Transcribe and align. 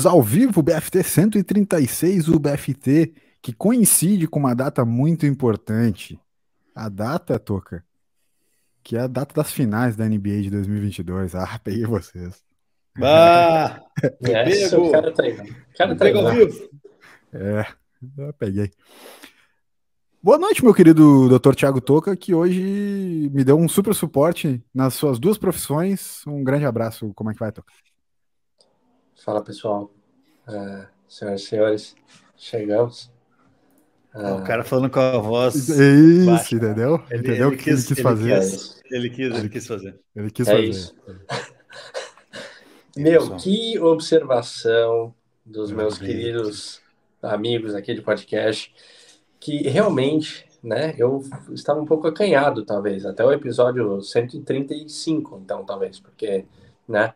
Estamos 0.00 0.06
ao 0.06 0.22
vivo, 0.22 0.62
BFT 0.62 1.02
136, 1.02 2.28
o 2.28 2.38
BFT 2.38 3.12
que 3.42 3.52
coincide 3.52 4.26
com 4.26 4.38
uma 4.38 4.54
data 4.54 4.82
muito 4.82 5.26
importante. 5.26 6.18
A 6.74 6.88
data, 6.88 7.38
Toca, 7.38 7.84
que 8.82 8.96
é 8.96 9.00
a 9.00 9.06
data 9.06 9.34
das 9.34 9.52
finais 9.52 9.96
da 9.96 10.08
NBA 10.08 10.40
de 10.40 10.50
2022. 10.50 11.34
Ah, 11.34 11.60
peguei 11.62 11.84
vocês. 11.84 12.42
Ah, 13.02 13.78
Essa, 14.22 14.80
o 14.80 14.90
cara 14.90 15.12
tá 15.12 15.22
aí. 15.22 15.34
O 15.34 15.76
cara 15.76 15.94
tá 15.94 16.08
ao 16.08 16.34
vivo. 16.34 16.70
É, 17.34 17.66
eu 18.16 18.32
peguei. 18.32 18.70
Boa 20.22 20.38
noite, 20.38 20.64
meu 20.64 20.72
querido 20.72 21.28
Dr. 21.38 21.54
Tiago 21.54 21.80
Toca, 21.80 22.16
que 22.16 22.32
hoje 22.32 23.30
me 23.34 23.44
deu 23.44 23.58
um 23.58 23.68
super 23.68 23.94
suporte 23.94 24.64
nas 24.74 24.94
suas 24.94 25.18
duas 25.18 25.36
profissões. 25.36 26.26
Um 26.26 26.42
grande 26.42 26.64
abraço. 26.64 27.12
Como 27.12 27.30
é 27.30 27.34
que 27.34 27.40
vai, 27.40 27.52
Toca? 27.52 27.70
Fala, 29.20 29.42
pessoal. 29.42 29.90
Uh, 30.48 30.86
senhoras 31.06 31.42
e 31.42 31.44
senhores, 31.44 31.96
chegamos. 32.36 33.10
Uh... 34.14 34.36
O 34.36 34.44
cara 34.44 34.64
falando 34.64 34.90
com 34.90 34.98
a 34.98 35.18
voz. 35.18 35.68
Isso, 35.68 36.26
baixa. 36.26 36.54
entendeu? 36.54 37.02
Ele, 37.10 37.20
entendeu 37.20 37.48
o 37.48 37.56
que 37.56 37.68
ele 37.68 37.82
quis 37.82 38.00
fazer? 38.00 38.42
Ele 38.90 39.10
quis, 39.10 39.38
ele 39.38 39.48
quis 39.50 39.66
fazer. 39.66 40.00
Ele 40.16 40.30
quis 40.30 40.48
é 40.48 40.52
fazer. 40.52 40.68
Isso. 40.68 40.96
Meu, 42.96 43.36
que 43.36 43.78
observação 43.78 45.14
dos 45.44 45.70
meus 45.70 45.96
queridos 45.96 46.80
amigos 47.22 47.74
aqui 47.74 47.94
de 47.94 48.02
podcast, 48.02 48.74
que 49.38 49.68
realmente, 49.68 50.44
né, 50.62 50.94
eu 50.98 51.22
estava 51.52 51.80
um 51.80 51.86
pouco 51.86 52.08
acanhado, 52.08 52.64
talvez, 52.64 53.06
até 53.06 53.24
o 53.24 53.32
episódio 53.32 54.02
135, 54.02 55.40
então, 55.44 55.64
talvez, 55.64 56.00
porque, 56.00 56.44
né, 56.88 57.14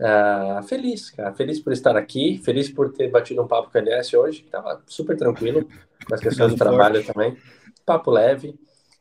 Uh, 0.00 0.62
feliz, 0.64 1.10
cara. 1.10 1.32
Feliz 1.32 1.60
por 1.60 1.72
estar 1.72 1.96
aqui. 1.96 2.38
Feliz 2.38 2.70
por 2.70 2.92
ter 2.92 3.10
batido 3.10 3.42
um 3.42 3.46
papo 3.46 3.70
com 3.70 3.78
a 3.78 3.80
LS 3.80 4.16
hoje, 4.16 4.40
que 4.40 4.46
estava 4.46 4.82
super 4.86 5.16
tranquilo, 5.16 5.68
com 6.06 6.14
as 6.14 6.20
questões 6.20 6.52
do 6.52 6.58
trabalho 6.58 7.04
também. 7.04 7.36
Papo 7.84 8.10
leve. 8.10 8.58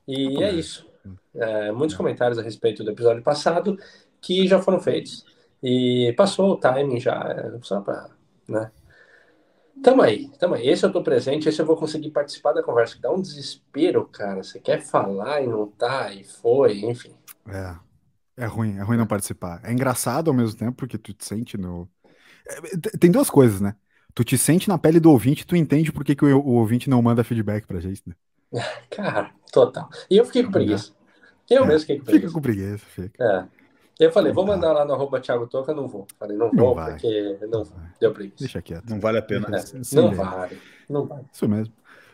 E 0.08 0.42
é 0.44 0.52
isso. 0.52 0.88
Uh, 1.34 1.74
muitos 1.74 1.96
comentários 1.96 2.38
a 2.38 2.42
respeito 2.42 2.84
do 2.84 2.92
episódio 2.92 3.24
passado 3.24 3.78
que 4.20 4.48
já 4.48 4.62
foram 4.62 4.80
feitos. 4.80 5.26
E 5.64 6.14
passou 6.18 6.52
o 6.52 6.58
timing 6.58 7.00
já, 7.00 7.54
só 7.62 7.82
para. 7.82 8.10
Né? 8.48 8.72
Tamo 9.84 10.02
aí, 10.02 10.30
tamo 10.38 10.56
aí. 10.56 10.68
Esse 10.68 10.86
eu 10.86 10.92
tô 10.92 11.02
presente, 11.02 11.50
esse 11.50 11.62
eu 11.62 11.66
vou 11.66 11.76
conseguir 11.76 12.12
participar 12.12 12.54
da 12.54 12.62
conversa. 12.62 12.98
Dá 13.02 13.12
um 13.12 13.22
desespero, 13.22 14.06
cara. 14.06 14.44
Você 14.44 14.60
quer 14.60 14.82
falar 14.82 15.42
e 15.42 15.48
não 15.48 15.68
tá, 15.68 16.14
e 16.14 16.24
foi, 16.24 16.80
enfim. 16.82 17.16
É. 17.48 17.91
É 18.38 18.46
ruim, 18.46 18.78
é 18.78 18.82
ruim 18.82 18.98
não 18.98 19.08
participar. 19.08 19.62
É 19.64 19.72
engraçado 19.72 20.30
ao 20.30 20.34
mesmo 20.34 20.58
tempo, 20.58 20.74
porque 20.74 20.98
tu 20.98 21.14
te 21.14 21.26
sente 21.26 21.58
no. 21.58 21.88
É, 22.48 22.98
tem 22.98 23.12
duas 23.12 23.30
coisas, 23.30 23.60
né? 23.60 23.76
Tu 24.14 24.24
te 24.24 24.38
sente 24.38 24.68
na 24.68 24.78
pele 24.78 25.00
do 25.00 25.12
ouvinte, 25.12 25.46
tu 25.46 25.56
entende 25.56 25.92
por 25.92 26.04
que, 26.04 26.16
que 26.16 26.26
o, 26.26 26.40
o 26.40 26.54
ouvinte 26.56 26.90
não 26.90 27.02
manda 27.02 27.24
feedback 27.24 27.66
pra 27.66 27.80
gente, 27.80 28.02
né? 28.06 28.16
Cara, 28.90 29.32
total. 29.52 29.90
E 30.10 30.18
eu 30.18 30.26
fiquei 30.26 30.44
com 30.44 30.52
preguiça. 30.52 30.92
Eu 31.50 31.64
é, 31.64 31.68
mesmo 31.68 31.82
fiquei 31.82 32.00
com 32.00 32.06
preguiça. 32.06 32.28
Fica 32.28 32.34
com 32.34 32.42
preguiça, 32.42 32.86
fica. 32.86 33.24
É. 33.24 33.62
Eu 34.00 34.12
falei, 34.12 34.34
vou 34.34 34.46
mandar 34.46 34.74
lá 34.74 34.84
no 34.84 34.94
arroba 34.94 35.20
Thiago 35.22 35.46
Toca, 35.46 35.76
não 35.76 35.88
vou. 35.88 36.08
Falei, 36.18 36.36
não, 36.36 36.52
não 36.52 36.66
vou, 36.66 36.76
vai. 36.76 36.94
porque 36.94 37.38
não, 37.42 37.60
não 37.60 37.72
deu 38.00 38.12
preguiça. 38.12 38.38
Deixa 38.40 38.62
quieto. 38.62 38.90
Não 38.90 39.00
vale 39.00 39.20
a 39.20 39.22
pena. 39.22 39.48
É, 39.56 39.96
não 39.96 40.12
vale, 40.12 40.58
não 40.90 41.06
vale. 41.06 41.26
Isso 41.32 41.48
mesmo. 41.48 41.72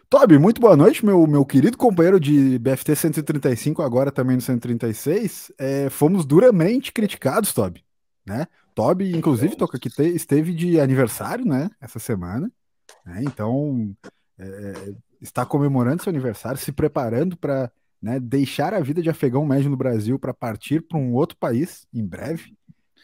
Toby, 0.09 0.39
muito 0.39 0.61
boa 0.61 0.77
noite, 0.77 1.05
meu, 1.05 1.27
meu 1.27 1.45
querido 1.45 1.77
companheiro 1.77 2.17
de 2.17 2.57
BFT 2.59 2.95
135, 2.95 3.81
agora 3.81 4.09
também 4.09 4.37
no 4.37 4.41
136. 4.41 5.51
É, 5.57 5.89
fomos 5.89 6.25
duramente 6.25 6.93
criticados, 6.93 7.53
Toby. 7.53 7.83
Né? 8.25 8.47
Toby, 8.73 9.17
inclusive, 9.17 9.57
toca 9.57 9.77
que 9.77 9.89
te, 9.89 10.03
esteve 10.03 10.53
de 10.53 10.79
aniversário, 10.79 11.43
né? 11.43 11.69
Essa 11.81 11.99
semana. 11.99 12.49
Né? 13.05 13.23
Então, 13.23 13.93
é, 14.39 14.93
está 15.21 15.45
comemorando 15.45 16.01
seu 16.01 16.09
aniversário, 16.09 16.57
se 16.57 16.71
preparando 16.71 17.35
para 17.35 17.69
né, 18.01 18.17
deixar 18.17 18.73
a 18.73 18.79
vida 18.79 19.01
de 19.01 19.09
afegão 19.09 19.45
médio 19.45 19.69
no 19.69 19.75
Brasil 19.75 20.17
para 20.17 20.33
partir 20.33 20.81
para 20.83 20.97
um 20.97 21.15
outro 21.15 21.37
país 21.37 21.85
em 21.93 22.05
breve. 22.05 22.55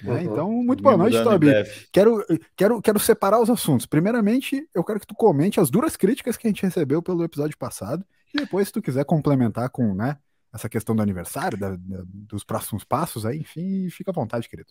Né? 0.03 0.13
Uhum. 0.13 0.19
Então, 0.21 0.51
muito 0.51 0.83
boa 0.83 0.97
noite, 0.97 1.23
Tobi. 1.23 1.47
Quero, 1.91 2.25
quero, 2.55 2.81
quero 2.81 2.99
separar 2.99 3.39
os 3.39 3.49
assuntos. 3.49 3.85
Primeiramente, 3.85 4.67
eu 4.75 4.83
quero 4.83 4.99
que 4.99 5.07
tu 5.07 5.15
comente 5.15 5.59
as 5.59 5.69
duras 5.69 5.95
críticas 5.95 6.35
que 6.35 6.47
a 6.47 6.49
gente 6.49 6.63
recebeu 6.63 7.01
pelo 7.01 7.23
episódio 7.23 7.57
passado. 7.57 8.05
E 8.33 8.37
depois, 8.37 8.67
se 8.67 8.73
tu 8.73 8.81
quiser 8.81 9.05
complementar 9.05 9.69
com 9.69 9.93
né, 9.93 10.17
essa 10.53 10.67
questão 10.67 10.95
do 10.95 11.01
aniversário, 11.01 11.57
da, 11.57 11.69
da, 11.69 12.03
dos 12.05 12.43
próximos 12.43 12.83
passos, 12.83 13.25
aí, 13.25 13.39
enfim, 13.39 13.89
fica 13.89 14.11
à 14.11 14.13
vontade, 14.13 14.49
querido. 14.49 14.69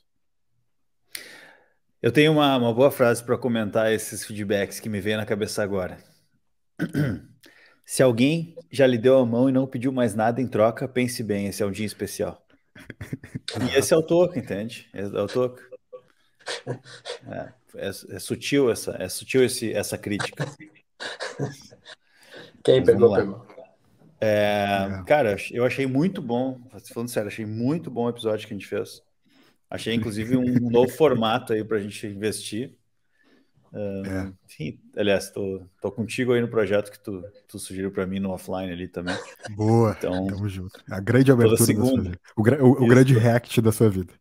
Eu 2.03 2.11
tenho 2.11 2.33
uma, 2.33 2.57
uma 2.57 2.75
boa 2.75 2.91
frase 2.91 3.23
para 3.23 3.39
comentar 3.39 3.93
esses 3.93 4.25
feedbacks 4.25 4.81
que 4.81 4.89
me 4.89 5.01
vem 5.01 5.17
na 5.17 5.25
cabeça 5.25 5.63
agora. 5.63 5.99
Se 7.85 8.03
alguém 8.03 8.57
já 8.71 8.87
lhe 8.87 8.99
deu 8.99 9.19
a 9.19 9.27
mão 9.27 9.49
e 9.49 9.53
não 9.53 9.67
pediu 9.67 9.93
mais 9.93 10.15
nada 10.15 10.41
em 10.41 10.47
troca, 10.47 10.89
pense 10.89 11.23
bem, 11.23 11.47
esse 11.47 11.63
é 11.63 11.67
um 11.67 11.71
dia 11.71 11.87
especial. 11.87 12.43
E 13.61 13.77
esse 13.77 13.93
é 13.93 13.97
o 13.97 14.03
toco, 14.03 14.39
entende? 14.39 14.89
É 14.93 15.05
o 15.05 15.27
toco. 15.27 15.61
É, 17.27 17.53
é, 17.77 17.89
é, 17.89 18.19
sutil 18.19 18.71
essa, 18.71 18.97
é 18.99 19.09
sutil 19.09 19.45
esse, 19.45 19.73
essa 19.73 19.97
crítica. 19.97 20.47
Quem 22.63 22.83
pegou, 22.85 23.15
pegou. 23.15 23.47
É, 24.21 25.03
cara, 25.07 25.37
eu 25.51 25.65
achei 25.65 25.87
muito 25.87 26.23
bom, 26.23 26.61
falando 26.93 27.09
sério, 27.09 27.29
achei 27.29 27.45
muito 27.45 27.91
bom 27.91 28.05
o 28.05 28.09
episódio 28.09 28.47
que 28.47 28.55
a 28.55 28.57
gente 28.57 28.69
fez. 28.69 29.03
Achei, 29.69 29.95
inclusive, 29.95 30.37
um 30.37 30.71
novo 30.71 30.93
formato 30.93 31.53
aí 31.53 31.65
para 31.65 31.79
a 31.79 31.81
gente 31.81 32.07
investir. 32.07 32.77
É. 33.75 34.33
Sim, 34.47 34.79
aliás, 34.97 35.31
tô, 35.31 35.63
tô 35.81 35.91
contigo 35.91 36.33
aí 36.33 36.41
no 36.41 36.49
projeto 36.49 36.91
que 36.91 36.99
tu, 36.99 37.23
tu 37.49 37.59
sugeriu 37.59 37.91
para 37.91 38.07
mim 38.07 38.21
no 38.21 38.31
offline 38.31 38.71
ali 38.71 38.87
também. 38.87 39.15
Boa, 39.57 39.95
então, 39.97 40.27
tamo 40.27 40.49
junto. 40.49 40.83
A 40.91 41.01
grande 41.01 41.33
abertura 41.33 41.57
segunda, 41.57 41.87
da 41.87 41.93
sua 41.95 42.03
vida. 42.03 42.21
O, 42.37 42.43
o, 42.43 42.85
o 42.85 42.87
grande 42.87 43.15
react 43.15 43.61
da 43.63 43.73
sua 43.73 43.89
vida. 43.89 44.13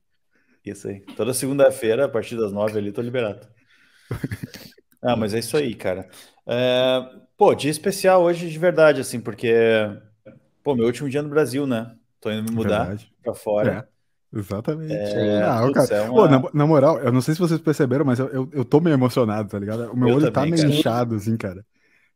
Isso 0.66 0.88
aí. 0.88 1.02
Toda 1.18 1.34
segunda-feira, 1.34 2.06
a 2.06 2.10
partir 2.10 2.38
das 2.38 2.54
nove 2.54 2.78
ali, 2.78 2.92
tô 2.92 3.02
liberado. 3.02 3.46
ah, 5.02 5.16
mas 5.16 5.34
é 5.34 5.40
isso 5.40 5.58
aí, 5.58 5.76
cara. 5.76 6.10
É, 6.48 7.02
pô, 7.38 7.54
dia 7.54 7.72
especial 7.72 8.24
hoje 8.24 8.50
de 8.50 8.58
verdade, 8.58 9.02
assim, 9.02 9.20
porque, 9.20 9.54
pô, 10.64 10.76
meu 10.76 10.86
último 10.86 11.10
dia 11.10 11.22
no 11.22 11.30
Brasil, 11.30 11.68
né? 11.68 11.94
Tô 12.22 12.32
indo 12.32 12.44
me 12.44 12.52
mudar 12.52 12.96
para 13.24 13.34
fora. 13.34 13.88
É. 13.88 13.91
Exatamente. 14.34 14.94
É, 14.94 15.42
ah, 15.44 15.70
cara, 15.74 15.96
é 15.96 16.02
uma... 16.04 16.14
Pô, 16.14 16.28
na, 16.28 16.50
na, 16.54 16.66
moral, 16.66 17.00
eu 17.00 17.12
não 17.12 17.22
sei 17.22 17.34
se 17.34 17.40
vocês 17.40 17.60
perceberam, 17.60 18.06
mas 18.06 18.18
eu, 18.18 18.28
eu, 18.30 18.50
eu 18.54 18.66
tô 18.66 18.80
meio 18.80 18.94
emocionado, 18.94 19.50
tá 19.50 19.60
ligado? 19.60 19.92
O 19.92 19.98
meu 19.98 20.08
eu 20.08 20.16
olho 20.16 20.32
tá 20.32 20.42
também, 20.42 20.52
tá 20.52 20.56
meio 20.58 20.68
cara. 20.68 20.80
inchado, 20.80 21.16
assim, 21.16 21.36
cara. 21.36 21.66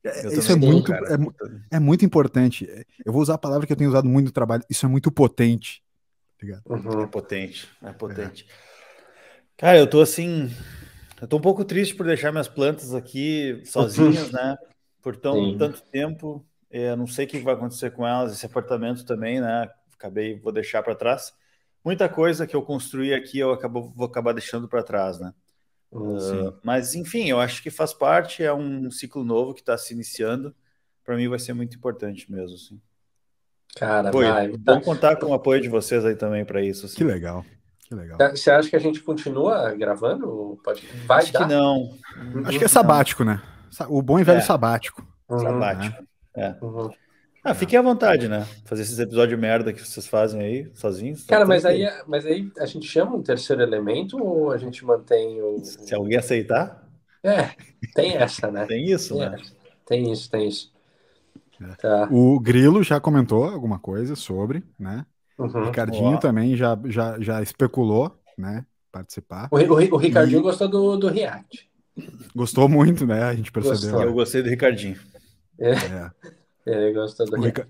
É, 0.02 0.28
isso 0.28 0.52
é 0.52 0.56
muito, 0.56 0.94
é, 0.94 1.18
é, 1.72 1.80
muito 1.80 2.06
importante. 2.06 2.70
Eu 3.04 3.12
vou 3.12 3.22
usar 3.22 3.34
a 3.34 3.40
palavra 3.40 3.68
que 3.68 3.74
eu 3.74 3.78
tenho 3.78 3.90
usado 3.90 4.08
muito 4.08 4.28
no 4.28 4.32
trabalho. 4.32 4.64
Isso 4.70 4.86
é 4.86 4.90
muito 4.90 5.12
potente. 5.12 5.84
Tá 6.40 6.46
ligado? 6.46 6.62
Uhum. 6.68 7.04
É 7.04 7.08
potente, 7.08 7.68
é 7.84 7.92
potente. 7.92 8.48
Cara, 9.58 9.78
eu 9.78 9.88
tô 9.88 10.02
assim. 10.02 10.50
Eu 11.20 11.28
tô 11.28 11.38
um 11.38 11.42
pouco 11.42 11.66
triste 11.66 11.96
por 11.96 12.06
deixar 12.06 12.32
minhas 12.32 12.48
plantas 12.48 12.94
aqui 12.94 13.62
sozinhas, 13.66 14.32
né? 14.32 14.56
Por 15.02 15.16
tão, 15.16 15.58
tanto 15.58 15.82
tempo. 15.82 16.46
Eu 16.70 16.96
não 16.96 17.08
sei 17.08 17.26
o 17.26 17.28
que 17.28 17.40
vai 17.40 17.56
acontecer 17.56 17.92
com 17.92 18.06
elas. 18.06 18.32
Esse 18.32 18.46
apartamento 18.46 19.06
também, 19.06 19.42
né? 19.42 19.70
Acabei, 19.98 20.40
vou 20.40 20.52
deixar 20.52 20.84
para 20.84 20.94
trás 20.94 21.34
muita 21.86 22.10
coisa 22.10 22.48
que 22.48 22.56
eu 22.56 22.64
construí 22.64 23.14
aqui 23.14 23.38
eu 23.38 23.52
acabo, 23.52 23.94
vou 23.96 24.08
acabar 24.08 24.34
deixando 24.34 24.68
para 24.68 24.84
trás, 24.84 25.20
né? 25.20 25.32
Uh, 25.92 26.58
mas 26.64 26.96
enfim, 26.96 27.30
eu 27.30 27.40
acho 27.40 27.62
que 27.62 27.70
faz 27.70 27.94
parte, 27.94 28.44
é 28.44 28.52
um 28.52 28.90
ciclo 28.92 29.24
novo 29.24 29.54
que 29.54 29.62
está 29.62 29.78
se 29.78 29.94
iniciando. 29.94 30.54
Para 31.06 31.16
mim 31.16 31.30
vai 31.30 31.40
ser 31.40 31.54
muito 31.54 31.78
importante 31.78 32.30
mesmo, 32.30 32.56
assim. 32.56 32.82
Cara, 33.76 34.10
Pô, 34.10 34.20
vai. 34.20 34.52
Vamos 34.66 34.84
contar 34.84 35.16
com 35.18 35.28
o 35.28 35.34
apoio 35.34 35.62
de 35.62 35.70
vocês 35.70 36.04
aí 36.04 36.16
também 36.16 36.44
para 36.44 36.62
isso. 36.62 36.88
Assim. 36.88 36.96
Que 36.96 37.04
legal. 37.04 37.46
Que 37.88 37.94
legal. 37.94 38.18
Você 38.32 38.50
acha 38.50 38.70
que 38.70 38.76
a 38.76 38.80
gente 38.80 39.02
continua 39.02 39.72
gravando? 39.76 40.60
Pode... 40.64 40.88
Vai 41.06 41.20
acho 41.20 41.32
dar? 41.32 41.48
que 41.48 41.54
não. 41.54 41.96
Acho 42.46 42.58
que 42.58 42.66
é 42.66 42.70
sabático, 42.70 43.24
né? 43.24 43.42
O 43.88 44.02
bom 44.02 44.20
e 44.20 44.24
velho 44.24 44.40
é. 44.40 44.42
sabático. 44.42 45.06
Uhum. 45.30 45.40
Sabático. 45.40 46.04
É. 46.36 46.56
Uhum. 46.62 46.90
Ah, 47.46 47.54
fiquem 47.54 47.78
à 47.78 47.82
vontade, 47.84 48.28
né? 48.28 48.44
Fazer 48.66 48.82
esses 48.82 48.98
episódios 48.98 49.40
merda 49.40 49.72
que 49.72 49.80
vocês 49.80 50.08
fazem 50.08 50.42
aí, 50.42 50.72
sozinhos. 50.74 51.28
Tá 51.28 51.36
Cara, 51.36 51.46
mas 51.46 51.64
aí, 51.64 51.88
mas 52.08 52.26
aí 52.26 52.52
a 52.58 52.66
gente 52.66 52.88
chama 52.88 53.16
um 53.16 53.22
terceiro 53.22 53.62
elemento 53.62 54.18
ou 54.18 54.52
a 54.52 54.58
gente 54.58 54.84
mantém 54.84 55.40
o. 55.44 55.64
Se 55.64 55.94
alguém 55.94 56.18
aceitar? 56.18 56.84
É, 57.24 57.52
tem 57.94 58.18
essa, 58.18 58.50
né? 58.50 58.66
tem 58.66 58.86
isso, 58.86 59.14
tem 59.14 59.30
né? 59.30 59.38
Essa. 59.40 59.54
Tem 59.86 60.12
isso, 60.12 60.32
tem 60.32 60.48
isso. 60.48 60.74
É. 61.62 61.76
Tá. 61.76 62.08
O 62.12 62.40
Grilo 62.40 62.82
já 62.82 63.00
comentou 63.00 63.44
alguma 63.44 63.78
coisa 63.78 64.16
sobre, 64.16 64.64
né? 64.80 65.06
Uhum. 65.38 65.46
O 65.46 65.66
Ricardinho 65.66 66.20
também 66.20 66.56
já, 66.56 66.76
já, 66.86 67.20
já 67.20 67.44
especulou, 67.44 68.12
né? 68.36 68.66
Participar. 68.92 69.50
O, 69.52 69.58
o, 69.58 69.94
o 69.94 69.98
Ricardinho 69.98 70.40
e... 70.40 70.44
gostou 70.44 70.68
do, 70.68 70.98
do 70.98 71.10
React. 71.10 71.70
Gostou 72.36 72.68
muito, 72.68 73.06
né? 73.06 73.22
A 73.22 73.36
gente 73.36 73.52
percebeu. 73.52 73.80
Gostou. 73.80 74.02
Eu 74.02 74.14
gostei 74.14 74.42
do 74.42 74.50
Ricardinho. 74.50 74.98
É. 75.60 75.72
é. 75.74 76.12
É, 76.66 76.92
gosta 76.92 77.26
do 77.26 77.40
Rica... 77.40 77.68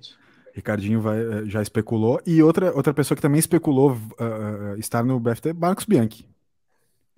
Ricardinho 0.54 1.02
vai, 1.02 1.20
eh, 1.20 1.46
já 1.48 1.62
especulou. 1.62 2.22
E 2.26 2.42
outra, 2.42 2.74
outra 2.74 2.94
pessoa 2.94 3.14
que 3.14 3.22
também 3.22 3.40
especulou 3.40 3.92
uh, 3.92 4.80
estar 4.80 5.04
no 5.04 5.20
BFT, 5.20 5.52
Marcos 5.52 5.84
Bianchi. 5.84 6.26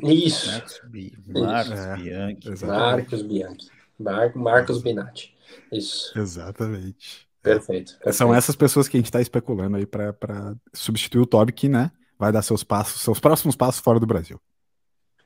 Isso. 0.01 0.49
Marcos, 0.51 0.81
Marcos 1.27 1.79
é, 1.79 1.97
Bianchi. 1.97 2.65
Marcos 2.65 3.21
Bianchi. 3.21 3.67
Marco, 3.99 4.39
Marcos 4.39 4.81
Binatti. 4.81 5.35
Isso. 5.71 6.17
Exatamente. 6.17 7.27
Perfeito, 7.41 7.93
perfeito. 7.93 8.13
São 8.13 8.33
essas 8.33 8.55
pessoas 8.55 8.87
que 8.87 8.97
a 8.97 8.99
gente 8.99 9.05
está 9.05 9.21
especulando 9.21 9.77
aí 9.77 9.85
para 9.85 10.55
substituir 10.73 11.21
o 11.21 11.25
Toby, 11.25 11.51
que 11.51 11.69
né, 11.69 11.91
vai 12.17 12.31
dar 12.31 12.41
seus 12.41 12.63
passos, 12.63 13.01
seus 13.01 13.19
próximos 13.19 13.55
passos 13.55 13.81
fora 13.81 13.99
do 13.99 14.05
Brasil. 14.05 14.39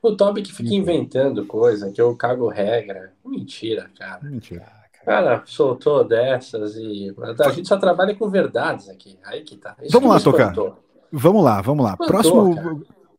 O 0.00 0.16
Toby 0.16 0.42
que 0.42 0.52
fica 0.52 0.74
inventando 0.74 1.46
coisa, 1.46 1.90
que 1.90 2.00
eu 2.00 2.14
cago 2.16 2.48
regra. 2.48 3.12
Mentira, 3.24 3.90
cara. 3.96 4.22
Mentira. 4.22 4.81
Cara, 5.04 5.42
soltou 5.46 6.04
dessas 6.04 6.76
e. 6.76 7.14
A 7.40 7.50
gente 7.50 7.68
só 7.68 7.76
trabalha 7.76 8.14
com 8.14 8.28
verdades 8.28 8.88
aqui. 8.88 9.18
Aí 9.24 9.42
que 9.42 9.56
tá. 9.56 9.76
Isso 9.82 9.92
vamos 9.92 10.22
que 10.22 10.28
lá, 10.28 10.52
Tocar. 10.52 10.76
Vamos 11.10 11.44
lá, 11.44 11.60
vamos 11.60 11.84
lá. 11.84 11.92
Espantou, 11.92 12.06
próximo, 12.06 12.54
cara. 12.54 12.76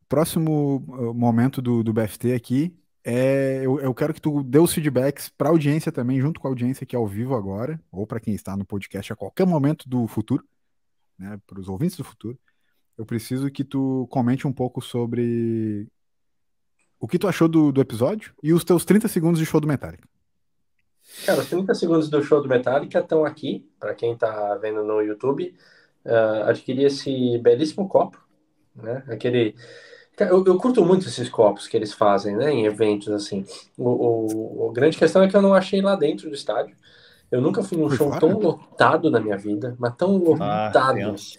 próximo 0.08 0.84
uh, 0.88 1.14
momento 1.14 1.62
do, 1.62 1.82
do 1.84 1.92
BFT 1.92 2.32
aqui 2.32 2.74
é 3.04 3.60
eu, 3.62 3.78
eu 3.80 3.94
quero 3.94 4.14
que 4.14 4.20
tu 4.20 4.42
dê 4.42 4.58
os 4.58 4.72
feedbacks 4.72 5.28
para 5.28 5.48
a 5.48 5.52
audiência 5.52 5.92
também, 5.92 6.20
junto 6.20 6.40
com 6.40 6.48
a 6.48 6.50
audiência 6.50 6.86
que 6.86 6.96
é 6.96 6.98
ao 6.98 7.06
vivo 7.06 7.34
agora, 7.34 7.78
ou 7.92 8.06
para 8.06 8.18
quem 8.18 8.34
está 8.34 8.56
no 8.56 8.64
podcast 8.64 9.12
a 9.12 9.16
qualquer 9.16 9.46
momento 9.46 9.86
do 9.86 10.06
futuro, 10.06 10.42
né, 11.18 11.38
para 11.46 11.60
os 11.60 11.68
ouvintes 11.68 11.98
do 11.98 12.04
futuro. 12.04 12.38
Eu 12.96 13.04
preciso 13.04 13.50
que 13.50 13.62
tu 13.62 14.08
comente 14.10 14.46
um 14.46 14.52
pouco 14.52 14.80
sobre 14.80 15.86
o 16.98 17.06
que 17.06 17.18
tu 17.18 17.28
achou 17.28 17.46
do, 17.46 17.70
do 17.70 17.80
episódio 17.80 18.32
e 18.42 18.52
os 18.54 18.64
teus 18.64 18.84
30 18.84 19.06
segundos 19.08 19.38
de 19.38 19.44
show 19.44 19.60
do 19.60 19.68
Metallica. 19.68 20.08
Cara, 21.24 21.40
os 21.40 21.48
30 21.48 21.74
segundos 21.74 22.08
do 22.10 22.22
show 22.22 22.42
do 22.42 22.48
Metallica 22.48 22.98
estão 23.00 23.24
aqui, 23.24 23.66
para 23.78 23.94
quem 23.94 24.16
tá 24.16 24.54
vendo 24.56 24.82
no 24.84 25.00
YouTube. 25.00 25.54
Ah, 26.04 26.50
adquiri 26.50 26.84
esse 26.84 27.38
belíssimo 27.38 27.88
copo, 27.88 28.20
né? 28.74 29.04
Aquele. 29.08 29.54
Eu, 30.18 30.44
eu 30.46 30.58
curto 30.58 30.84
muito 30.84 31.08
esses 31.08 31.28
copos 31.28 31.68
que 31.68 31.76
eles 31.76 31.92
fazem, 31.92 32.36
né? 32.36 32.50
Em 32.52 32.66
eventos 32.66 33.08
assim. 33.10 33.44
O, 33.78 34.68
o- 34.68 34.72
grande 34.72 34.98
questão 34.98 35.22
é 35.22 35.28
que 35.28 35.36
eu 35.36 35.42
não 35.42 35.54
achei 35.54 35.80
lá 35.82 35.96
dentro 35.96 36.28
do 36.28 36.34
estádio. 36.34 36.76
Eu 37.30 37.40
nunca 37.42 37.62
fui 37.62 37.78
num 37.78 37.90
show 37.90 38.14
tão 38.16 38.38
lotado 38.38 39.10
na 39.10 39.20
minha 39.20 39.38
vida, 39.38 39.76
mas 39.78 39.96
tão 39.96 40.18
Ah, 40.38 40.70
lotado. 40.72 40.90
tenso. 40.92 41.38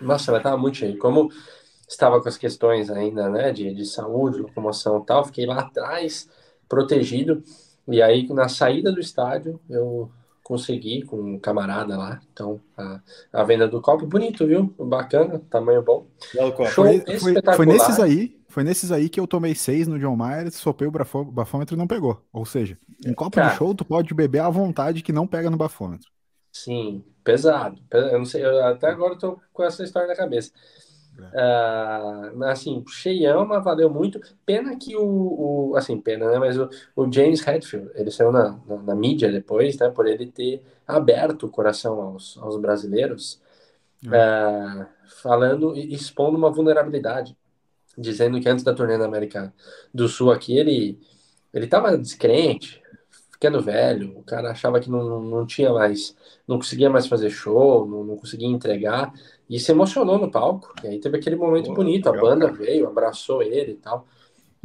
Nossa, 0.00 0.30
ela 0.30 0.40
tava 0.40 0.56
muito 0.56 0.78
cheio. 0.78 0.98
Como 0.98 1.28
estava 1.88 2.20
com 2.22 2.28
as 2.28 2.38
questões 2.38 2.90
ainda, 2.90 3.28
né, 3.28 3.52
de, 3.52 3.74
de 3.74 3.84
saúde, 3.86 4.38
locomoção 4.38 5.00
e 5.02 5.06
tal, 5.06 5.24
fiquei 5.24 5.46
lá 5.46 5.60
atrás, 5.60 6.28
protegido. 6.68 7.42
E 7.90 8.02
aí, 8.02 8.26
na 8.28 8.48
saída 8.48 8.92
do 8.92 9.00
estádio, 9.00 9.60
eu 9.68 10.10
consegui 10.42 11.02
com 11.02 11.16
um 11.16 11.38
camarada 11.38 11.96
lá. 11.96 12.20
Então, 12.32 12.60
a, 12.76 13.00
a 13.32 13.44
venda 13.44 13.68
do 13.68 13.80
copo, 13.80 14.06
bonito, 14.06 14.46
viu? 14.46 14.74
Bacana, 14.78 15.40
tamanho 15.50 15.82
bom. 15.82 16.06
Show 16.22 16.52
Foi, 16.66 17.00
foi, 17.56 17.66
nesses 17.66 18.00
aí, 18.00 18.36
foi 18.48 18.64
nesses 18.64 18.92
aí 18.92 19.08
que 19.08 19.20
eu 19.20 19.26
tomei 19.26 19.54
seis 19.54 19.86
no 19.86 19.98
John 19.98 20.16
Mayer, 20.16 20.50
sopei 20.52 20.88
o 20.88 20.90
bafô- 20.90 21.24
bafômetro 21.24 21.76
e 21.76 21.78
não 21.78 21.86
pegou. 21.86 22.20
Ou 22.32 22.44
seja, 22.44 22.76
em 23.04 23.14
copo 23.14 23.36
Cara. 23.36 23.50
de 23.50 23.56
show 23.56 23.74
tu 23.74 23.84
pode 23.84 24.12
beber 24.14 24.40
à 24.40 24.50
vontade 24.50 25.02
que 25.02 25.12
não 25.12 25.26
pega 25.26 25.50
no 25.50 25.56
bafômetro. 25.56 26.10
Sim, 26.52 27.04
pesado. 27.22 27.80
Pe- 27.88 27.96
Eu 27.98 28.18
não 28.18 28.24
sei, 28.24 28.44
eu 28.44 28.64
até 28.66 28.88
agora 28.88 29.14
eu 29.14 29.18
tô 29.18 29.40
com 29.52 29.62
essa 29.62 29.82
história 29.84 30.08
na 30.08 30.16
cabeça. 30.16 30.52
Mas, 32.34 32.50
assim, 32.60 32.84
cheião, 32.88 33.46
mas 33.46 33.62
valeu 33.64 33.90
muito. 33.90 34.20
Pena 34.44 34.76
que 34.76 34.96
o, 34.96 35.70
o- 35.72 35.76
assim, 35.76 36.00
pena, 36.00 36.30
né? 36.30 36.38
Mas 36.38 36.58
o, 36.58 36.68
o 36.96 37.10
James 37.12 37.46
Hetfield, 37.46 37.90
ele 37.94 38.10
saiu 38.10 38.32
na, 38.32 38.58
na, 38.66 38.76
na 38.82 38.94
mídia 38.94 39.30
depois, 39.30 39.76
né? 39.78 39.90
Por 39.90 40.06
ele 40.06 40.26
ter 40.30 40.62
aberto 40.86 41.46
o 41.46 41.50
coração 41.50 42.00
aos, 42.00 42.36
aos 42.38 42.56
brasileiros, 42.60 43.40
ah, 44.10 44.86
falando 45.22 45.76
e 45.76 45.94
expondo 45.94 46.36
uma 46.38 46.50
vulnerabilidade, 46.50 47.36
dizendo 47.98 48.40
que 48.40 48.48
antes 48.48 48.64
da 48.64 48.74
turnê 48.74 48.96
na 48.96 49.06
América 49.06 49.52
do 49.94 50.08
Sul 50.08 50.30
aqui, 50.32 50.56
ele 50.58 50.98
ele 51.52 51.64
estava 51.66 51.96
descrente, 51.98 52.82
ficando 53.32 53.60
velho, 53.62 54.18
o 54.18 54.22
cara 54.22 54.50
achava 54.50 54.80
que 54.80 54.90
não, 54.90 55.02
não, 55.04 55.22
não 55.22 55.46
tinha 55.46 55.72
mais, 55.72 56.16
não 56.46 56.58
conseguia 56.58 56.90
mais 56.90 57.06
fazer 57.06 57.30
show, 57.30 57.86
não, 57.86 58.04
não 58.04 58.16
conseguia 58.16 58.46
entregar, 58.48 59.12
e 59.50 59.58
se 59.60 59.72
emocionou 59.72 60.18
no 60.18 60.30
palco. 60.30 60.72
E 60.82 60.86
aí 60.86 60.98
teve 61.00 61.18
aquele 61.18 61.36
momento 61.36 61.66
Pô, 61.66 61.74
bonito, 61.74 62.06
a 62.08 62.12
legal, 62.12 62.26
banda 62.30 62.46
cara. 62.46 62.58
veio, 62.58 62.86
abraçou 62.88 63.42
ele 63.42 63.72
e 63.72 63.76
tal. 63.76 64.06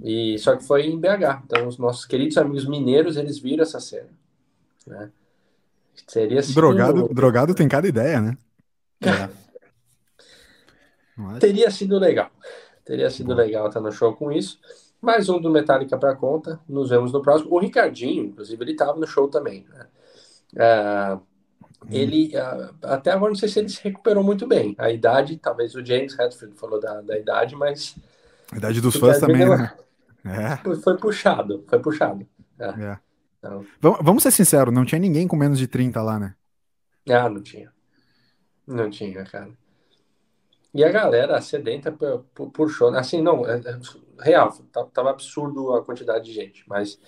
E 0.01 0.37
só 0.39 0.55
que 0.55 0.63
foi 0.63 0.83
em 0.85 0.99
BH. 0.99 1.41
Então 1.45 1.67
os 1.67 1.77
nossos 1.77 2.05
queridos 2.05 2.37
amigos 2.37 2.65
mineiros, 2.67 3.17
eles 3.17 3.39
viram 3.39 3.63
essa 3.63 3.79
cena, 3.79 4.09
né? 4.87 5.11
Seria 6.07 6.41
sido- 6.43 6.55
Drogado, 6.55 7.07
drogado 7.09 7.55
tem 7.55 7.67
cada 7.67 7.87
ideia, 7.87 8.21
né? 8.21 8.37
É. 9.01 9.29
Não 11.17 11.29
acha? 11.29 11.39
Teria 11.39 11.71
sido 11.71 11.97
legal. 11.97 12.29
Teria 12.83 13.09
sido 13.09 13.27
Boa. 13.27 13.37
legal 13.41 13.67
estar 13.67 13.79
no 13.81 13.91
show 13.91 14.13
com 14.15 14.31
isso. 14.31 14.59
Mais 15.01 15.29
um 15.29 15.39
do 15.39 15.49
Metallica 15.49 15.97
para 15.97 16.15
conta. 16.15 16.59
Nos 16.67 16.89
vemos 16.89 17.11
no 17.11 17.21
próximo. 17.21 17.53
O 17.53 17.59
Ricardinho, 17.59 18.25
inclusive, 18.25 18.61
ele 18.63 18.71
estava 18.73 18.99
no 18.99 19.07
show 19.07 19.27
também. 19.27 19.65
né? 19.69 19.87
Ah, 20.57 21.19
ele, 21.91 22.35
ah, 22.37 22.71
até 22.83 23.11
agora, 23.11 23.31
não 23.31 23.37
sei 23.37 23.49
se 23.49 23.59
ele 23.59 23.69
se 23.69 23.83
recuperou 23.83 24.23
muito 24.23 24.47
bem. 24.47 24.75
A 24.77 24.91
idade, 24.91 25.37
talvez 25.37 25.75
o 25.75 25.85
James 25.85 26.17
Hetfield 26.17 26.55
falou 26.57 26.79
da, 26.79 27.01
da 27.01 27.17
idade, 27.17 27.55
mas 27.55 27.95
A 28.51 28.57
idade 28.57 28.81
dos 28.81 28.95
fãs 28.95 29.19
também, 29.19 29.39
deu- 29.39 29.57
né? 29.57 29.73
É, 30.25 30.57
foi, 30.81 30.97
puxado. 30.97 31.63
Foi 31.67 31.79
puxado. 31.79 32.25
é. 32.59 32.97
Então, 33.37 33.63
Vamos, 34.01 34.23
ser 34.23 34.31
sinceros, 34.31 34.73
não 34.73 34.85
tinha 34.85 34.97
ninguém 34.99 35.27
com 35.27 35.35
menos 35.35 35.59
de 35.59 35.67
30 35.67 36.01
lá, 36.01 36.17
né? 36.17 36.33
ah, 37.09 37.29
não 37.29 37.41
tinha. 37.41 37.71
Não 38.67 38.89
tinha, 38.89 39.23
cara. 39.25 39.51
E 40.73 40.83
a 40.83 40.91
galera 40.91 41.39
sedenta 41.41 41.91
por, 41.91 42.25
por, 42.33 42.51
por 42.51 42.69
show. 42.69 42.89
Assim, 42.95 43.21
não, 43.21 43.45
é, 43.47 43.57
é 43.59 43.79
real, 44.21 44.51
tá- 44.71 44.85
tava 44.85 45.11
absurdo 45.11 45.73
a 45.73 45.83
quantidade 45.83 46.25
de 46.25 46.33
gente, 46.33 46.63
mas 46.67 46.99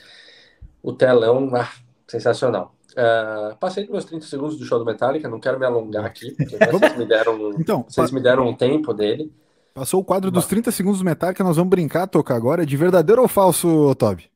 o 0.82 0.94
telão, 0.94 1.52
ah, 1.56 1.70
sensacional. 2.08 2.77
Ah, 3.00 3.56
passei 3.60 3.84
dos 3.84 3.92
meus 3.92 4.06
30 4.06 4.26
segundos 4.26 4.58
do 4.58 4.66
show 4.66 4.80
do 4.80 4.86
Metallica, 4.86 5.30
não 5.30 5.40
quero 5.40 5.60
me 5.60 5.66
alongar 5.68 6.04
aqui, 6.06 6.32
porque 6.36 6.58
vocês 6.58 6.98
me 6.98 7.06
deram, 7.06 7.52
Então, 7.60 7.86
vocês 7.88 8.10
pa- 8.10 8.16
me 8.16 8.22
deram 8.24 8.48
um 8.48 8.56
tempo 8.56 8.92
dele. 8.94 9.32
passou 9.74 10.02
o 10.02 10.04
quadro 10.04 10.32
dos 10.32 10.48
30 10.48 10.72
segundos 10.72 11.00
do 11.00 11.06
Metallica, 11.06 11.44
nós 11.44 11.58
vamos 11.58 11.70
brincar, 11.70 12.08
tocar 12.08 12.36
agora. 12.36 12.66
De 12.66 12.76
verdadeiro 12.76 13.22
ou 13.22 13.28
falso, 13.28 13.94
Toby? 13.96 14.32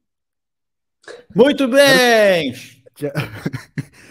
Muito 1.35 1.67
bem! 1.67 2.53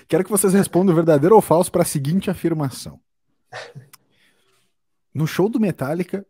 Quero 0.09 0.25
que 0.25 0.31
vocês 0.33 0.53
respondam 0.53 0.93
verdadeiro 0.97 1.37
ou 1.37 1.41
falso 1.41 1.71
para 1.71 1.83
a 1.83 1.87
seguinte 1.87 2.29
afirmação. 2.29 2.99
No 5.15 5.27
show 5.29 5.49
do 5.49 5.61
Metallica, 5.61 6.27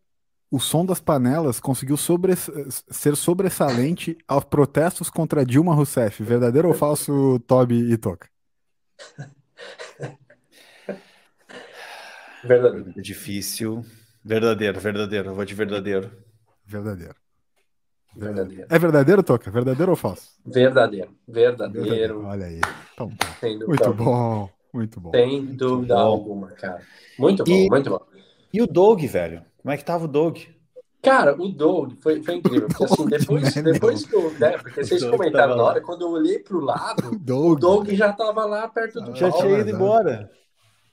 o 0.50 0.58
som 0.58 0.84
das 0.84 1.00
panelas 1.00 1.60
conseguiu 1.60 1.96
sobre- 1.96 2.34
ser 2.36 3.16
sobressalente 3.16 4.18
aos 4.26 4.44
protestos 4.44 5.08
contra 5.08 5.44
Dilma 5.46 5.74
Rousseff. 5.74 6.22
Verdadeiro 6.22 6.68
ou 6.68 6.74
falso, 6.74 7.38
Toby 7.46 7.92
e 7.92 7.96
Toca? 7.96 8.28
Verdadeiro. 12.42 12.84
Pergunta 12.84 13.02
difícil. 13.02 13.84
Verdadeiro, 14.24 14.80
verdadeiro. 14.80 15.30
Eu 15.30 15.34
vou 15.34 15.44
de 15.44 15.54
verdadeiro. 15.54 16.10
Verdadeiro. 16.66 17.14
Verdadeiro. 18.16 18.66
É 18.68 18.78
verdadeiro, 18.78 19.22
Toca? 19.22 19.50
Verdadeiro 19.50 19.92
ou 19.92 19.96
falso? 19.96 20.30
Verdadeiro. 20.44 21.14
Verdadeiro. 21.28 22.24
Olha 22.24 22.46
aí. 22.46 22.60
Então, 22.94 23.10
tá. 23.16 23.36
Muito 23.66 23.94
bom, 23.94 24.50
muito 24.72 25.00
bom. 25.00 25.10
Sem 25.12 25.44
dúvida 25.46 25.94
bom. 25.94 26.00
alguma, 26.00 26.48
cara. 26.48 26.82
Muito 27.18 27.44
bom, 27.44 27.52
E- 27.52 27.68
muito 27.68 27.90
bom. 27.90 28.00
E 28.52 28.60
o 28.62 28.66
Doug, 28.66 29.00
velho? 29.04 29.44
Como 29.62 29.72
é 29.72 29.76
que 29.76 29.84
tava 29.84 30.04
o 30.04 30.08
Doug? 30.08 30.38
Cara, 31.02 31.34
o 31.40 31.48
Doug 31.48 31.94
foi, 32.02 32.22
foi 32.22 32.34
incrível. 32.36 32.68
Porque 32.76 32.84
assim, 32.84 33.06
depois, 33.06 33.54
né, 33.56 33.62
depois 33.62 34.04
que 34.06 34.14
eu, 34.14 34.30
né, 34.38 34.58
porque 34.58 34.84
vocês 34.84 35.00
Doug 35.00 35.12
comentaram 35.16 35.56
na 35.56 35.62
hora, 35.62 35.80
quando 35.80 36.02
eu 36.02 36.10
olhei 36.10 36.38
pro 36.38 36.60
lado, 36.60 37.08
o 37.14 37.18
Doug. 37.18 37.58
Doug 37.58 37.88
já 37.90 38.12
tava 38.12 38.44
lá 38.44 38.68
perto 38.68 39.00
do 39.00 39.14
Já 39.16 39.30
palco. 39.30 39.46
tinha 39.46 39.58
ido 39.60 39.70
embora. 39.70 40.30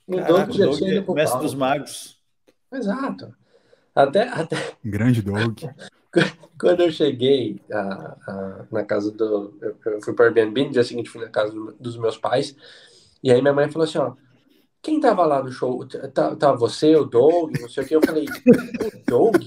O 0.06 0.16
Caraca, 0.16 0.32
Doug 0.32 0.48
o 0.48 0.52
já 0.54 0.64
Doug 0.64 0.76
tinha 0.78 0.90
ido 0.90 0.98
é 1.00 1.02
pro 1.02 1.14
mestre 1.14 1.32
palco. 1.32 1.44
dos 1.44 1.54
magos. 1.54 2.18
Exato. 2.72 3.34
Até, 3.94 4.28
até 4.28 4.56
Grande 4.84 5.20
Doug. 5.20 5.58
quando 6.58 6.80
eu 6.80 6.90
cheguei 6.90 7.60
ah, 7.70 8.16
ah, 8.26 8.64
na 8.70 8.84
casa 8.84 9.10
do. 9.10 9.58
Eu, 9.60 9.76
eu 9.92 10.02
fui 10.02 10.14
para 10.14 10.26
Airbnb, 10.26 10.64
no 10.66 10.70
dia 10.70 10.84
seguinte 10.84 11.10
fui 11.10 11.20
na 11.22 11.28
casa 11.30 11.52
do- 11.52 11.74
dos 11.78 11.98
meus 11.98 12.16
pais. 12.16 12.56
E 13.22 13.30
aí 13.30 13.42
minha 13.42 13.52
mãe 13.52 13.68
falou 13.70 13.84
assim: 13.86 13.98
ó, 13.98 14.14
quem 14.88 15.00
tava 15.00 15.26
lá 15.26 15.42
no 15.42 15.52
show? 15.52 15.86
Tá, 16.14 16.34
tá 16.34 16.52
você, 16.52 16.96
o 16.96 17.04
Doug, 17.04 17.52
não 17.60 17.68
sei 17.68 17.84
o 17.84 17.86
que. 17.86 17.94
Eu 17.96 18.00
falei: 18.02 18.24
o 18.24 19.10
Doug? 19.10 19.42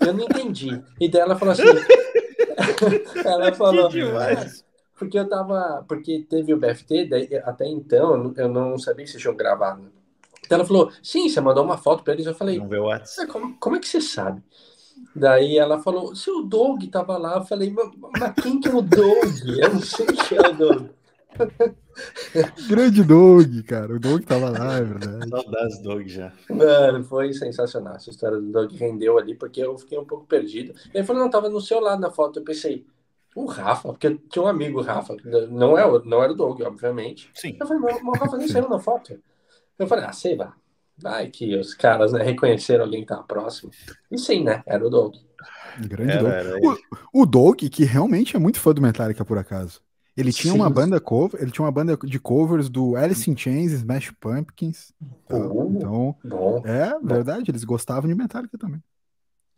Eu 0.00 0.14
não 0.14 0.24
entendi. 0.24 0.82
E 0.98 1.08
daí 1.08 1.20
ela 1.20 1.36
falou 1.36 1.52
assim: 1.52 1.64
ela 3.24 3.52
falou. 3.52 3.88
Que 3.88 4.00
demais. 4.04 4.64
Porque 4.98 5.18
eu 5.18 5.28
tava. 5.28 5.84
Porque 5.86 6.26
teve 6.28 6.54
o 6.54 6.58
BFT, 6.58 7.04
daí, 7.06 7.28
até 7.44 7.66
então 7.68 8.32
eu 8.36 8.48
não- 8.48 8.78
sabia 8.78 9.04
que 9.04 9.10
vocês 9.10 9.20
tinham 9.22 9.36
gravado. 9.36 9.82
Então 10.44 10.56
ela 10.56 10.66
falou: 10.66 10.90
sim, 11.02 11.28
você 11.28 11.40
mandou 11.42 11.62
uma 11.62 11.76
foto 11.76 12.02
pra 12.02 12.14
eles. 12.14 12.26
Eu 12.26 12.34
falei: 12.34 12.58
Não 12.58 12.68
vê 12.68 12.78
o. 12.78 12.90
"Ah, 12.90 13.02
como, 13.30 13.54
como 13.58 13.76
é 13.76 13.78
que 13.78 13.88
você 13.88 14.00
sabe? 14.00 14.42
Daí 15.14 15.58
ela 15.58 15.78
falou: 15.82 16.16
seu 16.16 16.42
Doug 16.42 16.82
tava 16.90 17.18
lá. 17.18 17.36
Eu 17.36 17.44
falei: 17.44 17.70
mas, 17.70 17.90
mas 18.18 18.34
quem 18.42 18.58
que 18.60 18.68
é 18.68 18.74
o 18.74 18.80
Doug? 18.80 19.46
Eu 19.58 19.74
não 19.74 19.80
sei 19.82 20.06
quem 20.06 20.38
é 20.38 20.48
o 20.48 20.52
Doug. 20.56 20.86
Grande 22.68 23.02
Doug, 23.02 23.62
cara. 23.66 23.94
O 23.94 23.98
Doug 23.98 24.22
tava 24.24 24.50
lá, 24.50 24.76
é 24.76 24.84
verdade. 24.84 25.28
Saudades 25.28 25.78
do 25.78 25.88
Doug 25.88 26.06
já. 26.06 26.32
Mano, 26.50 27.04
foi 27.04 27.32
sensacional. 27.32 27.96
Essa 27.96 28.10
história 28.10 28.38
do 28.38 28.50
Doug 28.50 28.72
rendeu 28.72 29.18
ali, 29.18 29.34
porque 29.34 29.60
eu 29.60 29.76
fiquei 29.78 29.98
um 29.98 30.04
pouco 30.04 30.26
perdido. 30.26 30.74
Ele 30.92 31.04
falou, 31.04 31.22
não, 31.22 31.30
tava 31.30 31.48
no 31.48 31.60
seu 31.60 31.80
lado 31.80 32.00
na 32.00 32.10
foto. 32.10 32.38
Eu 32.38 32.44
pensei, 32.44 32.86
o 33.34 33.46
Rafa, 33.46 33.88
porque 33.88 34.18
tinha 34.28 34.44
um 34.44 34.48
amigo, 34.48 34.80
Rafa, 34.80 35.16
não, 35.50 35.78
é, 35.78 36.02
não 36.04 36.22
era 36.22 36.32
o 36.32 36.36
Doug, 36.36 36.60
obviamente. 36.62 37.30
Sim. 37.34 37.56
Eu 37.60 37.66
falei, 37.66 37.82
mas 37.82 38.02
o 38.02 38.10
Rafa 38.12 38.36
nem 38.36 38.48
saiu 38.48 38.68
na 38.68 38.78
foto. 38.78 39.18
Eu 39.78 39.86
falei, 39.86 40.04
ah, 40.04 40.12
sei 40.12 40.36
lá. 40.36 40.54
Vai 41.00 41.28
que 41.28 41.54
os 41.54 41.74
caras 41.74 42.12
né, 42.12 42.24
reconheceram 42.24 42.84
alguém 42.84 43.02
que 43.02 43.06
tava 43.06 43.22
próximo. 43.22 43.70
E 44.10 44.18
sim, 44.18 44.42
né? 44.42 44.64
Era 44.66 44.84
o 44.84 44.90
Doug. 44.90 45.14
Grande 45.86 46.10
era, 46.10 46.22
Doug. 46.22 46.32
Era 46.32 46.58
o, 47.12 47.22
o 47.22 47.26
Doug, 47.26 47.60
que 47.70 47.84
realmente 47.84 48.34
é 48.34 48.38
muito 48.38 48.58
fã 48.58 48.74
do 48.74 48.82
Metallica, 48.82 49.24
por 49.24 49.38
acaso. 49.38 49.80
Ele 50.18 50.32
tinha 50.32 50.52
Sim. 50.52 50.58
uma 50.58 50.68
banda 50.68 51.00
cover, 51.00 51.40
ele 51.40 51.52
tinha 51.52 51.64
uma 51.64 51.70
banda 51.70 51.96
de 51.96 52.18
covers 52.18 52.68
do 52.68 52.96
Alice 52.96 53.30
in 53.30 53.36
Chains, 53.36 53.70
Smash 53.70 54.10
Pumpkins. 54.18 54.92
Uh, 55.30 55.70
então, 55.76 56.16
bom, 56.24 56.60
é 56.64 56.90
bom. 56.98 57.06
verdade, 57.06 57.48
eles 57.48 57.62
gostavam 57.62 58.10
de 58.10 58.16
Metallica 58.16 58.58
também. 58.58 58.82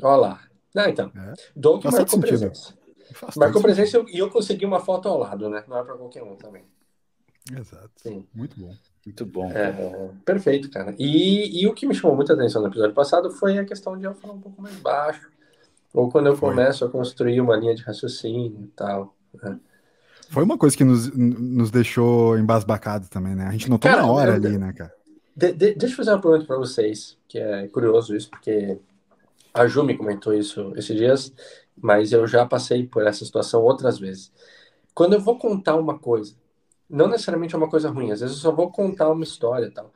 Olha 0.02 0.16
lá. 0.16 0.40
Ah, 0.76 0.90
então. 0.90 1.10
É. 1.16 1.80
Faz 1.80 1.94
marcou 1.94 2.20
presença. 2.20 2.74
marcou 3.36 3.62
presença 3.62 3.96
e 3.96 4.00
eu, 4.00 4.26
eu 4.26 4.30
consegui 4.30 4.66
uma 4.66 4.80
foto 4.80 5.08
ao 5.08 5.16
lado, 5.16 5.48
né? 5.48 5.64
Não 5.66 5.78
é 5.78 5.82
para 5.82 5.96
qualquer 5.96 6.22
um 6.22 6.36
também. 6.36 6.64
Exato. 7.50 7.90
Sim. 7.96 8.28
Muito 8.34 8.60
bom. 8.60 8.74
Muito 9.06 9.24
bom. 9.24 9.50
É, 9.50 10.10
perfeito, 10.26 10.70
cara. 10.70 10.94
E, 10.98 11.62
e 11.62 11.66
o 11.66 11.72
que 11.72 11.86
me 11.86 11.94
chamou 11.94 12.14
muita 12.14 12.34
atenção 12.34 12.60
no 12.60 12.68
episódio 12.68 12.94
passado 12.94 13.30
foi 13.30 13.56
a 13.56 13.64
questão 13.64 13.96
de 13.96 14.04
eu 14.04 14.14
falar 14.14 14.34
um 14.34 14.40
pouco 14.40 14.60
mais 14.60 14.76
baixo. 14.76 15.30
Ou 15.94 16.10
quando 16.10 16.26
eu 16.26 16.36
foi. 16.36 16.50
começo 16.50 16.84
a 16.84 16.90
construir 16.90 17.40
uma 17.40 17.56
linha 17.56 17.74
de 17.74 17.82
raciocínio 17.82 18.62
e 18.62 18.68
tal. 18.76 19.16
Né? 19.42 19.58
Foi 20.30 20.44
uma 20.44 20.56
coisa 20.56 20.76
que 20.76 20.84
nos, 20.84 21.10
nos 21.12 21.72
deixou 21.72 22.38
embasbacados 22.38 23.08
também, 23.08 23.34
né? 23.34 23.46
A 23.46 23.50
gente 23.50 23.68
notou 23.68 23.90
cara, 23.90 24.02
na 24.02 24.10
hora 24.10 24.30
eu, 24.30 24.34
ali, 24.36 24.56
né, 24.58 24.72
cara? 24.72 24.94
De, 25.36 25.52
de, 25.52 25.74
deixa 25.74 25.92
eu 25.92 25.96
fazer 25.96 26.12
uma 26.12 26.20
pergunta 26.20 26.44
para 26.44 26.56
vocês, 26.56 27.18
que 27.26 27.36
é 27.36 27.66
curioso 27.66 28.14
isso, 28.14 28.30
porque 28.30 28.78
a 29.52 29.66
Ju 29.66 29.82
me 29.82 29.96
comentou 29.96 30.32
isso 30.32 30.72
esses 30.76 30.96
dias, 30.96 31.32
mas 31.76 32.12
eu 32.12 32.28
já 32.28 32.46
passei 32.46 32.86
por 32.86 33.04
essa 33.04 33.24
situação 33.24 33.60
outras 33.62 33.98
vezes. 33.98 34.32
Quando 34.94 35.14
eu 35.14 35.20
vou 35.20 35.36
contar 35.36 35.74
uma 35.74 35.98
coisa, 35.98 36.36
não 36.88 37.08
necessariamente 37.08 37.56
é 37.56 37.58
uma 37.58 37.68
coisa 37.68 37.90
ruim, 37.90 38.12
às 38.12 38.20
vezes 38.20 38.36
eu 38.36 38.42
só 38.42 38.52
vou 38.52 38.70
contar 38.70 39.10
uma 39.10 39.24
história 39.24 39.66
e 39.66 39.70
tal. 39.72 39.92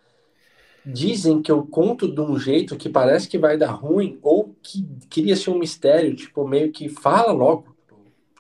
Dizem 0.85 1.41
que 1.41 1.53
eu 1.53 1.65
conto 1.65 2.13
de 2.13 2.21
um 2.21 2.37
jeito 2.37 2.77
que 2.77 2.89
parece 2.89 3.29
que 3.29 3.39
vai 3.39 3.57
dar 3.57 3.71
ruim, 3.71 4.19
ou 4.21 4.53
que 4.61 4.85
cria-se 5.09 5.49
um 5.49 5.59
mistério, 5.59 6.17
tipo, 6.17 6.47
meio 6.47 6.73
que 6.73 6.89
fala 6.89 7.31
logo 7.31 7.74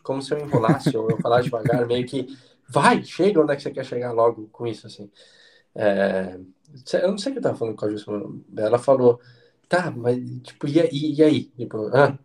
como 0.04 0.22
se 0.22 0.32
eu 0.32 0.38
enrolasse 0.38 0.96
ou 0.96 1.10
eu 1.10 1.18
falasse 1.18 1.44
devagar, 1.44 1.84
meio 1.86 2.06
que 2.06 2.28
vai, 2.68 3.02
chega 3.02 3.40
onde 3.40 3.52
é 3.52 3.56
que 3.56 3.62
você 3.62 3.70
quer 3.72 3.84
chegar 3.84 4.12
logo 4.12 4.48
com 4.52 4.66
isso, 4.66 4.86
assim. 4.86 5.10
É, 5.74 6.38
eu 7.02 7.10
não 7.10 7.18
sei 7.18 7.30
o 7.30 7.32
que 7.32 7.38
eu 7.38 7.42
tava 7.42 7.58
falando 7.58 7.74
com 7.74 7.86
a 7.86 7.90
Justa, 7.90 8.12
ela 8.56 8.78
falou, 8.78 9.20
tá, 9.68 9.90
mas, 9.90 10.16
tipo, 10.42 10.68
e, 10.68 10.78
e, 10.92 11.14
e 11.18 11.22
aí? 11.22 11.44
Tipo, 11.56 11.90
ah. 11.92 12.16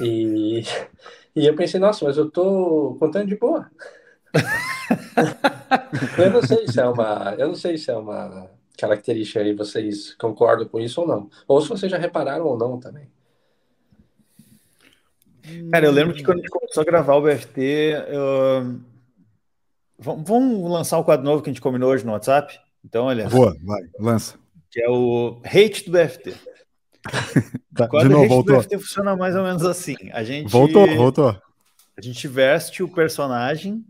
E, 0.00 0.62
e 1.36 1.46
eu 1.46 1.54
pensei, 1.56 1.80
nossa, 1.80 2.04
mas 2.04 2.16
eu 2.16 2.30
tô 2.30 2.96
contando 2.98 3.26
de 3.28 3.36
boa. 3.36 3.70
eu 6.18 6.30
não 6.30 6.42
sei 6.42 6.66
se 6.68 6.80
é 6.80 6.86
uma, 6.86 7.34
eu 7.38 7.48
não 7.48 7.54
sei 7.54 7.76
se 7.76 7.90
é 7.90 7.96
uma 7.96 8.48
característica 8.78 9.40
aí, 9.40 9.54
vocês 9.54 10.14
concordam 10.14 10.68
com 10.68 10.80
isso 10.80 11.00
ou 11.00 11.06
não. 11.06 11.30
Ou 11.46 11.60
se 11.60 11.68
vocês 11.68 11.90
já 11.90 11.98
repararam 11.98 12.46
ou 12.46 12.56
não 12.56 12.78
também. 12.78 13.10
Cara, 15.70 15.86
eu 15.86 15.92
lembro 15.92 16.14
que 16.14 16.22
quando 16.22 16.38
a 16.38 16.40
gente 16.40 16.50
começou 16.50 16.82
a 16.82 16.84
gravar 16.84 17.14
o 17.16 17.22
BFT, 17.22 17.60
eu... 18.08 18.80
vamos 19.98 20.70
lançar 20.70 20.98
um 20.98 21.02
quadro 21.02 21.24
novo 21.24 21.42
que 21.42 21.50
a 21.50 21.52
gente 21.52 21.62
combinou 21.62 21.90
hoje 21.90 22.04
no 22.04 22.12
WhatsApp? 22.12 22.58
Então, 22.84 23.06
olha. 23.06 23.28
Boa, 23.28 23.56
vai, 23.62 23.82
lança. 23.98 24.38
Que 24.70 24.82
é 24.82 24.88
o 24.88 25.40
Hate 25.44 25.84
do 25.84 25.92
BFT. 25.92 26.34
tá, 27.74 27.86
de 27.86 28.08
novo, 28.08 28.28
voltou. 28.28 28.54
do 28.56 28.60
BFT 28.60 28.78
funciona 28.78 29.16
mais 29.16 29.34
ou 29.34 29.42
menos 29.42 29.64
assim. 29.64 29.96
A 30.12 30.22
gente, 30.22 30.50
voltou, 30.50 30.86
voltou. 30.94 31.36
A 31.96 32.00
gente 32.00 32.26
veste 32.28 32.82
o 32.82 32.88
personagem 32.88 33.84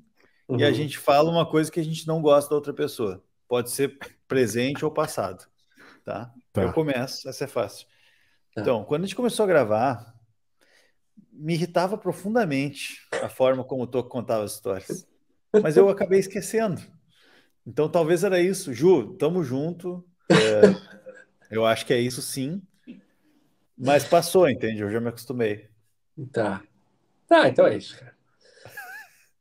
uhum. 0.48 0.58
e 0.58 0.64
a 0.64 0.68
uhum. 0.68 0.74
gente 0.74 0.98
fala 0.98 1.30
uma 1.30 1.46
coisa 1.46 1.70
que 1.70 1.80
a 1.80 1.84
gente 1.84 2.06
não 2.06 2.20
gosta 2.20 2.50
da 2.50 2.56
outra 2.56 2.72
pessoa. 2.72 3.22
Pode 3.46 3.70
ser 3.70 3.98
presente 4.26 4.84
ou 4.84 4.90
passado. 4.90 5.46
Tá? 6.04 6.32
tá. 6.52 6.62
Eu 6.62 6.72
começo, 6.72 7.28
essa 7.28 7.44
é 7.44 7.46
fácil. 7.46 7.86
Tá. 8.54 8.60
Então, 8.60 8.84
quando 8.84 9.04
a 9.04 9.06
gente 9.06 9.16
começou 9.16 9.44
a 9.44 9.46
gravar, 9.46 10.11
me 11.32 11.54
irritava 11.54 11.96
profundamente 11.96 13.08
a 13.22 13.28
forma 13.28 13.64
como 13.64 13.84
o 13.84 13.86
Toco 13.86 14.08
contava 14.08 14.44
as 14.44 14.52
histórias. 14.52 15.06
Mas 15.62 15.76
eu 15.76 15.88
acabei 15.88 16.20
esquecendo. 16.20 16.80
Então 17.66 17.88
talvez 17.88 18.24
era 18.24 18.40
isso. 18.40 18.72
Ju, 18.72 19.14
tamo 19.14 19.42
junto. 19.42 20.04
É, 20.30 20.62
eu 21.50 21.64
acho 21.64 21.86
que 21.86 21.92
é 21.92 22.00
isso 22.00 22.20
sim. 22.20 22.62
Mas 23.76 24.04
passou, 24.04 24.48
entende? 24.48 24.80
Eu 24.80 24.90
já 24.90 25.00
me 25.00 25.08
acostumei. 25.08 25.68
Tá. 26.30 26.62
Tá, 27.26 27.48
então 27.48 27.66
é 27.66 27.76
isso, 27.76 27.98
cara. 27.98 28.12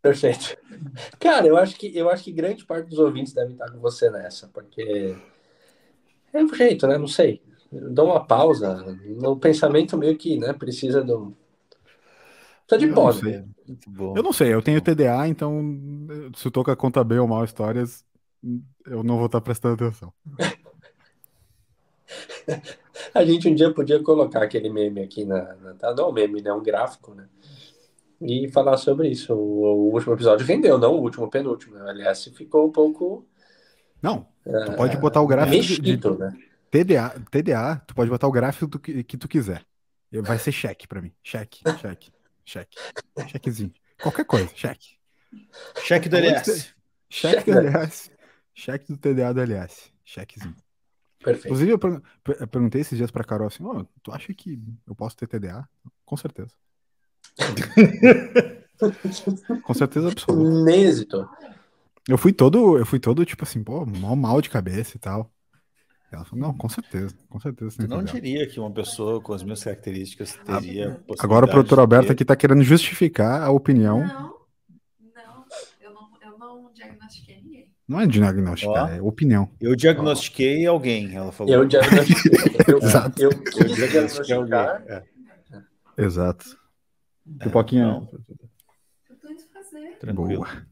Perfeito. 0.02 0.58
Cara, 1.20 1.46
eu 1.46 1.58
acho 1.58 1.76
que 1.76 1.96
eu 1.96 2.10
acho 2.10 2.24
que 2.24 2.32
grande 2.32 2.66
parte 2.66 2.88
dos 2.88 2.98
ouvintes 2.98 3.34
devem 3.34 3.52
estar 3.54 3.70
com 3.70 3.80
você 3.80 4.10
nessa, 4.10 4.48
porque 4.48 5.16
é 6.34 6.44
o 6.44 6.54
jeito, 6.56 6.88
né? 6.88 6.98
Não 6.98 7.08
sei. 7.08 7.42
Dá 7.72 8.04
uma 8.04 8.26
pausa. 8.26 8.76
No 9.22 9.38
pensamento 9.38 9.98
meio 9.98 10.18
que, 10.18 10.38
né, 10.38 10.54
precisa 10.54 11.04
um 11.04 11.34
Tá 12.72 12.78
de 12.78 12.88
pose. 12.88 13.44
Eu 14.16 14.24
não 14.24 14.32
sei, 14.32 14.54
eu 14.54 14.62
tenho 14.62 14.80
TDA, 14.80 15.28
então 15.28 15.62
se 16.34 16.48
o 16.48 16.52
Toca 16.52 16.74
conta 16.74 17.04
bem 17.04 17.20
ou 17.20 17.28
mal 17.28 17.44
histórias, 17.44 18.06
eu 18.86 19.04
não 19.04 19.18
vou 19.18 19.26
estar 19.26 19.42
prestando 19.42 19.74
atenção. 19.74 20.14
A 23.14 23.26
gente 23.26 23.50
um 23.50 23.56
dia 23.56 23.74
podia 23.74 24.02
colocar 24.02 24.42
aquele 24.42 24.70
meme 24.70 25.02
aqui 25.02 25.26
na, 25.26 25.54
na 25.56 25.94
não 25.94 26.12
um 26.12 26.14
meme, 26.14 26.42
né? 26.42 26.54
Um 26.54 26.64
gráfico, 26.64 27.14
né? 27.14 27.28
E 28.22 28.48
falar 28.48 28.78
sobre 28.78 29.10
isso. 29.10 29.34
O, 29.34 29.64
o 29.64 29.94
último 29.94 30.14
episódio 30.14 30.46
rendeu, 30.46 30.78
não 30.78 30.96
o 30.96 31.02
último, 31.02 31.26
o 31.26 31.30
penúltimo. 31.30 31.76
Né? 31.76 31.90
Aliás, 31.90 32.24
ficou 32.24 32.68
um 32.68 32.72
pouco. 32.72 33.28
Não, 34.02 34.26
tu 34.66 34.72
pode 34.78 34.96
botar 34.96 35.22
o 35.22 35.28
gráfico 35.28 35.58
mexido, 35.58 36.16
de, 36.16 36.20
né? 36.20 36.34
TDA, 36.70 37.22
TDA, 37.30 37.82
tu 37.86 37.94
pode 37.94 38.10
botar 38.10 38.30
o 38.30 38.32
gráfico 38.32 38.68
do 38.68 38.80
que, 38.80 39.04
que 39.04 39.18
tu 39.18 39.28
quiser. 39.28 39.66
Vai 40.10 40.40
ser 40.40 40.54
cheque 40.54 40.88
para 40.88 41.02
mim. 41.02 41.12
Cheque, 41.22 41.60
cheque. 41.82 42.14
Cheque. 42.46 42.78
Chequezinho. 43.28 43.74
Qualquer 44.02 44.26
coisa, 44.26 44.50
cheque. 44.56 44.98
Cheque 45.84 46.10
do 46.10 46.18
LS. 46.18 46.74
Cheque 47.10 47.52
do 47.52 47.58
LS. 47.60 48.12
Cheque 48.54 48.88
do 48.88 48.98
TDA 48.98 49.34
do 49.34 49.42
LS. 49.42 49.92
Chequezinho. 50.04 50.56
Perfeito. 51.24 51.48
Inclusive, 51.48 51.72
eu 51.72 52.48
perguntei 52.48 52.82
esses 52.82 52.98
dias 52.98 53.12
pra 53.12 53.24
Carol 53.24 53.48
assim: 53.48 53.64
oh, 53.64 53.86
tu 54.02 54.12
acha 54.12 54.34
que 54.34 54.60
eu 54.88 54.96
posso 54.96 55.16
ter 55.16 55.28
TDA? 55.28 55.68
Com 56.04 56.18
certeza. 56.18 56.52
Com 59.64 59.74
certeza 59.74 60.10
absoluta. 60.10 60.64
Nem 60.64 60.84
hesitou. 60.84 61.30
Eu 62.08 62.18
fui 62.18 62.34
todo, 62.34 62.80
eu 62.80 62.86
fui 62.86 63.00
todo, 63.00 63.24
tipo 63.24 63.44
assim, 63.44 63.64
pô, 63.64 63.86
mal, 63.86 64.16
mal 64.16 64.42
de 64.42 64.50
cabeça 64.50 64.98
e 64.98 65.00
tal. 65.00 65.32
Ela 66.12 66.26
falou, 66.26 66.46
não, 66.46 66.54
com 66.54 66.68
certeza, 66.68 67.16
com 67.30 67.40
certeza. 67.40 67.82
Eu 67.82 67.88
não 67.88 68.04
diria 68.04 68.46
que 68.46 68.60
uma 68.60 68.70
pessoa 68.70 69.22
com 69.22 69.32
as 69.32 69.44
minhas 69.44 69.64
características 69.64 70.38
teria 70.46 71.00
ah, 71.10 71.14
Agora 71.20 71.46
o 71.46 71.50
produtor 71.50 71.80
Alberto 71.80 72.08
ter... 72.08 72.14
aqui 72.14 72.24
está 72.24 72.36
querendo 72.36 72.62
justificar 72.64 73.42
a 73.42 73.50
opinião. 73.50 74.00
Não, 74.00 74.08
não, 74.10 75.46
eu 75.80 75.94
não, 75.94 76.10
eu 76.22 76.38
não 76.38 76.74
diagnostiquei 76.74 77.42
ninguém. 77.42 77.72
Não 77.88 78.02
é 78.02 78.08
diagnosticar, 78.08 78.94
é 78.94 79.02
opinião. 79.02 79.50
Eu 79.62 79.74
diagnostiquei 79.74 80.66
alguém, 80.66 81.16
ela 81.16 81.32
falou. 81.32 81.54
Eu 81.54 81.66
diagnostiquei. 81.66 82.32
eu, 82.68 82.78
Exato. 82.80 83.22
Eu, 83.22 83.32
eu, 83.32 83.68
eu 83.68 83.76
diagnostiquei 83.76 84.36
alguém. 84.36 84.60
É. 84.60 85.04
Exato. 85.98 86.58
Pipoquinha. 87.40 87.88
Não. 87.88 88.10
Eu 89.10 89.16
tô 89.16 89.30
indo 89.30 89.44
fazer. 89.54 89.98
Tranquilo. 89.98 90.44
Boa. 90.44 90.71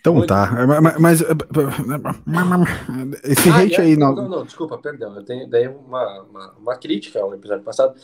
Então 0.00 0.26
tá, 0.26 0.50
mas, 0.98 1.20
esse 3.22 3.50
ah, 3.50 3.56
hate 3.58 3.80
aí 3.80 3.96
não... 3.96 4.14
não. 4.14 4.28
Não, 4.28 4.44
desculpa, 4.44 4.78
perdão, 4.78 5.14
eu 5.14 5.22
tenho 5.22 5.46
daí 5.46 5.68
uma, 5.68 6.22
uma, 6.22 6.52
uma 6.58 6.76
crítica 6.76 7.20
ao 7.20 7.34
episódio 7.34 7.62
passado. 7.62 7.94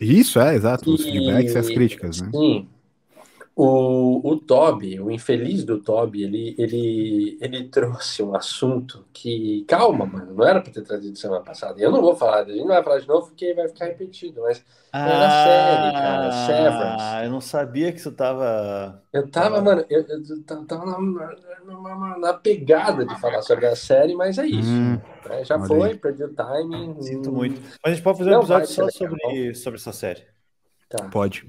Isso, 0.00 0.38
é, 0.38 0.54
exato, 0.54 0.88
os 0.94 1.02
feedbacks 1.02 1.54
e 1.54 1.58
as 1.58 1.66
críticas, 1.68 2.20
né? 2.20 2.30
Sim, 2.32 2.68
o, 3.62 4.26
o 4.26 4.36
Toby, 4.38 4.98
o 4.98 5.10
infeliz 5.10 5.64
do 5.64 5.82
Toby, 5.82 6.22
ele, 6.22 6.54
ele, 6.56 7.38
ele 7.42 7.64
trouxe 7.64 8.22
um 8.22 8.34
assunto 8.34 9.04
que, 9.12 9.66
calma, 9.68 10.06
mano, 10.06 10.32
não 10.32 10.46
era 10.46 10.62
para 10.62 10.72
ter 10.72 10.80
trazido 10.80 11.18
semana 11.18 11.42
passada. 11.42 11.78
Eu 11.78 11.90
não 11.90 12.00
vou 12.00 12.16
falar, 12.16 12.38
a 12.38 12.44
gente 12.44 12.60
não 12.60 12.68
vai 12.68 12.82
falar 12.82 13.00
de 13.00 13.06
novo 13.06 13.26
porque 13.26 13.52
vai 13.52 13.68
ficar 13.68 13.84
repetido, 13.84 14.40
mas 14.40 14.64
ah, 14.90 15.06
era 15.06 15.30
série, 15.44 15.92
cara, 15.92 16.46
Severance. 16.46 17.24
Eu 17.24 17.30
não 17.30 17.40
sabia 17.42 17.92
que 17.92 17.98
isso 17.98 18.12
tava. 18.12 19.02
Eu 19.12 19.30
tava, 19.30 19.56
tava... 19.56 19.62
mano, 19.62 19.84
eu, 19.90 20.06
eu 20.08 20.64
tava 20.64 20.86
na, 20.86 20.98
na, 21.82 22.18
na, 22.18 22.32
pegada 22.32 23.04
de 23.04 23.20
falar 23.20 23.42
sobre 23.42 23.66
a 23.66 23.76
série, 23.76 24.14
mas 24.14 24.38
é 24.38 24.46
isso. 24.46 24.70
Hum, 24.70 24.98
né? 25.28 25.44
Já 25.44 25.58
foi, 25.60 25.96
perdi 25.96 26.24
o 26.24 26.32
timing. 26.32 26.96
Sinto 27.02 27.30
muito. 27.30 27.60
Mas 27.60 27.92
a 27.92 27.94
gente 27.94 28.02
pode 28.02 28.16
fazer 28.16 28.30
um 28.30 28.38
episódio 28.38 28.68
só 28.68 28.88
sobre, 28.88 29.54
sobre 29.54 29.78
essa 29.78 29.92
série. 29.92 30.24
Tá. 30.88 31.10
Pode. 31.10 31.46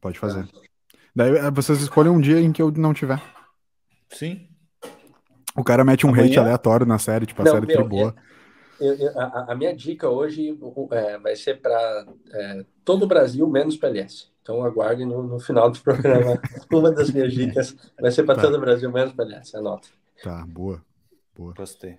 Pode 0.00 0.18
fazer. 0.18 0.46
Tá. 0.46 0.69
Daí 1.20 1.36
eh, 1.36 1.50
vocês 1.50 1.82
escolhem 1.82 2.10
um 2.10 2.18
dia 2.20 2.40
em 2.40 2.50
que 2.50 2.62
eu 2.62 2.70
não 2.70 2.94
tiver. 2.94 3.20
Sim. 4.08 4.48
O 5.54 5.62
cara 5.62 5.84
mete 5.84 6.06
um 6.06 6.08
Amanhã? 6.10 6.24
hate 6.24 6.38
aleatório 6.38 6.86
na 6.86 6.98
série, 6.98 7.26
tipo, 7.26 7.42
a 7.42 7.44
Não, 7.44 7.52
série 7.52 7.66
meu, 7.66 7.86
boa. 7.86 8.14
Eu- 8.80 8.94
eu- 8.94 9.20
a, 9.20 9.52
a 9.52 9.54
minha 9.54 9.76
dica 9.76 10.08
hoje 10.08 10.58
é, 10.92 11.18
vai 11.18 11.36
ser 11.36 11.60
para 11.60 12.06
todo 12.86 13.02
o 13.02 13.06
Brasil, 13.06 13.46
menos 13.46 13.76
PLS. 13.76 14.28
Então 14.40 14.64
aguardem 14.64 15.04
no, 15.04 15.22
no 15.22 15.38
final 15.38 15.70
do 15.70 15.78
programa. 15.80 16.40
Uma 16.72 16.90
das 16.90 17.10
minhas 17.10 17.34
dicas 17.34 17.76
vai 18.00 18.10
ser 18.10 18.22
para 18.22 18.36
Tá. 18.36 18.42
todo 18.42 18.56
o 18.56 18.60
Brasil, 18.60 18.90
menos 18.90 19.12
PLS. 19.12 19.54
Anota. 19.54 19.88
Tá, 20.22 20.46
boa. 20.46 20.82
Boa. 21.36 21.52
Gostei. 21.52 21.98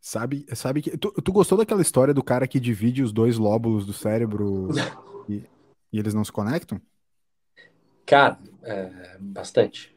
Sabe, 0.00 0.44
sabe 0.56 0.82
que. 0.82 0.98
Tu, 0.98 1.12
tu 1.12 1.32
gostou 1.32 1.56
daquela 1.56 1.82
história 1.82 2.12
do 2.12 2.24
cara 2.24 2.48
que 2.48 2.58
divide 2.58 3.04
os 3.04 3.12
dois 3.12 3.38
lóbulos 3.38 3.86
do 3.86 3.92
cérebro 3.92 4.66
e, 5.30 5.44
e 5.92 5.98
eles 6.00 6.14
não 6.14 6.24
se 6.24 6.32
conectam? 6.32 6.80
Cara, 8.10 8.36
é, 8.64 9.16
bastante. 9.20 9.94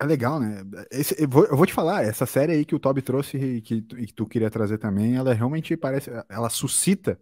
É 0.00 0.04
legal, 0.06 0.38
né? 0.38 0.62
Esse- 0.90 1.16
eu, 1.20 1.28
vou, 1.28 1.44
eu 1.46 1.56
vou 1.56 1.66
te 1.66 1.72
falar, 1.72 2.04
essa 2.04 2.26
série 2.26 2.52
aí 2.52 2.64
que 2.64 2.74
o 2.74 2.78
Toby 2.78 3.02
trouxe 3.02 3.36
e 3.36 3.60
que, 3.60 3.82
tu- 3.82 3.98
e 3.98 4.06
que 4.06 4.14
tu 4.14 4.26
queria 4.26 4.50
trazer 4.50 4.78
também, 4.78 5.16
ela 5.16 5.32
realmente 5.34 5.76
parece. 5.76 6.10
Ela 6.28 6.48
suscita 6.50 7.18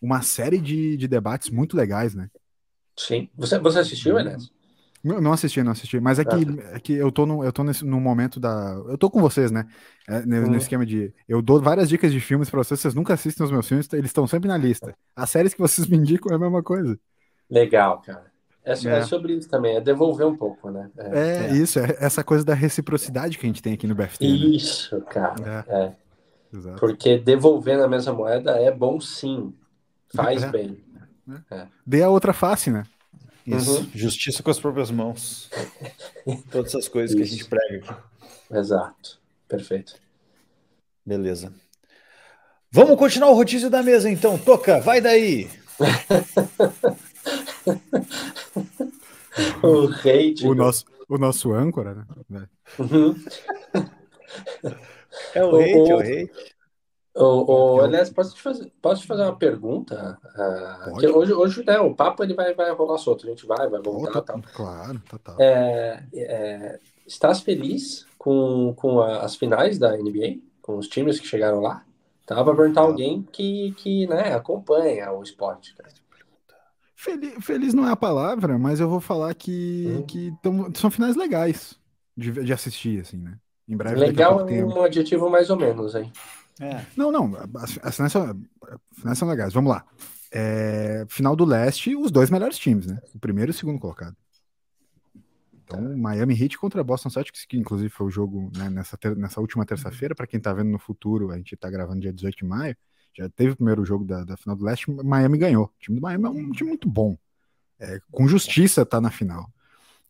uma 0.00 0.22
série 0.22 0.58
de, 0.60 0.96
de 0.96 1.08
debates 1.08 1.50
muito 1.50 1.76
legais, 1.76 2.14
né? 2.14 2.30
Sim. 2.96 3.28
Você, 3.36 3.58
você 3.58 3.78
assistiu, 3.80 4.18
Enes? 4.18 4.50
Não, 5.02 5.20
não 5.20 5.32
assisti, 5.32 5.62
não 5.62 5.72
assisti. 5.72 6.00
Mas 6.00 6.18
é 6.18 6.24
que, 6.24 6.36
é 6.74 6.80
que 6.80 6.92
eu 6.94 7.12
tô, 7.12 7.26
no, 7.26 7.44
eu 7.44 7.52
tô 7.52 7.62
nesse, 7.64 7.84
no 7.84 8.00
momento 8.00 8.40
da. 8.40 8.72
Eu 8.88 8.98
tô 8.98 9.10
com 9.10 9.20
vocês, 9.20 9.50
né? 9.50 9.64
É, 10.08 10.24
no 10.26 10.46
Uhum. 10.46 10.56
esquema 10.56 10.84
de. 10.86 11.12
Eu 11.28 11.40
dou 11.42 11.60
várias 11.60 11.88
dicas 11.88 12.12
de 12.12 12.20
filmes 12.20 12.50
pra 12.50 12.58
vocês, 12.62 12.80
vocês 12.80 12.94
nunca 12.94 13.14
assistem 13.14 13.44
os 13.44 13.52
meus 13.52 13.68
filmes, 13.68 13.88
eles 13.92 14.06
estão 14.10 14.26
sempre 14.26 14.48
na 14.48 14.56
lista. 14.56 14.96
As 15.14 15.30
séries 15.30 15.54
que 15.54 15.60
vocês 15.60 15.86
me 15.88 15.96
indicam 15.96 16.32
é 16.32 16.36
a 16.36 16.38
mesma 16.38 16.62
coisa. 16.62 16.98
Legal, 17.50 18.00
cara. 18.02 18.32
É, 18.66 18.72
É. 18.72 18.98
é 18.98 19.02
sobre 19.04 19.32
isso 19.34 19.48
também, 19.48 19.76
é 19.76 19.80
devolver 19.80 20.26
um 20.26 20.36
pouco, 20.36 20.70
né? 20.70 20.90
É. 20.98 21.46
É, 21.50 21.52
isso, 21.54 21.78
é 21.78 21.96
essa 22.00 22.24
coisa 22.24 22.44
da 22.44 22.52
reciprocidade 22.52 23.38
que 23.38 23.46
a 23.46 23.48
gente 23.48 23.62
tem 23.62 23.72
aqui 23.74 23.86
no 23.86 23.94
BFT. 23.94 24.26
Né? 24.26 24.34
Isso, 24.34 25.00
cara. 25.02 25.64
É. 25.68 25.92
Exato. 26.54 26.78
Porque 26.80 27.16
devolver 27.18 27.78
na 27.78 27.86
mesma 27.88 28.12
moeda 28.12 28.52
é 28.60 28.70
bom 28.70 29.00
sim. 29.00 29.54
Faz 30.14 30.42
É. 30.42 30.50
bem. 30.50 30.84
Dê 31.86 32.02
a 32.02 32.08
outra 32.08 32.32
face, 32.32 32.70
né? 32.70 32.84
Isso. 33.46 33.78
Uhum. 33.78 33.90
Justiça 33.94 34.42
com 34.42 34.50
as 34.50 34.58
próprias 34.58 34.90
mãos. 34.90 35.48
Todas 36.50 36.74
essas 36.74 36.88
coisas 36.88 37.14
que 37.14 37.22
a 37.22 37.24
Isso. 37.24 37.36
gente 37.36 37.48
prega 37.48 37.76
aqui. 37.78 37.94
Exato. 38.58 39.20
Perfeito. 39.48 39.94
Beleza. 41.04 41.52
Vamos 42.70 42.96
continuar 42.98 43.30
o 43.30 43.34
rodízio 43.34 43.70
da 43.70 43.82
mesa, 43.82 44.10
então. 44.10 44.36
Toca, 44.36 44.80
vai 44.80 45.00
daí. 45.00 45.48
O 49.62 49.88
hate. 49.88 50.46
O 50.46 50.54
nosso, 50.54 50.84
o 51.08 51.18
nosso 51.18 51.52
âncora, 51.52 52.06
né? 52.28 52.48
Uhum. 52.78 53.14
É 55.34 55.44
o 55.44 55.50
O- 55.52 55.56
hate, 55.56 55.76
o- 55.76 55.86
é 55.88 55.94
o 55.94 56.00
hate. 56.00 56.56
Ô, 57.18 57.76
ô, 57.76 57.80
aliás, 57.80 58.10
posso 58.10 58.34
te, 58.34 58.42
fazer, 58.42 58.70
posso 58.82 59.00
te 59.02 59.06
fazer 59.08 59.22
uma 59.22 59.36
pergunta? 59.36 60.18
Ah, 60.36 60.92
que 60.98 61.08
hoje, 61.08 61.32
hoje 61.32 61.64
né, 61.64 61.78
o 61.80 61.94
papo 61.94 62.22
ele 62.22 62.34
vai, 62.34 62.52
vai 62.54 62.70
rolar 62.72 62.98
solto, 62.98 63.26
a 63.26 63.30
gente 63.30 63.46
vai, 63.46 63.68
vai 63.70 63.80
voltar 63.80 64.18
e 64.18 64.22
tal. 64.22 64.42
claro, 64.52 65.00
tá, 65.08 65.18
tá. 65.18 65.36
É, 65.42 66.02
é, 66.14 66.80
estás 67.06 67.40
feliz 67.40 68.06
com, 68.18 68.74
com 68.76 69.00
a- 69.00 69.20
as 69.20 69.34
finais 69.34 69.78
da 69.78 69.96
NBA? 69.98 70.38
Com 70.60 70.76
os 70.76 70.88
times 70.88 71.18
que 71.18 71.26
chegaram 71.26 71.60
lá? 71.60 71.86
Tava 72.26 72.44
pra 72.44 72.54
perguntar 72.56 72.82
alguém 72.82 73.22
que, 73.32 73.72
que 73.78 74.06
né, 74.08 74.34
acompanha 74.34 75.10
o 75.12 75.22
esporte. 75.22 75.74
cara. 75.74 75.88
Feliz, 77.06 77.44
feliz 77.44 77.72
não 77.72 77.86
é 77.86 77.92
a 77.92 77.96
palavra, 77.96 78.58
mas 78.58 78.80
eu 78.80 78.88
vou 78.88 79.00
falar 79.00 79.32
que, 79.32 79.86
Hum. 79.88 80.02
que 80.06 80.32
tão- 80.42 80.74
são 80.74 80.90
finais 80.90 81.14
legais 81.14 81.78
de, 82.16 82.32
de 82.32 82.52
assistir, 82.52 83.00
assim, 83.00 83.16
né? 83.16 83.38
Em 83.68 83.76
breve, 83.76 83.96
Legal 84.00 84.48
é 84.48 84.64
um 84.64 84.82
adjetivo 84.82 85.30
mais 85.30 85.48
ou 85.48 85.56
menos, 85.56 85.94
hein? 85.94 86.12
É. 86.60 86.84
Não, 86.96 87.12
não, 87.12 87.32
as, 87.56 87.78
as 87.80 87.94
finais, 87.94 88.12
são, 88.12 88.22
as 88.92 88.98
finais 88.98 89.18
são 89.18 89.28
legais. 89.28 89.52
Vamos 89.52 89.70
lá. 89.70 89.84
É, 90.32 91.04
final 91.08 91.36
do 91.36 91.44
leste, 91.44 91.94
os 91.94 92.10
dois 92.10 92.28
melhores 92.28 92.58
times, 92.58 92.86
né? 92.86 93.00
O 93.14 93.18
primeiro 93.20 93.50
e 93.50 93.54
o 93.54 93.54
segundo 93.54 93.78
colocado. 93.78 94.16
Então, 95.64 95.96
Miami 95.96 96.34
Heat 96.40 96.58
contra 96.58 96.82
Boston 96.82 97.10
Celtics, 97.10 97.44
que 97.44 97.56
inclusive 97.56 97.88
foi 97.88 98.06
o 98.06 98.10
jogo 98.10 98.50
né, 98.56 98.68
nessa, 98.68 98.96
ter- 98.96 99.16
nessa 99.16 99.40
última 99.40 99.64
terça-feira. 99.64 100.14
Para 100.14 100.26
quem 100.26 100.40
tá 100.40 100.52
vendo 100.52 100.70
no 100.70 100.78
futuro, 100.78 101.30
a 101.30 101.36
gente 101.36 101.56
tá 101.56 101.70
gravando 101.70 102.00
dia 102.00 102.12
18 102.12 102.38
de 102.38 102.44
maio. 102.44 102.76
Já 103.16 103.28
teve 103.30 103.52
o 103.52 103.56
primeiro 103.56 103.84
jogo 103.84 104.04
da, 104.04 104.24
da 104.24 104.36
final 104.36 104.56
do 104.56 104.64
leste, 104.64 104.90
Miami 104.90 105.38
ganhou. 105.38 105.64
O 105.66 105.72
time 105.80 105.96
do 105.98 106.02
Miami 106.02 106.24
é 106.24 106.28
um 106.28 106.50
time 106.50 106.68
muito 106.70 106.88
bom. 106.88 107.16
É, 107.78 108.00
com 108.10 108.26
justiça 108.28 108.84
tá 108.86 109.00
na 109.00 109.10
final. 109.10 109.50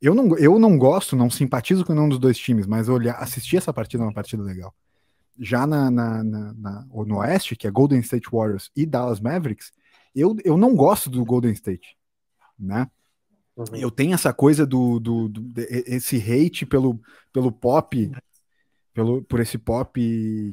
Eu 0.01 0.15
não, 0.15 0.37
eu 0.39 0.59
não 0.59 0.77
gosto, 0.77 1.17
não 1.17 1.31
simpatizo 1.31 1.85
com 1.85 1.95
nenhum 1.95 2.09
dos 2.09 2.19
dois 2.19 2.37
times, 2.39 2.67
mas 2.67 2.89
olhar, 2.89 3.15
assistir 3.17 3.57
essa 3.57 3.73
partida 3.73 4.03
é 4.03 4.07
uma 4.07 4.13
partida 4.15 4.43
legal 4.43 4.75
já 5.39 5.67
na, 5.67 5.91
na, 5.91 6.25
na, 6.25 6.53
na- 6.55 6.87
no 7.07 7.19
Oeste, 7.19 7.57
que 7.57 7.67
é 7.67 7.71
Golden 7.71 8.01
State 8.01 8.29
Warriors 8.33 8.71
e 8.75 8.87
Dallas 8.87 9.21
Mavericks, 9.21 9.73
eu, 10.15 10.37
eu 10.45 10.57
não 10.57 10.75
gosto 10.75 11.11
do 11.11 11.25
Golden 11.25 11.53
State, 11.53 11.97
né? 12.59 12.89
Uhum. 13.57 13.77
Eu 13.77 13.91
tenho 13.91 14.15
essa 14.15 14.33
coisa 14.33 14.67
do, 14.67 14.99
do, 14.99 15.29
do- 15.29 15.41
de- 15.43 15.85
esse 15.87 16.17
hate 16.17 16.65
pelo, 16.65 17.01
pelo 17.33 17.53
pop, 17.53 18.11
pelo, 18.95 19.23
por 19.25 19.41
esse 19.41 19.59
pop 19.59 19.99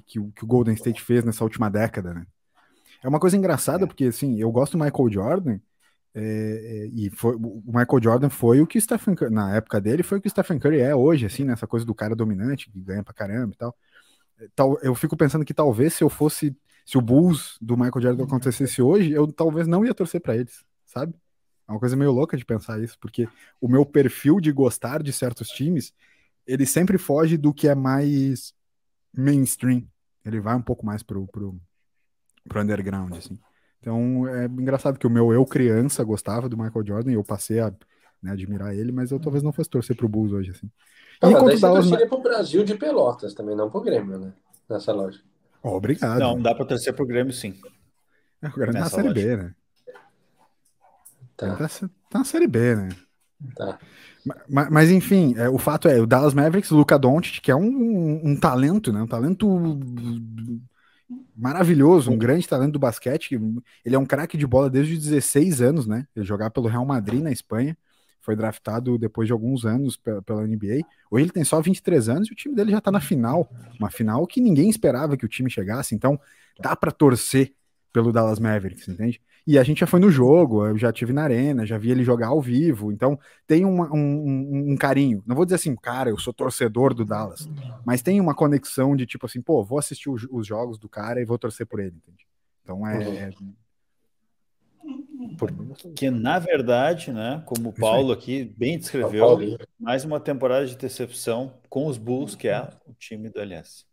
que, 0.05 0.31
que 0.35 0.43
o 0.43 0.47
Golden 0.47 0.73
State 0.73 1.01
fez 1.01 1.23
nessa 1.23 1.43
última 1.43 1.69
década, 1.69 2.13
né? 2.13 2.25
É 3.03 3.07
uma 3.07 3.19
coisa 3.19 3.35
engraçada, 3.37 3.85
porque 3.85 4.05
assim, 4.05 4.39
eu 4.39 4.51
gosto 4.51 4.77
do 4.77 4.83
Michael 4.83 5.11
Jordan, 5.11 5.59
é, 6.15 6.21
é, 6.21 6.87
e 6.87 7.09
foi, 7.09 7.35
o 7.35 7.63
Michael 7.65 8.01
Jordan 8.01 8.29
foi 8.29 8.61
o 8.61 8.67
que 8.67 8.77
o 8.77 8.81
Stephen 8.81 9.15
Curry, 9.15 9.33
na 9.33 9.55
época 9.55 9.81
dele, 9.81 10.03
foi 10.03 10.19
o 10.19 10.21
que 10.21 10.27
o 10.27 10.31
Stephen 10.31 10.59
Curry 10.59 10.79
é 10.79 10.95
hoje, 10.95 11.25
assim, 11.25 11.43
nessa 11.43 11.67
coisa 11.67 11.85
do 11.85 11.95
cara 11.95 12.15
dominante, 12.15 12.69
que 12.71 12.79
ganha 12.79 13.03
pra 13.03 13.13
caramba 13.13 13.53
e 13.53 13.57
tal 13.57 13.75
tal, 14.55 14.77
eu 14.81 14.95
fico 14.95 15.15
pensando 15.15 15.45
que 15.45 15.53
talvez 15.53 15.93
se 15.93 16.03
eu 16.03 16.09
fosse, 16.09 16.55
se 16.85 16.97
o 16.97 17.01
Bulls 17.01 17.57
do 17.61 17.77
Michael 17.77 18.01
Jordan 18.01 18.23
acontecesse 18.25 18.81
hoje, 18.81 19.11
eu 19.11 19.31
talvez 19.31 19.67
não 19.67 19.85
ia 19.85 19.93
torcer 19.93 20.21
pra 20.21 20.35
eles, 20.35 20.63
sabe? 20.85 21.13
É 21.67 21.71
uma 21.71 21.79
coisa 21.79 21.95
meio 21.95 22.11
louca 22.11 22.35
de 22.35 22.45
pensar 22.45 22.81
isso, 22.81 22.97
porque 22.99 23.27
o 23.61 23.67
meu 23.67 23.85
perfil 23.85 24.39
de 24.39 24.51
gostar 24.51 25.01
de 25.01 25.13
certos 25.13 25.47
times, 25.49 25.93
ele 26.45 26.65
sempre 26.65 26.97
foge 26.97 27.37
do 27.37 27.53
que 27.53 27.67
é 27.67 27.75
mais 27.75 28.53
mainstream. 29.15 29.87
Ele 30.25 30.39
vai 30.39 30.55
um 30.55 30.61
pouco 30.61 30.85
mais 30.85 31.01
pro, 31.01 31.25
pro, 31.27 31.57
pro 32.47 32.62
underground, 32.62 33.13
assim. 33.15 33.39
Então 33.79 34.27
é 34.27 34.45
engraçado 34.45 34.97
que 34.97 35.08
o 35.08 35.10
meu 35.10 35.34
eu 35.34 35.45
criança 35.45 36.03
gostava 36.03 36.47
do 36.47 36.58
Michael 36.58 36.86
Jordan 36.86 37.12
e 37.12 37.15
eu 37.15 37.23
passei 37.23 37.60
a 37.60 37.73
né, 38.21 38.32
admirar 38.32 38.73
ele, 38.73 38.91
mas 38.91 39.12
eu 39.12 39.19
talvez 39.19 39.43
não 39.43 39.51
fosse 39.51 39.69
torcer 39.69 39.95
pro 39.95 40.08
Bulls 40.08 40.32
hoje, 40.32 40.51
assim. 40.51 40.71
Não, 41.21 41.29
E 41.29 41.34
mas 41.34 41.41
contra 41.41 41.45
daí 41.45 41.56
o 41.56 41.60
você 41.60 41.62
Dallas, 41.62 41.89
torceria 41.89 42.08
pro 42.08 42.21
Brasil 42.21 42.63
de 42.63 42.75
Pelotas 42.75 43.34
também, 43.34 43.56
não 43.56 43.69
pro 43.69 43.82
Grêmio, 43.82 44.17
né? 44.17 44.34
Nessa 44.69 44.93
loja. 44.93 45.19
Obrigado. 45.62 46.19
Não, 46.19 46.41
dá 46.41 46.56
para 46.56 46.65
torcer 46.65 46.93
pro 46.93 47.06
Grêmio, 47.06 47.34
sim. 47.34 47.56
É, 48.41 48.47
o 48.47 48.53
Grêmio 48.53 48.73
tá 48.73 48.79
na 48.79 48.89
Série. 48.89 49.13
B, 49.13 49.38
né? 49.38 49.53
Tá, 51.36 51.56
Tá, 51.56 51.67
tá 52.10 52.19
na 52.19 52.25
Série 52.25 52.47
B, 52.47 52.75
né? 52.75 52.89
tá. 53.56 53.79
Mas, 54.49 54.69
mas, 54.69 54.91
enfim, 54.91 55.34
é, 55.38 55.49
o 55.49 55.58
fato 55.58 55.89
é, 55.89 55.99
o 55.99 56.08
Dallas 56.08 56.34
Mavericks, 56.34 56.71
o 56.71 56.77
Luca 56.77 56.97
Doncic, 56.97 57.41
que 57.41 57.51
é 57.51 57.56
um, 57.56 57.65
um, 57.67 58.21
um 58.32 58.39
talento, 58.39 58.93
né? 58.93 59.01
Um 59.01 59.08
talento 59.08 59.47
maravilhoso, 61.36 62.12
um 62.12 62.17
grande 62.17 62.47
talento 62.47 62.73
do 62.73 62.80
basquete. 62.80 63.39
Ele 63.86 63.95
é 63.95 63.99
um 63.99 64.06
craque 64.06 64.38
de 64.38 64.45
bola 64.45 64.69
desde 64.69 64.93
os 64.93 65.04
16 65.04 65.62
anos, 65.62 65.88
né? 65.88 66.08
Ele 66.15 66.26
jogava 66.26 66.52
pelo 66.52 66.67
Real 66.67 66.86
Madrid 66.86 67.21
na 67.21 67.32
Espanha. 67.32 67.78
Foi 68.21 68.36
draftado 68.36 68.97
depois 68.97 69.28
de 69.28 69.34
alguns 69.34 69.65
anos 69.65 69.97
pela, 69.97 70.21
pela 70.21 70.47
NBA. 70.47 70.80
Hoje 71.12 71.26
ele 71.26 71.32
tem 71.32 71.43
só 71.43 71.60
23 71.62 72.08
anos 72.08 72.30
e 72.30 72.32
o 72.32 72.36
time 72.36 72.56
dele 72.56 72.71
já 72.71 72.80
tá 72.80 72.91
na 72.91 73.02
final. 73.02 73.49
Uma 73.78 73.89
final 73.89 74.26
que 74.26 74.39
ninguém 74.39 74.69
esperava 74.69 75.17
que 75.17 75.26
o 75.26 75.30
time 75.30 75.49
chegasse. 75.49 75.93
Então, 75.93 76.19
dá 76.60 76.76
para 76.76 76.91
torcer 76.91 77.54
pelo 77.91 78.12
Dallas 78.12 78.39
Mavericks, 78.39 78.88
entende? 78.88 79.21
E 79.45 79.60
a 79.60 79.63
gente 79.63 79.82
já 79.82 79.88
foi 79.88 79.99
no 79.99 80.10
jogo, 80.10 80.65
eu 80.65 80.77
já 80.77 80.91
tive 80.91 81.12
na 81.12 81.23
arena, 81.23 81.65
já 81.65 81.77
vi 81.77 81.91
ele 81.91 82.03
jogar 82.03 82.27
ao 82.27 82.41
vivo, 82.41 82.93
então 82.93 83.19
tem 83.45 83.65
uma, 83.65 83.93
um, 83.93 83.97
um, 83.97 84.71
um, 84.71 84.77
carinho. 84.77 85.21
Não 85.27 85.36
vou 85.36 85.43
dizer 85.43 85.56
assim, 85.56 85.75
cara, 85.75 86.10
eu 86.10 86.17
sou 86.17 86.34
torcedor 86.34 86.93
do 86.93 87.03
Dallas, 87.03 87.49
mas 87.86 88.01
tem 88.01 88.21
uma 88.21 88.34
conexão 88.34 88.95
de 88.95 89.06
tipo 89.06 89.25
assim, 89.25 89.41
pô, 89.41 89.62
vou 89.62 89.77
assistir 89.77 90.10
os, 90.10 90.25
os 90.32 90.47
jogos 90.47 90.77
do 90.77 90.88
cara 90.88 91.21
e 91.21 91.25
vou 91.25 91.38
torcer 91.38 91.65
por 91.65 91.82
ele, 91.82 91.95
entende? 91.97 92.25
Então 92.63 92.88
é. 92.88 93.03
é... 93.03 93.32
Porque, 95.38 96.10
na 96.10 96.39
verdade, 96.39 97.12
né, 97.12 97.41
como 97.45 97.69
o 97.69 97.73
Paulo 97.73 98.12
aqui 98.12 98.53
bem 98.58 98.77
descreveu, 98.77 99.58
mais 99.79 100.03
uma 100.03 100.19
temporada 100.19 100.65
de 100.65 100.77
decepção 100.77 101.53
com 101.69 101.88
os 101.88 101.97
Bulls, 101.97 102.36
que 102.36 102.47
é 102.47 102.69
o 102.86 102.93
time 102.93 103.29
do 103.29 103.39
LS. 103.39 103.86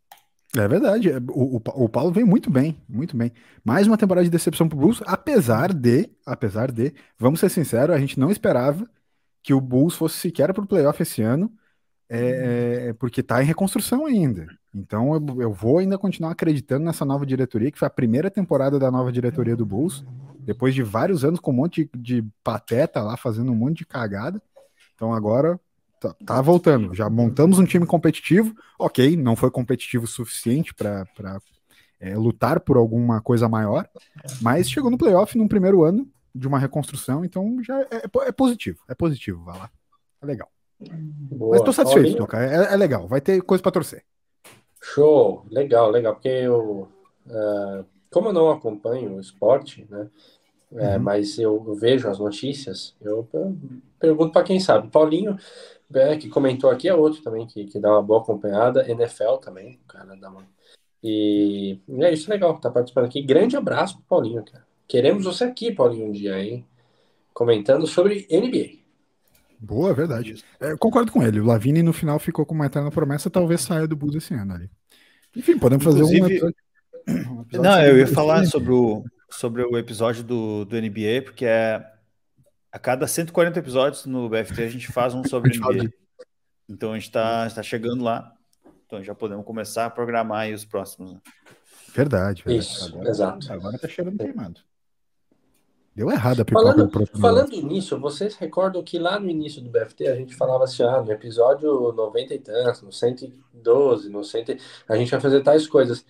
É 0.57 0.67
verdade, 0.67 1.11
o, 1.29 1.57
o, 1.57 1.63
o, 1.85 1.89
Paulo 1.89 2.11
veio 2.11 2.27
muito 2.27 2.51
bem, 2.51 2.77
muito 2.89 3.17
bem. 3.17 3.31
Mais 3.65 3.87
uma 3.87 3.97
temporada 3.97 4.25
de 4.25 4.31
decepção 4.31 4.69
pro 4.69 4.77
Bulls, 4.77 5.01
apesar 5.07 5.73
de, 5.73 6.11
apesar 6.27 6.73
de, 6.73 6.93
vamos 7.17 7.39
ser 7.39 7.49
sinceros, 7.51 7.95
a 7.95 8.01
gente 8.01 8.19
não 8.19 8.33
esperava 8.33 8.89
que 9.43 9.55
o 9.55 9.61
Bulls 9.61 9.95
fosse 9.95 10.17
sequer 10.17 10.53
pro 10.53 10.67
playoff 10.67 11.01
esse 11.01 11.23
ano, 11.23 11.53
é, 12.09 12.93
porque 12.95 13.23
tá 13.23 13.41
em 13.41 13.47
reconstrução 13.47 14.07
ainda. 14.07 14.49
Então 14.75 15.15
eu, 15.15 15.43
eu, 15.43 15.53
vou 15.53 15.79
ainda 15.79 15.97
continuar 15.97 16.33
acreditando 16.33 16.85
nessa 16.85 17.05
nova 17.05 17.25
diretoria, 17.25 17.71
que 17.71 17.79
foi 17.79 17.87
a 17.87 17.91
primeira 17.91 18.29
temporada 18.29 18.77
da 18.77 18.91
nova 18.91 19.13
diretoria 19.13 19.57
do 19.57 19.65
Bulls, 19.65 20.05
depois 20.41 20.75
de 20.75 20.83
vários 20.83 21.25
anos 21.25 21.39
com 21.39 21.53
um 21.53 21.55
monte 21.55 21.89
de, 21.95 22.21
de 22.21 22.29
pateta 22.43 23.01
lá 23.03 23.17
fazendo 23.17 23.53
um 23.53 23.57
monte 23.57 23.79
de 23.79 23.87
cagada. 23.87 24.43
Então 24.97 25.15
agora 25.15 25.61
tá, 26.01 26.15
tá 26.25 26.43
voltando. 26.43 26.95
Já 26.95 27.09
montamos 27.09 27.59
um 27.59 27.65
time 27.65 27.87
competitivo. 27.87 28.55
Ok, 28.79 29.17
não 29.17 29.37
foi 29.37 29.51
competitivo 29.51 30.05
o 30.05 30.09
suficiente 30.09 30.75
para 30.75 31.07
é, 32.01 32.17
lutar 32.17 32.61
por 32.61 32.77
alguma 32.77 33.21
coisa 33.21 33.49
maior, 33.49 33.89
mas 34.41 34.71
chegou 34.71 34.91
no 34.91 34.99
playoff 34.99 35.37
num 35.37 35.47
primeiro 35.47 35.85
ano 35.85 36.09
de 36.35 36.49
uma 36.49 36.59
reconstrução, 36.59 37.25
então 37.25 37.63
já 37.63 37.81
é, 37.83 38.03
é 38.27 38.33
positivo. 38.33 38.81
É 38.89 38.95
positivo, 38.95 39.45
vai 39.45 39.59
lá. 39.59 39.71
É 40.23 40.27
legal. 40.27 40.49
Boa. 40.81 41.57
Mas 41.57 41.63
tô 41.63 41.73
satisfeito, 41.73 42.17
Toca. 42.17 42.39
É, 42.39 42.73
é, 42.73 42.77
legal. 42.77 43.07
Vai 43.07 43.21
ter 43.21 43.43
coisa 43.43 43.63
para 43.63 43.73
torcer. 43.73 44.03
Show, 44.83 45.45
legal, 45.51 45.91
legal. 45.91 46.15
Porque 46.15 46.29
eu, 46.29 46.89
uh, 47.27 47.85
como 48.11 48.29
eu 48.29 48.33
não 48.33 48.51
acompanho 48.51 49.17
o 49.17 49.21
esporte, 49.21 49.87
né? 49.91 50.09
É, 50.77 50.97
uhum. 50.97 51.03
Mas 51.03 51.39
eu, 51.39 51.65
eu, 51.67 51.75
vejo 51.75 52.09
as 52.09 52.19
notícias, 52.19 52.95
eu, 53.01 53.29
eu 53.33 53.57
pergunto 53.99 54.33
para 54.33 54.45
quem 54.45 54.61
sabe. 54.61 54.89
Paulinho, 54.89 55.37
é, 55.93 56.17
que 56.17 56.29
comentou 56.29 56.71
aqui, 56.71 56.89
é 56.89 56.95
outro 56.95 57.23
também 57.23 57.47
que, 57.47 57.65
que 57.65 57.81
dá 57.81 57.91
uma 57.91 58.03
boa 58.03 58.21
acompanhada. 58.21 58.89
NFL 58.89 59.37
também, 59.43 59.81
cara, 59.89 60.17
dá 60.17 60.31
uma. 60.31 60.47
E, 61.03 61.79
é 61.99 62.13
isso 62.13 62.31
legal, 62.31 62.59
tá 62.59 62.71
participando 62.71 63.07
aqui. 63.07 63.21
Grande 63.23 63.57
abraço 63.57 63.97
pro 63.97 64.05
Paulinho, 64.05 64.45
cara. 64.45 64.65
Queremos 64.87 65.25
você 65.25 65.45
aqui, 65.45 65.73
Paulinho, 65.73 66.07
um 66.07 66.13
dia, 66.13 66.39
hein? 66.41 66.65
Comentando 67.33 67.87
sobre 67.87 68.27
NBA. 68.31 68.81
Boa, 69.59 69.93
verdade. 69.93 70.43
É, 70.61 70.77
concordo 70.77 71.13
com 71.13 71.23
ele. 71.23 71.41
O 71.41 71.45
Lavini 71.45 71.83
no 71.83 71.93
final 71.93 72.19
ficou 72.19 72.47
com 72.47 72.55
uma 72.55 72.67
eterna 72.67 72.91
promessa, 72.91 73.29
talvez 73.29 73.61
saia 73.61 73.87
do 73.87 73.97
Bulls 73.97 74.15
esse 74.15 74.35
ano 74.35 74.55
ali. 74.55 74.71
Enfim, 75.37 75.59
podemos 75.59 75.85
fazer 75.85 76.03
um 76.03 76.27
episódio. 76.27 76.57
Não, 77.53 77.83
eu 77.83 77.99
ia 77.99 78.07
falar 78.07 78.45
sobre 78.47 78.73
o, 78.73 79.05
sobre 79.31 79.63
o 79.63 79.79
episódio 79.79 80.23
do, 80.23 80.65
do 80.65 80.77
NBA, 80.81 81.23
porque 81.25 81.45
é 81.45 81.85
a 82.73 82.79
cada 82.79 83.07
140 83.07 83.59
episódios 83.59 84.07
no 84.07 84.29
BFT 84.29 84.63
a 84.63 84.69
gente 84.69 84.93
faz 84.93 85.15
um 85.15 85.25
sobre 85.25 85.51
o 85.59 85.73
NBA. 85.73 85.93
Então 86.69 86.93
a 86.93 86.95
gente 86.95 87.07
está 87.09 87.49
tá 87.51 87.63
chegando 87.63 88.05
lá. 88.05 88.33
Então 88.87 89.03
já 89.03 89.15
podemos 89.15 89.45
começar 89.45 89.87
a 89.87 89.91
programar 89.91 90.41
aí 90.41 90.55
os 90.55 90.65
próximos. 90.65 91.13
Né? 91.13 91.21
Verdade, 91.95 92.43
verdade. 92.45 92.67
Isso, 92.67 92.89
agora, 92.89 93.09
exato. 93.09 93.53
Agora 93.53 93.79
tá 93.79 93.89
cheirando 93.89 94.19
queimado. 94.19 94.61
Deu 95.95 96.11
errado 96.11 96.41
a 96.41 96.45
pipoca 96.45 96.73
falando, 96.73 97.07
falando 97.21 97.63
nisso, 97.63 97.99
vocês 97.99 98.37
recordam 98.37 98.83
que 98.83 98.97
lá 98.97 99.19
no 99.19 99.29
início 99.29 99.61
do 99.61 99.69
BFT 99.69 100.07
a 100.07 100.15
gente 100.15 100.37
falava 100.37 100.65
assim, 100.65 100.85
ah, 100.85 101.03
no 101.03 101.11
episódio 101.11 101.93
90 101.93 102.35
e 102.35 102.39
tantos, 102.39 102.83
no 102.83 102.93
112, 102.93 104.09
no 104.09 104.23
100, 104.23 104.57
a 104.89 104.97
gente 104.97 105.11
vai 105.11 105.21
fazer 105.21 105.43
tais 105.43 105.67
coisas. 105.67 106.05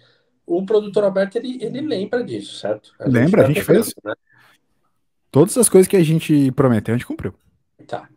O 0.50 0.66
produtor 0.66 1.04
Alberto, 1.04 1.38
ele, 1.38 1.62
ele 1.62 1.80
lembra 1.80 2.24
disso, 2.24 2.56
certo? 2.58 2.92
A 2.98 3.08
Lembra, 3.08 3.44
a 3.44 3.46
gente 3.46 3.62
fez. 3.62 3.94
Né? 4.02 4.14
Todas 5.30 5.56
as 5.56 5.68
coisas 5.68 5.86
que 5.86 5.96
a 5.96 6.02
gente 6.02 6.50
prometeu, 6.50 6.92
a 6.92 6.98
gente 6.98 7.06
cumpriu. 7.06 7.32
Tá. 7.86 8.08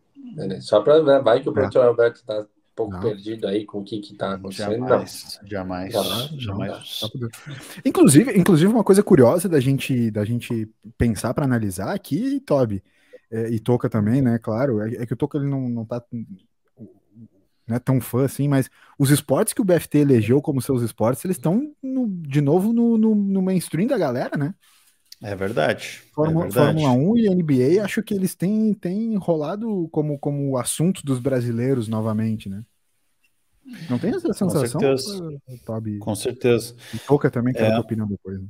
Só 0.60 0.82
para 0.82 1.04
né, 1.04 1.20
vai 1.20 1.42
que 1.42 1.50
o 1.50 1.54
produtor 1.54 1.84
é. 1.84 1.88
Alberto 1.88 2.26
tá 2.26 2.44
pouco 2.76 2.94
não. 2.94 3.02
perdido 3.02 3.46
aí 3.46 3.66
com 3.66 3.82
o 3.82 3.84
que 3.84 4.00
está 4.00 4.34
acontecendo. 4.34 4.80
Jamais, 4.80 5.40
jamais, 5.46 5.94
jamais. 5.94 6.30
jamais. 6.40 7.02
Inclusive, 7.86 8.36
inclusive, 8.36 8.74
uma 8.74 8.84
coisa 8.84 9.04
curiosa 9.04 9.48
da 9.48 9.60
gente, 9.60 10.10
da 10.10 10.26
gente 10.26 10.68
pensar 10.98 11.36
para 11.36 11.46
analisar 11.46 11.94
aqui, 11.94 12.40
Toby, 12.40 12.84
é, 13.30 13.48
e 13.50 13.60
Toca 13.60 13.88
também, 13.88 14.24
né? 14.24 14.40
Claro, 14.40 14.82
é, 14.82 15.04
é, 15.04 15.06
que 15.06 15.14
o 15.14 15.18
Toca 15.18 15.38
ele 15.38 15.48
não, 15.48 15.70
não 15.70 15.86
tá 15.86 16.04
não 17.68 17.76
é 17.76 17.80
tão 17.80 18.02
fã 18.02 18.26
assim, 18.26 18.48
mas 18.48 18.70
os 18.98 19.10
esportes 19.10 19.54
que 19.54 19.62
o 19.62 19.66
BFT 19.66 20.00
elegeu 20.00 20.42
como 20.42 20.62
seus 20.62 20.82
esportes, 20.82 21.24
eles 21.24 21.38
estão 21.38 21.74
de 21.82 22.42
novo 22.42 22.74
no, 22.74 22.98
no, 22.98 23.16
no 23.16 23.42
mainstream 23.42 23.88
da 23.88 23.98
galera, 23.98 24.38
né? 24.38 24.54
É 25.22 25.36
verdade. 25.36 26.02
Fórmula, 26.14 26.48
é 26.48 26.50
verdade. 26.50 26.82
Fórmula 26.82 27.12
1 27.14 27.18
e 27.18 27.30
NBA, 27.30 27.84
acho 27.84 28.04
que 28.04 28.14
eles 28.14 28.36
têm, 28.36 28.74
têm 28.74 29.16
rolado 29.16 29.88
como, 29.90 30.20
como 30.20 30.58
assunto 30.58 31.04
dos 31.06 31.20
brasileiros 31.20 31.88
novamente, 31.88 32.50
né? 32.50 32.64
Não 33.90 33.98
tem 33.98 34.10
essa 34.10 34.34
sensação? 34.34 34.82
Com 34.82 34.98
certeza. 34.98 35.40
Toby? 35.66 36.00
Com 36.00 36.16
certeza. 36.16 36.76
E 36.94 37.00
Toca 37.00 37.32
também, 37.32 37.54
quer 37.54 37.72
é. 37.72 37.74
a 37.74 37.80
opinião 37.80 38.06
depois. 38.06 38.42
Né? 38.42 38.48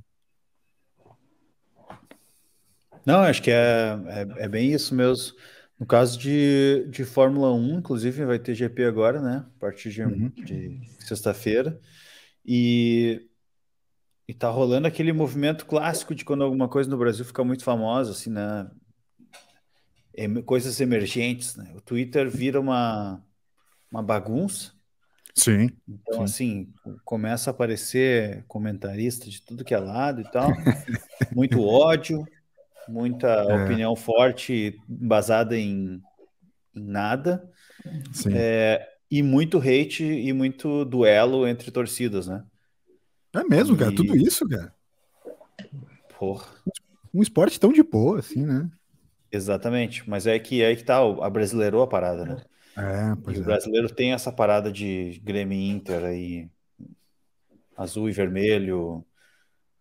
Não, 3.06 3.19
acho 3.19 3.41
que 3.41 3.52
é, 3.52 3.99
é, 4.08 4.45
é, 4.45 4.49
bem 4.49 4.71
isso 4.71 4.95
mesmo. 4.95 5.36
No 5.83 5.87
caso 5.87 6.17
de, 6.17 6.87
de 6.89 7.03
Fórmula 7.03 7.53
1, 7.53 7.79
inclusive, 7.79 8.23
vai 8.23 8.39
ter 8.39 8.55
GP 8.55 8.85
agora, 8.85 9.21
né? 9.21 9.45
A 9.57 9.59
partir 9.59 9.89
de, 9.89 10.01
uhum. 10.01 10.29
de 10.29 10.79
sexta-feira. 10.97 11.77
E 12.45 13.27
e 14.25 14.33
tá 14.33 14.49
rolando 14.49 14.87
aquele 14.87 15.11
movimento 15.11 15.65
clássico 15.65 16.15
de 16.15 16.23
quando 16.23 16.45
alguma 16.45 16.69
coisa 16.69 16.89
no 16.89 16.97
Brasil 16.97 17.25
fica 17.25 17.43
muito 17.43 17.65
famosa, 17.65 18.11
assim, 18.11 18.29
né? 18.29 18.71
Coisas 20.45 20.79
emergentes, 20.79 21.57
né? 21.57 21.69
O 21.75 21.81
Twitter 21.81 22.29
vira 22.29 22.61
uma, 22.61 23.21
uma 23.91 24.01
bagunça. 24.01 24.71
Sim. 25.35 25.69
Então, 25.85 26.25
sim. 26.25 26.71
assim, 26.85 26.97
começa 27.03 27.49
a 27.49 27.51
aparecer 27.51 28.45
comentarista 28.47 29.29
de 29.29 29.41
tudo 29.41 29.65
que 29.65 29.73
é 29.73 29.79
lado 29.79 30.21
e 30.21 30.31
tal. 30.31 30.47
muito 31.35 31.61
ódio, 31.61 32.25
muita 32.87 33.27
é. 33.27 33.63
opinião 33.63 33.95
forte, 33.95 34.79
basada 34.87 35.57
em, 35.57 36.01
em 36.75 36.83
nada. 36.83 37.49
É, 38.33 38.87
e 39.09 39.21
muito 39.21 39.57
hate 39.57 40.03
e 40.03 40.31
muito 40.33 40.85
duelo 40.85 41.47
entre 41.47 41.69
torcidas, 41.71 42.27
né? 42.27 42.43
É 43.33 43.43
mesmo, 43.43 43.75
e... 43.75 43.79
cara, 43.79 43.95
tudo 43.95 44.15
isso, 44.15 44.47
cara. 44.47 44.73
Porra. 46.17 46.47
Um 47.13 47.21
esporte 47.21 47.59
tão 47.59 47.71
de 47.71 47.83
boa, 47.83 48.19
assim, 48.19 48.45
né? 48.45 48.69
Exatamente, 49.31 50.07
mas 50.07 50.27
é 50.27 50.37
que 50.37 50.61
é 50.61 50.75
que 50.75 50.83
tá, 50.83 50.99
a 50.99 51.29
brasileirou 51.29 51.81
a 51.81 51.87
parada, 51.87 52.23
né? 52.23 52.43
É, 52.77 53.15
pois 53.23 53.37
e 53.37 53.39
é. 53.39 53.43
o 53.43 53.45
brasileiro 53.45 53.89
tem 53.93 54.13
essa 54.13 54.31
parada 54.31 54.71
de 54.71 55.21
Grêmio 55.23 55.59
Inter 55.59 56.03
aí, 56.03 56.49
azul 57.75 58.09
e 58.09 58.11
vermelho, 58.11 59.05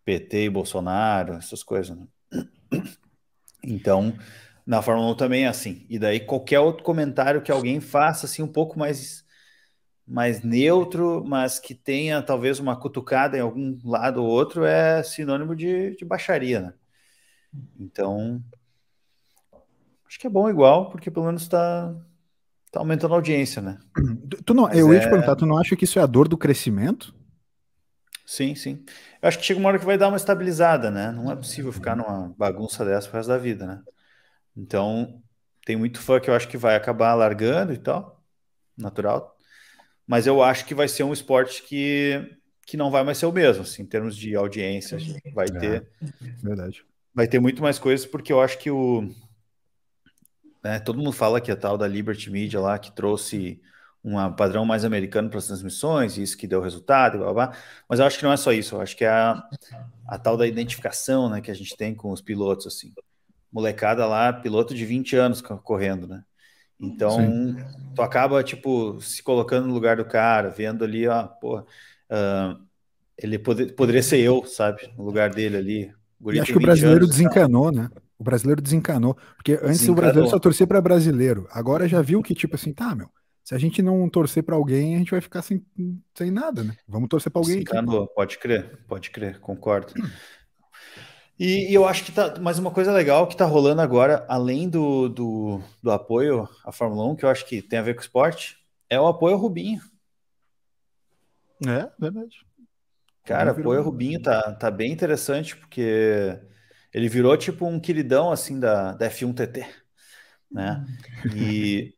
PT 0.05 0.45
e 0.45 0.49
Bolsonaro, 0.49 1.33
essas 1.33 1.63
coisas, 1.63 1.95
né? 1.95 2.05
Então, 3.63 4.13
na 4.65 4.81
Fórmula 4.81 5.11
1 5.11 5.15
também 5.15 5.45
é 5.45 5.47
assim. 5.47 5.85
E 5.89 5.97
daí 5.99 6.19
qualquer 6.19 6.59
outro 6.59 6.83
comentário 6.83 7.41
que 7.41 7.51
alguém 7.51 7.79
faça 7.79 8.25
assim 8.25 8.41
um 8.41 8.47
pouco 8.47 8.77
mais 8.77 9.23
mais 10.05 10.43
neutro, 10.43 11.23
mas 11.25 11.59
que 11.59 11.73
tenha 11.73 12.21
talvez 12.21 12.59
uma 12.59 12.75
cutucada 12.75 13.37
em 13.37 13.41
algum 13.41 13.79
lado 13.85 14.21
ou 14.21 14.29
outro, 14.29 14.65
é 14.65 15.01
sinônimo 15.01 15.55
de, 15.55 15.95
de 15.95 16.03
baixaria, 16.03 16.59
né? 16.59 16.73
Então, 17.79 18.43
acho 20.05 20.19
que 20.19 20.27
é 20.27 20.29
bom 20.29 20.49
igual, 20.49 20.89
porque 20.89 21.09
pelo 21.09 21.25
menos 21.25 21.43
está 21.43 21.95
tá 22.69 22.79
aumentando 22.79 23.13
a 23.13 23.17
audiência, 23.17 23.61
né? 23.61 23.79
Tu 24.45 24.53
não, 24.53 24.69
eu 24.71 24.93
ia 24.93 24.99
te 24.99 25.07
é 25.07 25.09
perguntar, 25.09 25.35
tu 25.35 25.45
não 25.45 25.57
acha 25.57 25.75
que 25.75 25.85
isso 25.85 25.99
é 25.99 26.01
a 26.01 26.07
dor 26.07 26.27
do 26.27 26.37
crescimento? 26.37 27.15
Sim, 28.25 28.55
sim. 28.55 28.83
Eu 29.21 29.27
acho 29.27 29.37
que 29.37 29.45
chega 29.45 29.59
uma 29.59 29.69
hora 29.69 29.79
que 29.79 29.85
vai 29.85 29.97
dar 29.97 30.07
uma 30.07 30.17
estabilizada, 30.17 30.89
né? 30.89 31.11
Não 31.11 31.31
é 31.31 31.35
possível 31.35 31.71
ficar 31.71 31.95
numa 31.95 32.33
bagunça 32.37 32.85
dessa 32.85 33.07
pro 33.07 33.17
resto 33.17 33.29
da 33.29 33.37
vida, 33.37 33.65
né? 33.65 33.81
Então, 34.55 35.21
tem 35.65 35.75
muito 35.75 35.99
fã 35.99 36.19
que 36.19 36.29
eu 36.29 36.33
acho 36.33 36.47
que 36.47 36.57
vai 36.57 36.75
acabar 36.75 37.13
largando 37.15 37.73
e 37.73 37.77
tal, 37.77 38.23
natural 38.77 39.33
mas 40.07 40.27
eu 40.27 40.43
acho 40.43 40.65
que 40.65 40.75
vai 40.75 40.87
ser 40.87 41.03
um 41.03 41.13
esporte 41.13 41.63
que, 41.63 42.37
que 42.65 42.77
não 42.77 42.91
vai 42.91 43.03
mais 43.03 43.17
ser 43.17 43.25
o 43.25 43.31
mesmo, 43.31 43.63
assim, 43.63 43.83
em 43.83 43.85
termos 43.85 44.15
de 44.15 44.35
audiência, 44.35 44.97
vai 45.33 45.47
é, 45.47 45.59
ter, 45.59 45.87
verdade. 46.41 46.85
vai 47.13 47.27
ter 47.27 47.39
muito 47.39 47.61
mais 47.61 47.79
coisas, 47.79 48.05
porque 48.05 48.31
eu 48.31 48.41
acho 48.41 48.57
que 48.59 48.69
o, 48.69 49.09
né, 50.63 50.79
todo 50.79 50.97
mundo 50.97 51.11
fala 51.11 51.39
que 51.39 51.51
a 51.51 51.55
tal 51.55 51.77
da 51.77 51.87
Liberty 51.87 52.29
Media 52.29 52.59
lá, 52.59 52.77
que 52.77 52.91
trouxe 52.91 53.61
um 54.03 54.33
padrão 54.33 54.65
mais 54.65 54.83
americano 54.83 55.29
para 55.29 55.39
as 55.39 55.47
transmissões, 55.47 56.17
isso 56.17 56.37
que 56.37 56.45
deu 56.45 56.61
resultado, 56.61 57.19
blá, 57.19 57.33
blá, 57.33 57.47
blá. 57.47 57.57
mas 57.87 57.99
eu 57.99 58.05
acho 58.05 58.17
que 58.17 58.25
não 58.25 58.33
é 58.33 58.37
só 58.37 58.51
isso, 58.51 58.75
eu 58.75 58.81
acho 58.81 58.97
que 58.97 59.05
é 59.05 59.09
a, 59.09 59.41
a 60.07 60.17
tal 60.17 60.35
da 60.35 60.45
identificação, 60.45 61.29
né, 61.29 61.39
que 61.39 61.49
a 61.49 61.53
gente 61.53 61.77
tem 61.77 61.95
com 61.95 62.11
os 62.11 62.21
pilotos, 62.21 62.67
assim, 62.67 62.91
molecada 63.51 64.05
lá, 64.05 64.33
piloto 64.33 64.75
de 64.75 64.85
20 64.85 65.15
anos 65.15 65.41
correndo, 65.41 66.05
né, 66.05 66.23
então, 66.79 67.17
Sim. 67.17 67.55
tu 67.95 68.01
acaba, 68.01 68.43
tipo, 68.43 68.99
se 68.99 69.23
colocando 69.23 69.67
no 69.67 69.73
lugar 69.73 69.95
do 69.95 70.05
cara, 70.05 70.49
vendo 70.49 70.83
ali, 70.83 71.07
ó, 71.07 71.23
pô, 71.23 71.59
uh, 71.59 72.61
ele 73.17 73.39
pode, 73.39 73.67
poderia 73.67 74.03
ser 74.03 74.19
eu, 74.19 74.43
sabe, 74.45 74.91
no 74.97 75.05
lugar 75.05 75.29
dele 75.29 75.55
ali. 75.55 75.93
e 76.33 76.39
acho 76.41 76.51
que 76.51 76.57
o 76.57 76.61
brasileiro 76.61 77.05
anos, 77.05 77.15
desencanou, 77.15 77.71
né? 77.71 77.89
O 78.17 78.23
brasileiro 78.23 78.61
desencanou, 78.61 79.15
porque 79.37 79.53
antes 79.53 79.79
desencanou. 79.79 79.93
o 79.93 79.95
brasileiro 79.95 80.29
só 80.29 80.39
torcia 80.39 80.67
para 80.67 80.81
brasileiro, 80.81 81.47
agora 81.51 81.87
já 81.87 82.01
viu 82.01 82.21
que, 82.21 82.35
tipo 82.35 82.55
assim, 82.55 82.73
tá, 82.73 82.93
meu, 82.93 83.09
se 83.43 83.53
a 83.53 83.57
gente 83.57 83.81
não 83.81 84.07
torcer 84.07 84.41
para 84.41 84.55
alguém, 84.55 84.95
a 84.95 84.97
gente 84.99 85.11
vai 85.11 85.19
ficar 85.19 85.41
sem, 85.41 85.63
sem 86.15 86.31
nada, 86.31 86.63
né? 86.63 86.77
Vamos 86.87 87.09
torcer 87.09 87.31
para 87.31 87.41
alguém. 87.41 87.55
Desencanou, 87.55 88.07
pode 88.07 88.37
crer, 88.37 88.79
pode 88.87 89.11
crer, 89.11 89.39
concordo. 89.39 89.93
E, 91.37 91.71
e, 91.71 91.73
eu 91.73 91.85
acho 91.85 92.05
que 92.05 92.11
tá 92.11 92.39
mais 92.39 92.57
uma 92.59 92.71
coisa 92.71 92.93
legal 92.93 93.27
que 93.27 93.35
tá 93.35 93.43
rolando 93.43 93.81
agora, 93.81 94.23
além 94.29 94.69
do, 94.69 95.09
do, 95.09 95.61
do, 95.81 95.91
apoio 95.91 96.47
à 96.63 96.71
Fórmula 96.71 97.11
1, 97.11 97.15
que 97.15 97.25
eu 97.25 97.29
acho 97.29 97.45
que 97.45 97.61
tem 97.61 97.79
a 97.79 97.81
ver 97.81 97.95
com 97.95 98.01
o 98.01 98.03
esporte, 98.03 98.57
é 98.87 98.99
o 98.99 99.07
apoio 99.07 99.33
ao 99.33 99.41
Rubinho. 99.41 99.81
É, 101.65 101.89
verdade. 101.99 102.45
Cara, 103.25 103.51
apoio 103.51 103.79
ao 103.79 103.85
Rubinho 103.85 104.21
tá, 104.21 104.53
tá 104.53 104.69
bem 104.69 104.91
interessante, 104.91 105.57
porque 105.57 106.39
ele 106.93 107.09
virou 107.09 107.35
tipo 107.35 107.65
um 107.65 107.79
queridão 107.79 108.31
assim 108.31 108.59
da, 108.59 108.93
da 108.93 109.09
F1 109.09 109.33
TT, 109.33 109.65
né? 110.51 110.85
E, 111.35 111.95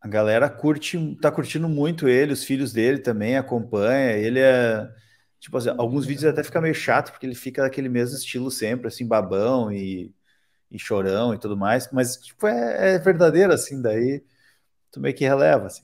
a 0.00 0.08
galera 0.08 0.48
curte, 0.48 1.16
tá 1.20 1.30
curtindo 1.30 1.68
muito 1.68 2.08
ele, 2.08 2.32
os 2.32 2.44
filhos 2.44 2.72
dele 2.72 2.98
também 2.98 3.36
acompanha. 3.36 4.12
Ele 4.12 4.38
é 4.40 4.88
tipo 5.40 5.56
assim, 5.56 5.70
alguns 5.76 6.04
vídeos 6.06 6.24
até 6.24 6.42
fica 6.42 6.60
meio 6.60 6.74
chato 6.74 7.10
porque 7.12 7.26
ele 7.26 7.34
fica 7.34 7.62
daquele 7.62 7.88
mesmo 7.88 8.16
estilo 8.16 8.50
sempre, 8.50 8.88
assim, 8.88 9.06
babão 9.06 9.72
e, 9.72 10.12
e 10.70 10.78
chorão 10.78 11.34
e 11.34 11.38
tudo 11.38 11.56
mais, 11.56 11.90
mas 11.92 12.16
tipo 12.16 12.46
é, 12.46 12.94
é 12.94 12.98
verdadeiro 12.98 13.52
assim, 13.52 13.80
daí 13.80 14.22
tu 14.90 15.00
meio 15.00 15.14
que 15.14 15.24
releva 15.24 15.66
assim. 15.66 15.82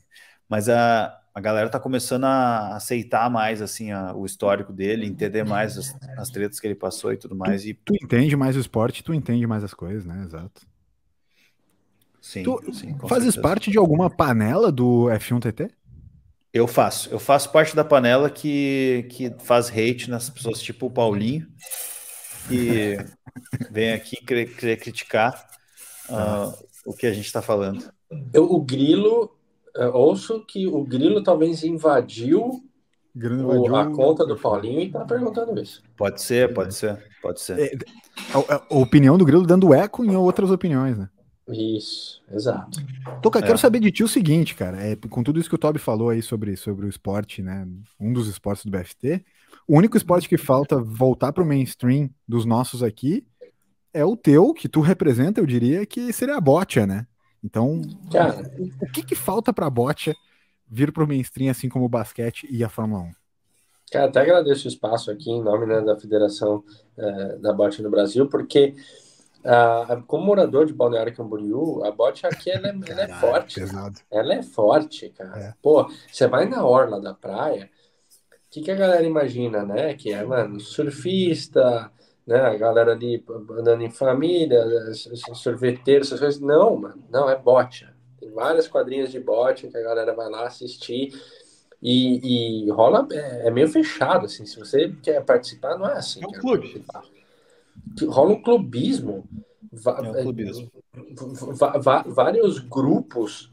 Mas 0.48 0.68
a, 0.68 1.16
a 1.34 1.40
galera 1.40 1.68
tá 1.68 1.80
começando 1.80 2.24
a 2.24 2.76
aceitar 2.76 3.30
mais 3.30 3.62
assim 3.62 3.90
a, 3.90 4.14
o 4.14 4.26
histórico 4.26 4.72
dele, 4.72 5.06
entender 5.06 5.44
mais 5.44 5.78
as, 5.78 5.96
as 6.18 6.30
tretas 6.30 6.60
que 6.60 6.66
ele 6.66 6.74
passou 6.74 7.12
e 7.12 7.16
tudo 7.16 7.34
mais. 7.34 7.64
E 7.64 7.74
tu 7.74 7.94
entende 7.94 8.36
mais 8.36 8.56
o 8.56 8.60
esporte, 8.60 9.02
tu 9.02 9.14
entende 9.14 9.46
mais 9.46 9.64
as 9.64 9.74
coisas, 9.74 10.04
né? 10.04 10.22
Exato. 10.24 10.73
Sim, 12.24 12.42
tu 12.42 12.72
sim, 12.72 12.96
fazes 13.06 13.34
certeza. 13.34 13.42
parte 13.42 13.70
de 13.70 13.76
alguma 13.76 14.08
panela 14.08 14.72
do 14.72 15.10
F1 15.10 15.42
TT? 15.42 15.70
Eu 16.54 16.66
faço. 16.66 17.10
Eu 17.10 17.18
faço 17.18 17.52
parte 17.52 17.76
da 17.76 17.84
panela 17.84 18.30
que, 18.30 19.06
que 19.10 19.30
faz 19.40 19.68
hate 19.68 20.08
nas 20.08 20.30
pessoas 20.30 20.62
tipo 20.62 20.86
o 20.86 20.90
Paulinho, 20.90 21.46
que 22.48 22.96
vem 23.70 23.92
aqui 23.92 24.16
querer 24.24 24.78
criticar 24.78 25.46
uh, 26.08 26.50
o 26.86 26.94
que 26.94 27.06
a 27.06 27.12
gente 27.12 27.26
está 27.26 27.42
falando. 27.42 27.92
Eu, 28.32 28.50
o 28.50 28.58
Grilo, 28.58 29.36
eu 29.76 29.92
ouço 29.92 30.46
que 30.46 30.66
o 30.66 30.82
Grilo 30.82 31.22
talvez 31.22 31.62
invadiu, 31.62 32.64
invadiu 33.14 33.72
o, 33.72 33.76
a 33.76 33.90
conta 33.90 34.24
do 34.24 34.38
Paulinho 34.38 34.80
e 34.80 34.86
está 34.86 35.04
perguntando 35.04 35.60
isso. 35.60 35.82
Pode 35.94 36.22
ser, 36.22 36.54
pode 36.54 36.74
ser, 36.74 37.04
pode 37.20 37.42
ser. 37.42 37.58
É, 37.60 37.76
a, 38.32 38.54
a, 38.54 38.78
opinião 38.78 39.18
do 39.18 39.26
Grilo 39.26 39.46
dando 39.46 39.74
eco 39.74 40.02
em 40.02 40.16
outras 40.16 40.50
opiniões, 40.50 40.96
né? 40.96 41.10
Isso, 41.48 42.22
exato. 42.32 42.80
Toca, 43.20 43.38
é. 43.38 43.42
quero 43.42 43.58
saber 43.58 43.78
de 43.80 43.90
ti 43.90 44.02
o 44.02 44.08
seguinte, 44.08 44.54
cara. 44.54 44.80
É, 44.82 44.96
com 44.96 45.22
tudo 45.22 45.38
isso 45.38 45.48
que 45.48 45.54
o 45.54 45.58
Toby 45.58 45.78
falou 45.78 46.08
aí 46.08 46.22
sobre, 46.22 46.56
sobre 46.56 46.86
o 46.86 46.88
esporte, 46.88 47.42
né? 47.42 47.68
Um 48.00 48.12
dos 48.12 48.28
esportes 48.28 48.64
do 48.64 48.70
BFT, 48.70 49.24
o 49.68 49.76
único 49.76 49.96
esporte 49.96 50.28
que 50.28 50.38
falta 50.38 50.80
voltar 50.80 51.32
para 51.32 51.42
o 51.42 51.46
mainstream 51.46 52.10
dos 52.26 52.44
nossos 52.44 52.82
aqui 52.82 53.26
é 53.92 54.04
o 54.04 54.16
teu, 54.16 54.52
que 54.52 54.68
tu 54.68 54.80
representa, 54.80 55.40
eu 55.40 55.46
diria, 55.46 55.86
que 55.86 56.12
seria 56.12 56.36
a 56.36 56.40
bocha, 56.40 56.86
né? 56.86 57.06
Então, 57.42 57.82
cara, 58.10 58.42
o, 58.58 58.84
o 58.84 58.90
que, 58.90 59.02
que 59.02 59.14
falta 59.14 59.52
para 59.52 59.66
a 59.66 59.70
bocha 59.70 60.14
vir 60.68 60.92
para 60.92 61.04
o 61.04 61.06
mainstream, 61.06 61.50
assim 61.50 61.68
como 61.68 61.84
o 61.84 61.88
basquete 61.88 62.48
e 62.50 62.64
a 62.64 62.68
Fórmula 62.68 63.02
1? 63.02 63.12
Cara, 63.92 64.06
até 64.06 64.20
agradeço 64.20 64.64
o 64.64 64.68
espaço 64.68 65.10
aqui 65.10 65.30
em 65.30 65.42
nome 65.42 65.66
né, 65.66 65.80
da 65.82 65.96
Federação 65.96 66.64
é, 66.96 67.36
da 67.36 67.52
Bote 67.52 67.82
no 67.82 67.90
Brasil, 67.90 68.28
porque 68.28 68.74
ah, 69.44 70.02
como 70.06 70.24
morador 70.24 70.64
de 70.64 70.72
Balneário 70.72 71.14
Camboriú, 71.14 71.84
a 71.84 71.90
bote 71.90 72.26
aqui 72.26 72.50
ela 72.50 72.68
é, 72.68 72.74
ela 72.88 73.02
é 73.02 73.08
forte. 73.08 73.60
Pesado. 73.60 74.00
Ela 74.10 74.34
é 74.34 74.42
forte, 74.42 75.10
cara. 75.10 75.38
É. 75.38 75.54
Pô, 75.60 75.86
você 76.10 76.26
vai 76.26 76.46
na 76.46 76.64
orla 76.64 76.98
da 77.00 77.12
praia, 77.12 77.70
o 78.30 78.50
que, 78.50 78.62
que 78.62 78.70
a 78.70 78.76
galera 78.76 79.04
imagina, 79.04 79.64
né? 79.64 79.94
Que 79.94 80.12
é, 80.12 80.24
mano, 80.24 80.58
surfista, 80.60 81.90
né? 82.26 82.40
A 82.40 82.56
galera 82.56 82.92
ali 82.92 83.22
andando 83.50 83.82
em 83.82 83.90
família, 83.90 84.64
sorveteiro, 85.34 86.04
essas 86.04 86.20
coisas. 86.20 86.40
Não, 86.40 86.76
mano, 86.76 87.04
não, 87.10 87.28
é 87.28 87.36
bote. 87.36 87.86
Tem 88.18 88.30
várias 88.30 88.66
quadrinhas 88.66 89.10
de 89.10 89.20
bote 89.20 89.68
que 89.68 89.76
a 89.76 89.82
galera 89.82 90.14
vai 90.14 90.30
lá 90.30 90.46
assistir. 90.46 91.12
E, 91.82 92.64
e 92.64 92.70
rola, 92.70 93.06
é, 93.12 93.48
é, 93.48 93.50
meio 93.50 93.68
fechado, 93.68 94.24
assim. 94.24 94.46
Se 94.46 94.58
você 94.58 94.90
quer 95.02 95.22
participar, 95.22 95.76
não 95.76 95.86
é 95.86 95.98
assim. 95.98 96.22
É 96.24 96.26
um 96.26 96.32
clube. 96.32 96.68
Participar 96.68 97.13
rola 98.08 98.32
um 98.32 98.42
clubismo. 98.42 99.24
É 99.72 100.10
um 100.10 100.22
clubismo. 100.22 100.70
vários 102.06 102.58
grupos 102.60 103.52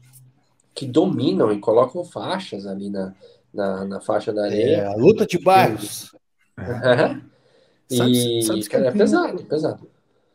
que 0.74 0.86
dominam 0.86 1.52
e 1.52 1.58
colocam 1.58 2.04
faixas 2.04 2.66
ali 2.66 2.88
na, 2.88 3.14
na, 3.52 3.84
na 3.84 4.00
faixa 4.00 4.32
da 4.32 4.44
areia. 4.44 4.76
É, 4.76 4.86
a 4.86 4.96
luta 4.96 5.26
de 5.26 5.38
bairros. 5.38 6.14
É. 6.58 7.32
E, 7.90 8.42
sabe, 8.42 8.66
que 8.66 8.76
é 8.76 8.80
tenho... 8.80 8.92
pesado, 8.92 9.44
pesado. 9.44 9.90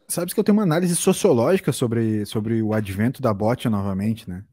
Sabes 0.08 0.34
que 0.34 0.40
eu 0.40 0.44
tenho 0.44 0.58
uma 0.58 0.64
análise 0.64 0.96
sociológica 0.96 1.72
sobre, 1.72 2.26
sobre 2.26 2.62
o 2.62 2.74
advento 2.74 3.22
da 3.22 3.34
bote 3.34 3.68
novamente, 3.68 4.30
né? 4.30 4.44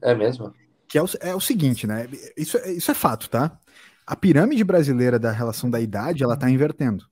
É 0.00 0.14
mesmo? 0.14 0.54
Que 0.88 0.98
é 0.98 1.02
o, 1.02 1.06
é 1.20 1.34
o 1.34 1.40
seguinte, 1.40 1.86
né? 1.86 2.08
Isso, 2.36 2.56
é, 2.58 2.72
isso 2.72 2.90
é 2.90 2.94
fato, 2.94 3.28
tá? 3.28 3.58
A 4.06 4.14
pirâmide 4.14 4.62
brasileira 4.62 5.18
da 5.18 5.32
relação 5.32 5.68
da 5.68 5.80
idade, 5.80 6.22
ela 6.22 6.36
tá 6.36 6.48
invertendo. 6.48 7.04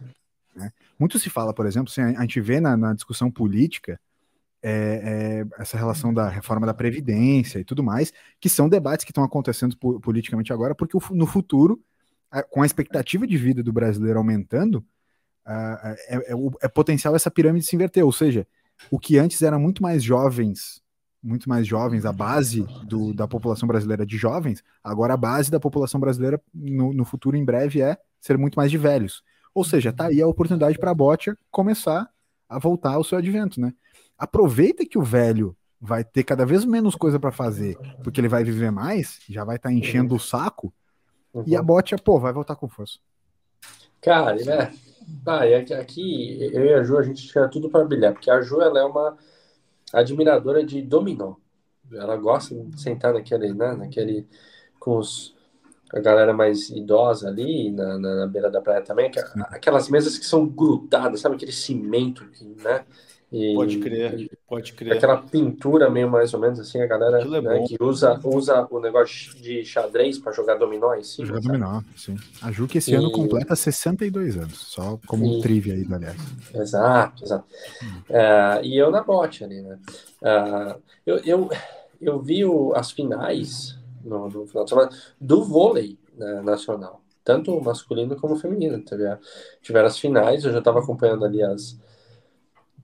Né? 0.54 0.70
Muito 0.98 1.18
se 1.18 1.28
fala, 1.30 1.52
por 1.52 1.66
exemplo, 1.66 1.90
assim, 1.90 2.02
a 2.02 2.20
gente 2.20 2.40
vê 2.40 2.60
na, 2.60 2.76
na 2.76 2.94
discussão 2.94 3.30
política 3.30 4.00
é, 4.62 4.70
é, 4.70 5.62
essa 5.62 5.76
relação 5.76 6.12
da 6.12 6.28
reforma 6.28 6.66
da 6.66 6.72
Previdência 6.72 7.58
e 7.58 7.64
tudo 7.64 7.82
mais, 7.82 8.12
que 8.40 8.48
são 8.48 8.68
debates 8.68 9.04
que 9.04 9.10
estão 9.10 9.24
acontecendo 9.24 9.76
politicamente 9.76 10.52
agora, 10.52 10.74
porque 10.74 10.96
no 11.10 11.26
futuro, 11.26 11.78
com 12.50 12.62
a 12.62 12.66
expectativa 12.66 13.26
de 13.26 13.36
vida 13.36 13.62
do 13.62 13.72
brasileiro 13.72 14.18
aumentando, 14.18 14.84
é, 15.46 15.96
é, 16.08 16.34
é, 16.62 16.68
potencial 16.68 17.14
essa 17.14 17.30
pirâmide 17.30 17.66
se 17.66 17.76
inverter, 17.76 18.04
ou 18.04 18.12
seja, 18.12 18.46
o 18.90 18.98
que 18.98 19.18
antes 19.18 19.42
era 19.42 19.58
muito 19.58 19.82
mais 19.82 20.02
jovens, 20.02 20.82
muito 21.22 21.48
mais 21.48 21.66
jovens, 21.66 22.06
a 22.06 22.12
base 22.12 22.66
do, 22.84 23.12
da 23.12 23.28
população 23.28 23.66
brasileira 23.66 24.06
de 24.06 24.16
jovens, 24.16 24.64
agora 24.82 25.12
a 25.14 25.18
base 25.18 25.50
da 25.50 25.60
população 25.60 26.00
brasileira 26.00 26.40
no, 26.54 26.94
no 26.94 27.04
futuro, 27.04 27.36
em 27.36 27.44
breve, 27.44 27.82
é 27.82 27.98
ser 28.20 28.38
muito 28.38 28.56
mais 28.56 28.70
de 28.70 28.78
velhos. 28.78 29.22
Ou 29.54 29.64
seja, 29.64 29.92
tá 29.92 30.06
aí 30.06 30.20
a 30.20 30.26
oportunidade 30.26 30.78
para 30.78 30.90
a 30.90 30.94
Botcha 30.94 31.38
começar 31.50 32.10
a 32.48 32.58
voltar 32.58 32.94
ao 32.94 33.04
seu 33.04 33.18
advento, 33.18 33.60
né? 33.60 33.72
Aproveita 34.18 34.84
que 34.84 34.98
o 34.98 35.02
velho 35.02 35.56
vai 35.80 36.02
ter 36.02 36.24
cada 36.24 36.44
vez 36.44 36.64
menos 36.64 36.94
coisa 36.94 37.20
para 37.20 37.30
fazer, 37.30 37.76
porque 38.02 38.20
ele 38.20 38.28
vai 38.28 38.42
viver 38.42 38.70
mais, 38.70 39.20
já 39.28 39.44
vai 39.44 39.56
estar 39.56 39.68
tá 39.68 39.74
enchendo 39.74 40.14
o 40.14 40.20
saco, 40.20 40.72
uhum. 41.32 41.44
e 41.46 41.54
a 41.54 41.62
Botcha, 41.62 41.96
pô, 41.96 42.18
vai 42.18 42.32
voltar 42.32 42.56
com 42.56 42.68
força. 42.68 42.98
Cara, 44.00 44.36
né? 44.36 44.72
Ah, 45.26 45.46
é 45.46 45.56
aqui 45.56 46.38
eu 46.52 46.64
e 46.64 46.74
a 46.74 46.82
Ju, 46.82 46.98
a 46.98 47.02
gente 47.02 47.28
tinha 47.28 47.48
tudo 47.48 47.68
para 47.68 47.84
brilhar, 47.84 48.12
porque 48.12 48.30
a 48.30 48.40
Ju 48.40 48.60
ela 48.60 48.80
é 48.80 48.84
uma 48.84 49.16
admiradora 49.92 50.64
de 50.64 50.80
dominó. 50.80 51.34
Ela 51.92 52.16
gosta 52.16 52.54
de 52.54 52.80
sentar 52.80 53.12
naquele, 53.12 53.52
né, 53.52 53.74
naquele 53.74 54.26
com 54.78 54.98
os 54.98 55.33
a 55.94 56.00
galera 56.00 56.32
mais 56.32 56.70
idosa 56.70 57.28
ali 57.28 57.70
na, 57.70 57.96
na, 57.98 58.14
na 58.16 58.26
beira 58.26 58.50
da 58.50 58.60
praia 58.60 58.82
também, 58.82 59.10
que, 59.10 59.20
aquelas 59.48 59.88
mesas 59.88 60.18
que 60.18 60.26
são 60.26 60.44
grudadas, 60.44 61.20
sabe 61.20 61.36
aquele 61.36 61.52
cimento, 61.52 62.26
né? 62.62 62.84
E, 63.32 63.54
pode 63.54 63.78
crer, 63.78 64.30
pode 64.48 64.72
crer. 64.74 64.92
Aquela 64.92 65.16
pintura 65.16 65.90
meio 65.90 66.08
mais 66.08 66.32
ou 66.34 66.40
menos 66.40 66.60
assim, 66.60 66.80
a 66.80 66.86
galera 66.86 67.20
é 67.20 67.40
né, 67.40 67.64
que 67.66 67.76
usa, 67.80 68.20
usa 68.22 68.66
o 68.70 68.78
negócio 68.78 69.34
de 69.40 69.64
xadrez 69.64 70.18
para 70.18 70.32
jogar 70.32 70.54
dominó 70.54 70.94
em 70.94 71.02
cima. 71.02 71.26
Jogar 71.26 71.40
dominó, 71.40 71.82
sim. 71.96 72.16
A 72.40 72.52
Ju 72.52 72.68
que 72.68 72.78
esse 72.78 72.92
e... 72.92 72.94
ano 72.94 73.10
completa 73.10 73.56
62 73.56 74.36
anos, 74.36 74.58
só 74.58 75.00
como 75.06 75.24
e... 75.24 75.28
um 75.28 75.40
trivia 75.40 75.74
aí, 75.74 75.86
aliás. 75.90 76.16
Exato, 76.54 77.24
exato. 77.24 77.44
Hum. 77.82 78.02
Uh, 78.10 78.64
e 78.64 78.76
eu 78.76 78.90
na 78.92 79.02
bote 79.02 79.42
ali, 79.42 79.62
né? 79.62 79.78
Uh, 80.22 80.80
eu, 81.04 81.16
eu, 81.24 81.50
eu 82.00 82.20
vi 82.20 82.44
o, 82.44 82.72
as 82.74 82.92
finais 82.92 83.76
no, 84.04 84.28
no 84.28 84.46
final 84.46 84.64
de 84.64 84.70
semana, 84.70 84.90
do 85.20 85.42
vôlei 85.42 85.98
né, 86.16 86.42
nacional, 86.42 87.00
tanto 87.24 87.60
masculino 87.60 88.16
como 88.16 88.36
feminino. 88.36 88.82
Teve, 88.84 89.04
tiveram 89.62 89.86
as 89.86 89.98
finais, 89.98 90.44
eu 90.44 90.52
já 90.52 90.58
estava 90.58 90.80
acompanhando 90.80 91.24
ali 91.24 91.42
as 91.42 91.78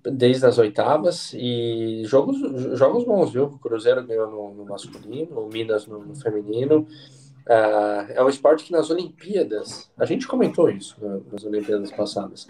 desde 0.03 0.47
as 0.47 0.59
oitavas 0.59 1.35
e 1.35 2.03
jogos, 2.07 2.39
jogos 2.79 3.05
bons, 3.05 3.33
viu? 3.33 3.45
O 3.45 3.59
Cruzeiro 3.59 4.03
ganhou 4.07 4.31
no, 4.31 4.55
no 4.55 4.65
masculino, 4.65 5.41
o 5.41 5.49
Minas 5.49 5.87
no, 5.87 5.99
no 5.99 6.17
feminino. 6.17 6.87
Uh, 7.47 8.07
é 8.11 8.23
um 8.23 8.29
esporte 8.29 8.65
que 8.65 8.73
nas 8.73 8.91
Olimpíadas, 8.91 9.91
a 9.99 10.05
gente 10.05 10.29
comentou 10.29 10.71
isso 10.71 10.97
né, 11.01 11.21
nas 11.33 11.45
Olimpíadas 11.45 11.91
passadas, 11.91 12.47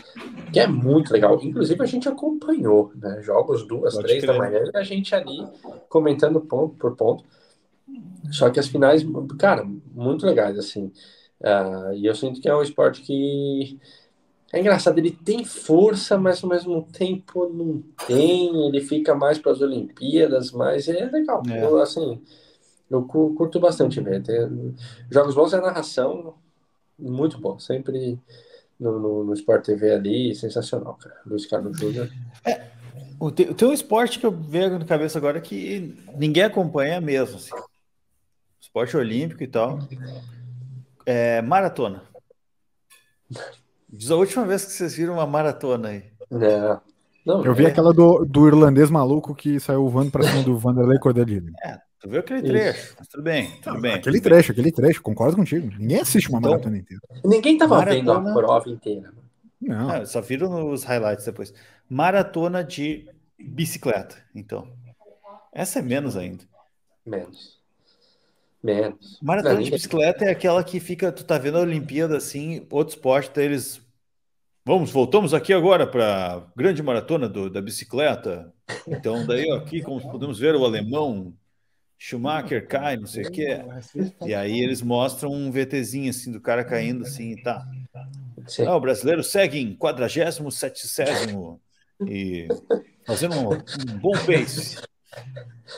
que 0.53 0.61
é 0.61 0.67
muito 0.67 1.13
legal. 1.13 1.39
Inclusive, 1.43 1.83
a 1.83 1.87
gente 1.87 2.09
acompanhou 2.09 2.93
né, 2.95 3.21
jogos 3.23 3.67
duas, 3.67 3.95
Pode 3.95 4.07
três 4.07 4.23
crer. 4.23 4.33
da 4.33 4.39
manhã, 4.39 4.63
e 4.73 4.77
a 4.77 4.83
gente 4.83 5.15
ali 5.15 5.47
comentando 5.89 6.41
ponto 6.41 6.77
por 6.77 6.95
ponto. 6.97 7.25
Só 8.31 8.51
que 8.51 8.61
as 8.61 8.69
finais, 8.69 9.05
cara, 9.39 9.65
muito 9.93 10.27
legais, 10.27 10.59
assim. 10.59 10.93
Uh, 11.41 11.95
e 11.95 12.07
eu 12.07 12.15
sinto 12.15 12.41
que 12.41 12.49
é 12.49 12.55
um 12.55 12.63
esporte 12.63 13.01
que 13.03 13.79
é 14.53 14.59
engraçado, 14.59 14.99
ele 14.99 15.13
tem 15.13 15.45
força, 15.45 16.19
mas 16.19 16.43
ao 16.43 16.51
mesmo 16.51 16.83
tempo 16.93 17.49
não 17.49 17.83
tem. 18.07 18.67
Ele 18.67 18.81
fica 18.81 19.15
mais 19.15 19.39
para 19.39 19.53
as 19.53 19.61
Olimpíadas, 19.61 20.51
mas 20.51 20.89
é 20.89 21.07
legal. 21.07 21.43
É. 21.49 21.65
Eu, 21.65 21.81
assim, 21.81 22.21
eu 22.91 23.03
curto 23.05 23.61
bastante 23.61 24.01
ver. 24.01 24.23
Tem, 24.23 24.75
jogos 25.09 25.37
bons 25.37 25.53
é 25.53 25.61
narração, 25.61 26.35
muito 26.99 27.39
bom. 27.39 27.61
Sempre 27.61 28.19
no, 28.79 28.99
no, 28.99 29.25
no 29.25 29.35
Sport 29.35 29.65
TV 29.65 29.93
ali, 29.93 30.35
sensacional, 30.35 30.95
cara. 30.95 31.17
Luiz 31.25 31.47
Carlos 31.47 31.79
Júnior. 31.79 32.11
É, 32.45 32.67
o 33.21 33.31
te, 33.31 33.55
tem 33.55 33.69
um 33.69 33.73
esporte 33.73 34.19
que 34.19 34.27
eu 34.27 34.33
vejo 34.33 34.81
na 34.81 34.85
cabeça 34.85 35.17
agora 35.17 35.41
que 35.41 35.95
ninguém 36.19 36.43
acompanha 36.43 37.01
mesmo. 37.01 37.37
Assim 37.37 37.55
esporte 38.71 38.97
olímpico 38.97 39.43
e 39.43 39.49
tal. 39.49 39.81
É, 41.05 41.43
maratona. 41.43 42.03
Diz 43.89 44.11
a 44.11 44.17
última 44.17 44.47
vez 44.47 44.65
que 44.65 44.73
vocês 44.73 44.95
viram 44.95 45.15
uma 45.15 45.27
maratona 45.27 45.89
aí. 45.89 46.05
É. 46.33 46.79
Não, 47.27 47.45
eu 47.45 47.53
vi 47.53 47.65
é... 47.65 47.69
aquela 47.69 47.93
do, 47.93 48.25
do 48.25 48.47
irlandês 48.47 48.89
maluco 48.89 49.35
que 49.35 49.59
saiu 49.59 49.89
voando 49.89 50.11
para 50.11 50.23
cima 50.23 50.43
do 50.45 50.57
Vanderlei 50.57 50.99
Cordelini. 50.99 51.53
É, 51.63 51.79
Tu 51.99 52.09
viu 52.09 52.21
aquele 52.21 52.43
trecho, 52.43 52.95
mas 52.99 53.09
tudo 53.09 53.23
bem, 53.23 53.51
tudo 53.61 53.75
Não, 53.75 53.81
bem. 53.81 53.91
aquele 53.95 54.03
tudo 54.03 54.13
bem. 54.13 54.23
trecho, 54.23 54.53
aquele 54.53 54.73
trecho, 54.73 55.03
concordo 55.03 55.37
contigo. 55.37 55.67
Ninguém 55.79 56.01
assiste 56.01 56.29
uma 56.31 56.39
Então- 56.39 56.53
maratona 56.53 56.79
inteira. 56.79 57.03
Ninguém 57.25 57.59
tava 57.59 57.77
Maratona- 57.77 58.15
vendo 58.21 58.29
a 58.31 58.33
prova 58.35 58.69
inteira. 58.71 59.13
Não. 59.61 59.91
Ah, 59.91 60.07
só 60.07 60.21
viram 60.23 60.71
os 60.71 60.85
highlights 60.85 61.27
depois. 61.27 61.53
Maratona 61.91 62.65
de 62.65 63.07
bicicleta, 63.39 64.17
então. 64.35 64.73
Essa 65.53 65.81
é 65.81 65.83
menos 65.83 66.17
ainda. 66.17 66.45
Menos. 67.05 67.60
Menos. 68.63 69.19
Maratona 69.23 69.63
de 69.63 69.71
bicicleta 69.71 70.25
é 70.25 70.31
aquela 70.31 70.63
que 70.63 70.79
fica, 70.79 71.11
tu 71.11 71.25
tá 71.25 71.39
vendo 71.39 71.59
a 71.59 71.63
Olimpíada 71.63 72.17
assim, 72.17 72.67
outro 72.71 72.95
esporte, 72.95 73.31
daí 73.35 73.47
eles. 73.47 73.81
Vamos, 74.65 74.91
voltamos 74.91 75.33
aqui 75.33 75.53
agora 75.53 75.87
para 75.87 76.47
grande 76.55 76.83
maratona 76.83 77.29
do- 77.29 77.49
da 77.49 77.63
bicicleta. 77.63 78.53
Então, 78.87 79.27
daí 79.27 79.51
aqui, 79.53 79.83
como 79.83 80.01
podemos 80.11 80.39
ver, 80.39 80.55
o 80.55 80.65
alemão 80.65 81.35
Schumacher 81.99 82.67
cai, 82.67 82.97
não 82.97 83.07
sei 83.07 83.25
o 83.25 83.31
quê. 83.31 83.65
E 84.27 84.35
aí 84.35 84.61
eles 84.61 84.83
mostram 84.83 85.33
um 85.33 85.51
VTzinho 85.51 86.11
assim 86.11 86.31
do 86.31 86.41
cara 86.41 86.65
caindo 86.65 87.03
assim, 87.05 87.37
tá. 87.37 87.67
Ah, 88.67 88.77
o 88.77 88.81
brasileiro 88.81 89.23
segue 89.23 89.59
em 89.59 89.75
47 89.75 90.43
e 92.07 92.49
fazendo 93.07 93.35
um, 93.35 93.51
um 93.53 93.99
bom 93.99 94.13
pace. 94.13 94.79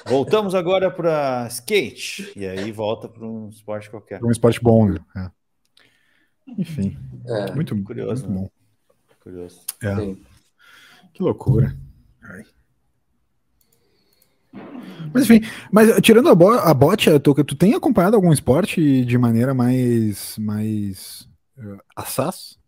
Voltamos 0.07 0.55
agora 0.55 0.90
para 0.90 1.47
skate. 1.49 2.33
E 2.37 2.47
aí 2.47 2.73
volta 2.73 3.09
para 3.09 3.27
um 3.27 3.49
esporte 3.49 3.90
qualquer. 3.90 4.23
Um 4.23 4.31
esporte 4.31 4.61
bom, 4.61 4.88
né? 4.88 4.99
É. 5.16 5.31
Enfim, 6.59 6.97
É, 7.27 7.55
muito, 7.55 7.81
Curioso, 7.83 8.29
muito 8.29 8.42
né? 8.42 8.49
bom. 8.49 8.51
Curioso. 9.23 9.62
É, 9.83 10.16
que 11.12 11.23
loucura. 11.23 11.77
Ai. 12.23 12.45
Mas 15.14 15.25
enfim, 15.25 15.40
mas 15.71 16.01
tirando 16.01 16.29
a, 16.29 16.35
bo 16.35 16.51
a 16.53 16.75
bote, 16.75 17.18
Toca, 17.21 17.45
tu 17.45 17.55
tem 17.55 17.75
acompanhado 17.75 18.16
algum 18.16 18.33
esporte 18.33 19.05
de 19.05 19.18
maneira 19.18 19.55
mais, 19.55 20.37
mais 20.38 21.29
uh, 21.57 21.79
assaz? 21.97 22.59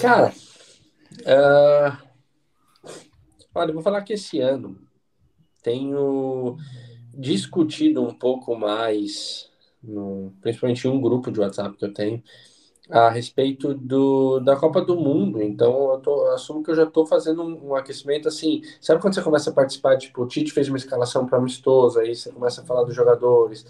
Cara, 0.00 0.32
ah, 1.26 1.98
olha, 3.54 3.70
eu 3.70 3.74
vou 3.74 3.82
falar 3.82 4.02
que 4.02 4.12
esse 4.12 4.40
ano 4.40 4.78
tenho 5.64 6.56
discutido 7.12 8.02
um 8.02 8.12
pouco 8.12 8.54
mais, 8.54 9.50
no, 9.82 10.32
principalmente 10.40 10.86
em 10.86 10.90
um 10.90 11.00
grupo 11.00 11.32
de 11.32 11.40
WhatsApp 11.40 11.76
que 11.76 11.84
eu 11.84 11.92
tenho, 11.92 12.22
a 12.90 13.08
respeito 13.08 13.72
do, 13.72 14.40
da 14.40 14.56
Copa 14.56 14.82
do 14.82 14.94
Mundo. 14.94 15.42
Então, 15.42 15.94
eu, 15.94 15.98
tô, 16.00 16.26
eu 16.26 16.34
assumo 16.34 16.62
que 16.62 16.70
eu 16.70 16.74
já 16.74 16.84
estou 16.84 17.06
fazendo 17.06 17.42
um, 17.42 17.70
um 17.70 17.74
aquecimento 17.74 18.28
assim. 18.28 18.60
Sabe 18.78 19.00
quando 19.00 19.14
você 19.14 19.22
começa 19.22 19.48
a 19.50 19.54
participar? 19.54 19.96
Tipo, 19.96 20.22
o 20.22 20.28
Tite 20.28 20.52
fez 20.52 20.68
uma 20.68 20.76
escalação 20.76 21.24
para 21.24 21.38
amistoso, 21.38 21.98
aí 21.98 22.14
você 22.14 22.30
começa 22.30 22.60
a 22.60 22.64
falar 22.64 22.84
dos 22.84 22.94
jogadores. 22.94 23.64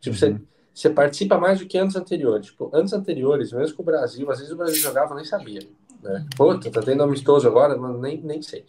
Tipo, 0.00 0.16
você, 0.16 0.40
você 0.72 0.88
participa 0.88 1.36
mais 1.36 1.58
do 1.58 1.66
que 1.66 1.76
anos 1.76 1.96
anteriores. 1.96 2.46
Tipo, 2.46 2.70
anos 2.72 2.92
anteriores, 2.92 3.52
mesmo 3.52 3.76
com 3.76 3.82
o 3.82 3.86
Brasil, 3.86 4.30
às 4.30 4.38
vezes 4.38 4.52
o 4.52 4.56
Brasil 4.56 4.80
jogava, 4.80 5.12
eu 5.12 5.16
nem 5.16 5.24
sabia. 5.24 5.66
Né? 6.00 6.26
Puta, 6.36 6.70
tá 6.70 6.80
tendo 6.80 7.02
amistoso 7.02 7.48
agora, 7.48 7.76
mas 7.76 7.98
nem, 8.00 8.22
nem 8.22 8.40
sei. 8.40 8.64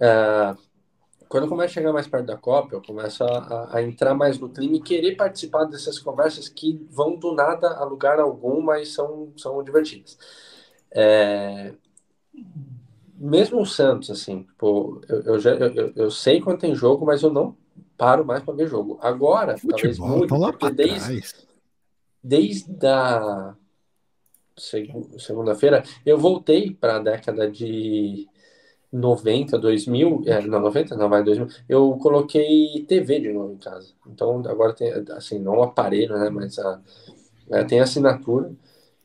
Ah, 0.00 0.56
quando 1.28 1.48
começa 1.48 1.70
a 1.72 1.74
chegar 1.74 1.92
mais 1.92 2.06
perto 2.06 2.26
da 2.26 2.36
Copa, 2.36 2.74
eu 2.74 2.82
começo 2.82 3.24
a, 3.24 3.76
a- 3.76 3.82
entrar 3.82 4.14
mais 4.14 4.38
no 4.38 4.48
clima 4.48 4.76
e 4.76 4.80
querer 4.82 5.16
participar 5.16 5.64
dessas 5.64 5.98
conversas 5.98 6.48
que 6.48 6.86
vão 6.90 7.16
do 7.16 7.32
nada 7.34 7.68
a 7.76 7.84
lugar 7.84 8.18
algum, 8.20 8.60
mas 8.60 8.92
são, 8.94 9.32
são 9.36 9.62
divertidas. 9.62 10.18
É, 10.92 11.74
Mesmo 13.18 13.60
o 13.62 13.66
Santos, 13.66 14.10
assim, 14.10 14.42
tipo, 14.42 15.00
eu, 15.08 15.22
eu, 15.22 15.38
já, 15.38 15.50
eu, 15.54 15.92
eu- 15.96 16.10
sei 16.10 16.40
quando 16.40 16.60
tem 16.60 16.74
jogo, 16.74 17.06
mas 17.06 17.22
eu 17.22 17.32
não 17.32 17.56
paro 17.96 18.24
mais 18.26 18.42
para 18.42 18.52
ver 18.54 18.68
jogo. 18.68 18.98
Agora, 19.00 19.54
talvez 19.56 19.96
Futebol, 19.96 20.26
tá 20.26 20.36
lá 20.36 20.52
porque 20.52 20.68
pra 20.68 20.74
desde, 20.74 20.98
trás. 21.16 21.46
desde 22.22 22.86
a 22.86 23.56
segu- 24.56 25.18
segunda-feira, 25.18 25.82
eu 26.04 26.18
voltei 26.18 26.72
para 26.74 26.96
a 26.96 27.00
década 27.00 27.50
de 27.50 28.28
90, 28.98 29.58
2000, 29.58 30.22
é, 30.26 30.40
não, 30.46 30.60
90 30.60 30.96
não, 30.96 31.08
vai 31.08 31.22
2000, 31.22 31.48
eu 31.68 31.96
coloquei 31.98 32.84
TV 32.88 33.20
de 33.20 33.32
novo 33.32 33.54
em 33.54 33.58
casa. 33.58 33.92
Então, 34.06 34.40
agora 34.46 34.74
tem, 34.74 34.90
assim, 35.16 35.38
não 35.38 35.58
o 35.58 35.62
aparelho, 35.62 36.18
né, 36.18 36.30
mas 36.30 36.58
a, 36.58 36.80
é, 37.50 37.64
tem 37.64 37.80
assinatura 37.80 38.52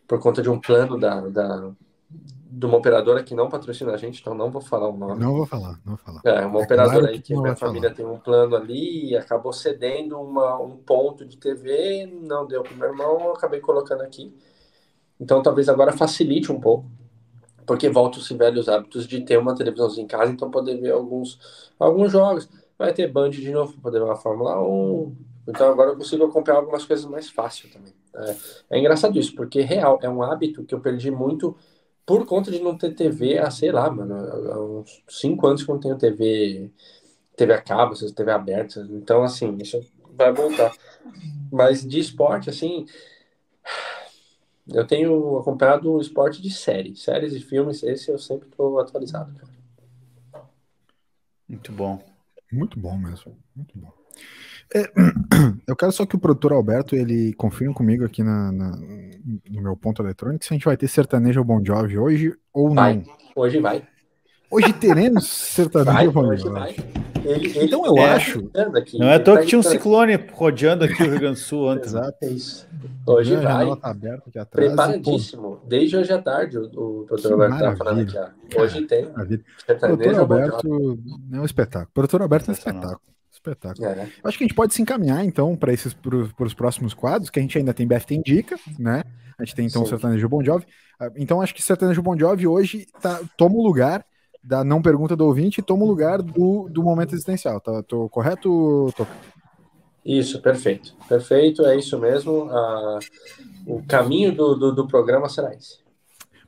por 0.07 0.19
conta 0.21 0.41
de 0.41 0.49
um 0.49 0.59
plano 0.59 0.99
da, 0.99 1.21
da, 1.29 1.71
de 2.09 2.65
uma 2.65 2.77
operadora 2.77 3.23
que 3.23 3.35
não 3.35 3.49
patrocina 3.49 3.93
a 3.93 3.97
gente, 3.97 4.21
então 4.21 4.35
não 4.35 4.51
vou 4.51 4.61
falar 4.61 4.89
o 4.89 4.97
nome. 4.97 5.19
Não 5.19 5.33
vou 5.33 5.45
falar, 5.47 5.79
não 5.85 5.95
vou 5.95 5.97
falar. 5.97 6.21
É, 6.23 6.45
uma 6.45 6.59
É 6.59 6.63
operadora 6.63 6.93
claro 6.99 7.07
aí 7.07 7.21
que 7.21 7.35
minha 7.35 7.53
vai 7.53 7.55
falar. 7.55 7.71
família 7.71 7.93
tem 7.93 8.05
um 8.05 8.19
plano 8.19 8.55
ali 8.55 9.09
e 9.11 9.17
acabou 9.17 9.53
cedendo 9.53 10.19
uma, 10.19 10.59
um 10.59 10.77
ponto 10.77 11.25
de 11.25 11.37
TV, 11.37 12.05
não 12.05 12.45
deu 12.47 12.63
pro 12.63 12.75
meu 12.75 12.89
irmão, 12.89 13.19
eu 13.21 13.33
acabei 13.33 13.59
colocando 13.59 14.01
aqui. 14.01 14.35
Então 15.19 15.41
talvez 15.43 15.69
agora 15.69 15.93
facilite 15.93 16.51
um 16.51 16.59
pouco, 16.59 16.89
porque 17.71 17.87
voltam-se 17.87 18.33
velhos 18.33 18.67
hábitos 18.67 19.07
de 19.07 19.21
ter 19.21 19.37
uma 19.39 19.55
televisãozinha 19.55 20.03
em 20.03 20.07
casa, 20.07 20.29
então 20.29 20.51
poder 20.51 20.75
ver 20.75 20.91
alguns, 20.91 21.39
alguns 21.79 22.11
jogos. 22.11 22.49
Vai 22.77 22.93
ter 22.93 23.07
Band 23.07 23.29
de 23.29 23.49
novo 23.49 23.71
para 23.71 23.83
poder 23.83 24.03
ver 24.03 24.11
a 24.11 24.15
Fórmula 24.17 24.61
1. 24.61 25.15
Então 25.47 25.71
agora 25.71 25.91
eu 25.91 25.95
consigo 25.95 26.25
acompanhar 26.25 26.57
algumas 26.57 26.83
coisas 26.83 27.05
mais 27.05 27.29
fácil 27.29 27.69
também. 27.71 27.93
É, 28.13 28.35
é 28.71 28.77
engraçado 28.77 29.17
isso, 29.17 29.33
porque 29.33 29.61
real, 29.61 29.97
é 30.01 30.09
um 30.09 30.21
hábito 30.21 30.65
que 30.65 30.75
eu 30.75 30.81
perdi 30.81 31.09
muito 31.09 31.55
por 32.05 32.25
conta 32.25 32.51
de 32.51 32.59
não 32.59 32.77
ter 32.77 32.93
TV 32.93 33.37
há, 33.39 33.49
sei 33.49 33.71
lá, 33.71 33.89
mano, 33.89 34.15
há 34.15 34.61
uns 34.61 35.01
5 35.07 35.47
anos 35.47 35.63
que 35.63 35.71
eu 35.71 35.75
não 35.75 35.81
tenho 35.81 35.97
TV, 35.97 36.69
TV 37.37 37.53
a 37.53 37.61
cabo, 37.61 37.95
TV 37.95 38.31
aberta. 38.33 38.85
Então, 38.91 39.23
assim, 39.23 39.55
isso 39.61 39.81
vai 40.13 40.33
voltar. 40.33 40.73
Mas 41.49 41.87
de 41.87 41.99
esporte, 42.01 42.49
assim, 42.49 42.85
eu 44.67 44.85
tenho 44.85 45.37
acompanhado 45.37 45.91
o 45.93 46.01
esporte 46.01 46.41
de 46.41 46.51
série, 46.51 46.95
séries 46.95 47.33
e 47.33 47.39
filmes, 47.39 47.83
esse 47.83 48.09
eu 48.11 48.17
sempre 48.17 48.47
estou 48.47 48.79
atualizado, 48.79 49.33
cara. 49.35 49.51
Muito 51.47 51.71
bom. 51.71 52.01
Muito 52.51 52.79
bom 52.79 52.97
mesmo, 52.97 53.37
muito 53.55 53.77
bom. 53.77 53.91
É, 54.73 54.83
eu 55.67 55.75
quero 55.75 55.91
só 55.91 56.05
que 56.05 56.15
o 56.15 56.19
produtor 56.19 56.53
Alberto 56.53 56.95
ele 56.95 57.33
confirme 57.33 57.73
comigo 57.73 58.05
aqui 58.05 58.23
na, 58.23 58.51
na- 58.51 58.77
no 59.49 59.61
meu 59.61 59.75
ponto 59.75 60.01
eletrônico 60.01 60.43
se 60.45 60.53
a 60.53 60.55
gente 60.55 60.65
vai 60.65 60.77
ter 60.77 60.87
sertanejo 60.87 61.43
Bon 61.43 61.63
Jovi 61.63 61.97
hoje 61.97 62.33
ou 62.53 62.73
Vai, 62.73 62.95
não. 62.97 63.03
hoje 63.35 63.59
vai. 63.59 63.85
Hoje 64.49 64.71
teremos 64.73 65.25
Vai, 65.55 65.65
sertanejo 65.65 66.11
Bon 66.11 66.25
hoje 66.27 66.43
Jovi. 66.43 66.53
vai. 66.59 66.75
Ele, 67.23 67.47
ele 67.47 67.65
Então 67.65 67.85
eu 67.85 67.95
tá 67.95 68.15
acho- 68.15 68.49
Aqui, 68.75 68.97
Não 68.97 69.07
é 69.07 69.15
à 69.15 69.19
toa 69.19 69.35
tá 69.35 69.41
que 69.41 69.47
tinha 69.47 69.59
um 69.59 69.63
ciclone 69.63 70.15
rodeando 70.33 70.83
aqui 70.85 71.01
o 71.03 71.05
Rio 71.09 71.19
Grande 71.19 71.39
do 71.39 71.43
Sul 71.43 71.69
antes. 71.69 71.93
né? 71.93 72.01
Exato. 72.01 72.17
É 72.23 72.27
isso. 72.29 72.67
Hoje 73.05 73.35
a 73.35 73.39
vai. 73.41 73.75
tá 73.77 73.89
aberta 73.89 74.23
aqui 74.29 74.39
atrás. 74.39 74.65
e, 74.65 74.75
Preparadíssimo. 74.75 75.59
Desde 75.67 75.97
hoje 75.97 76.11
à 76.13 76.21
tarde, 76.21 76.57
o, 76.57 76.63
o 76.63 77.03
Que 77.03 77.09
doutor 77.09 77.31
Alberto 77.33 77.57
tá 77.59 77.75
falando 77.75 78.01
aqui. 78.01 78.17
Ó. 78.57 78.61
Hoje 78.61 78.81
tem 78.85 79.07
sertanejo 79.65 79.97
Bon 79.97 80.03
Jovi. 80.03 80.19
Alberto 80.19 80.99
é 81.33 81.39
um 81.39 81.45
espetáculo. 81.45 81.91
Produtor 81.93 82.21
Alberto 82.21 82.49
é 82.49 82.51
um 82.51 82.53
espetáculo. 82.57 83.01
Espetáculo. 83.31 83.87
É. 83.87 84.03
Eu 84.23 84.29
Acho 84.29 84.37
que 84.37 84.43
a 84.43 84.47
gente 84.47 84.55
pode 84.55 84.73
se 84.73 84.81
encaminhar, 84.81 85.23
então, 85.25 85.55
para 85.55 85.73
esses 85.73 85.93
para 85.93 86.15
os 86.45 86.53
próximos 86.53 86.93
quadros, 86.93 87.29
que 87.29 87.39
a 87.39 87.41
gente 87.41 87.57
ainda 87.57 87.73
tem 87.73 87.87
BFT 87.87 88.15
Indica, 88.15 88.55
né? 88.77 89.03
A 89.37 89.43
gente 89.43 89.55
tem 89.55 89.65
então 89.65 89.81
o 89.81 89.85
Sim. 89.85 89.91
Sertanejo 89.91 90.29
Bon 90.29 90.43
Jovi. 90.43 90.65
Ah, 90.99 91.09
Então, 91.17 91.41
acho 91.41 91.53
que 91.55 91.61
Sertanejo 91.63 92.01
Bon 92.03 92.17
Jovi 92.17 92.45
hoje 92.47 92.85
tá, 93.01 93.19
toma 93.37 93.55
o 93.55 93.63
lugar 93.63 94.05
da 94.43 94.63
não 94.63 94.81
pergunta 94.81 95.15
do 95.15 95.25
ouvinte 95.25 95.59
e 95.59 95.63
toma 95.63 95.83
o 95.83 95.87
lugar 95.87 96.21
do, 96.21 96.67
do 96.69 96.83
momento 96.83 97.13
existencial. 97.13 97.59
Tá, 97.59 97.83
tô 97.83 98.09
correto? 98.09 98.91
Tô... 98.95 99.05
Isso, 100.03 100.41
perfeito. 100.41 100.95
Perfeito, 101.07 101.65
é 101.65 101.77
isso 101.77 101.99
mesmo. 101.99 102.49
Ah, 102.49 102.99
o 103.67 103.83
caminho 103.83 104.33
do, 104.35 104.55
do, 104.55 104.71
do 104.73 104.87
programa 104.87 105.29
será 105.29 105.53
esse. 105.53 105.79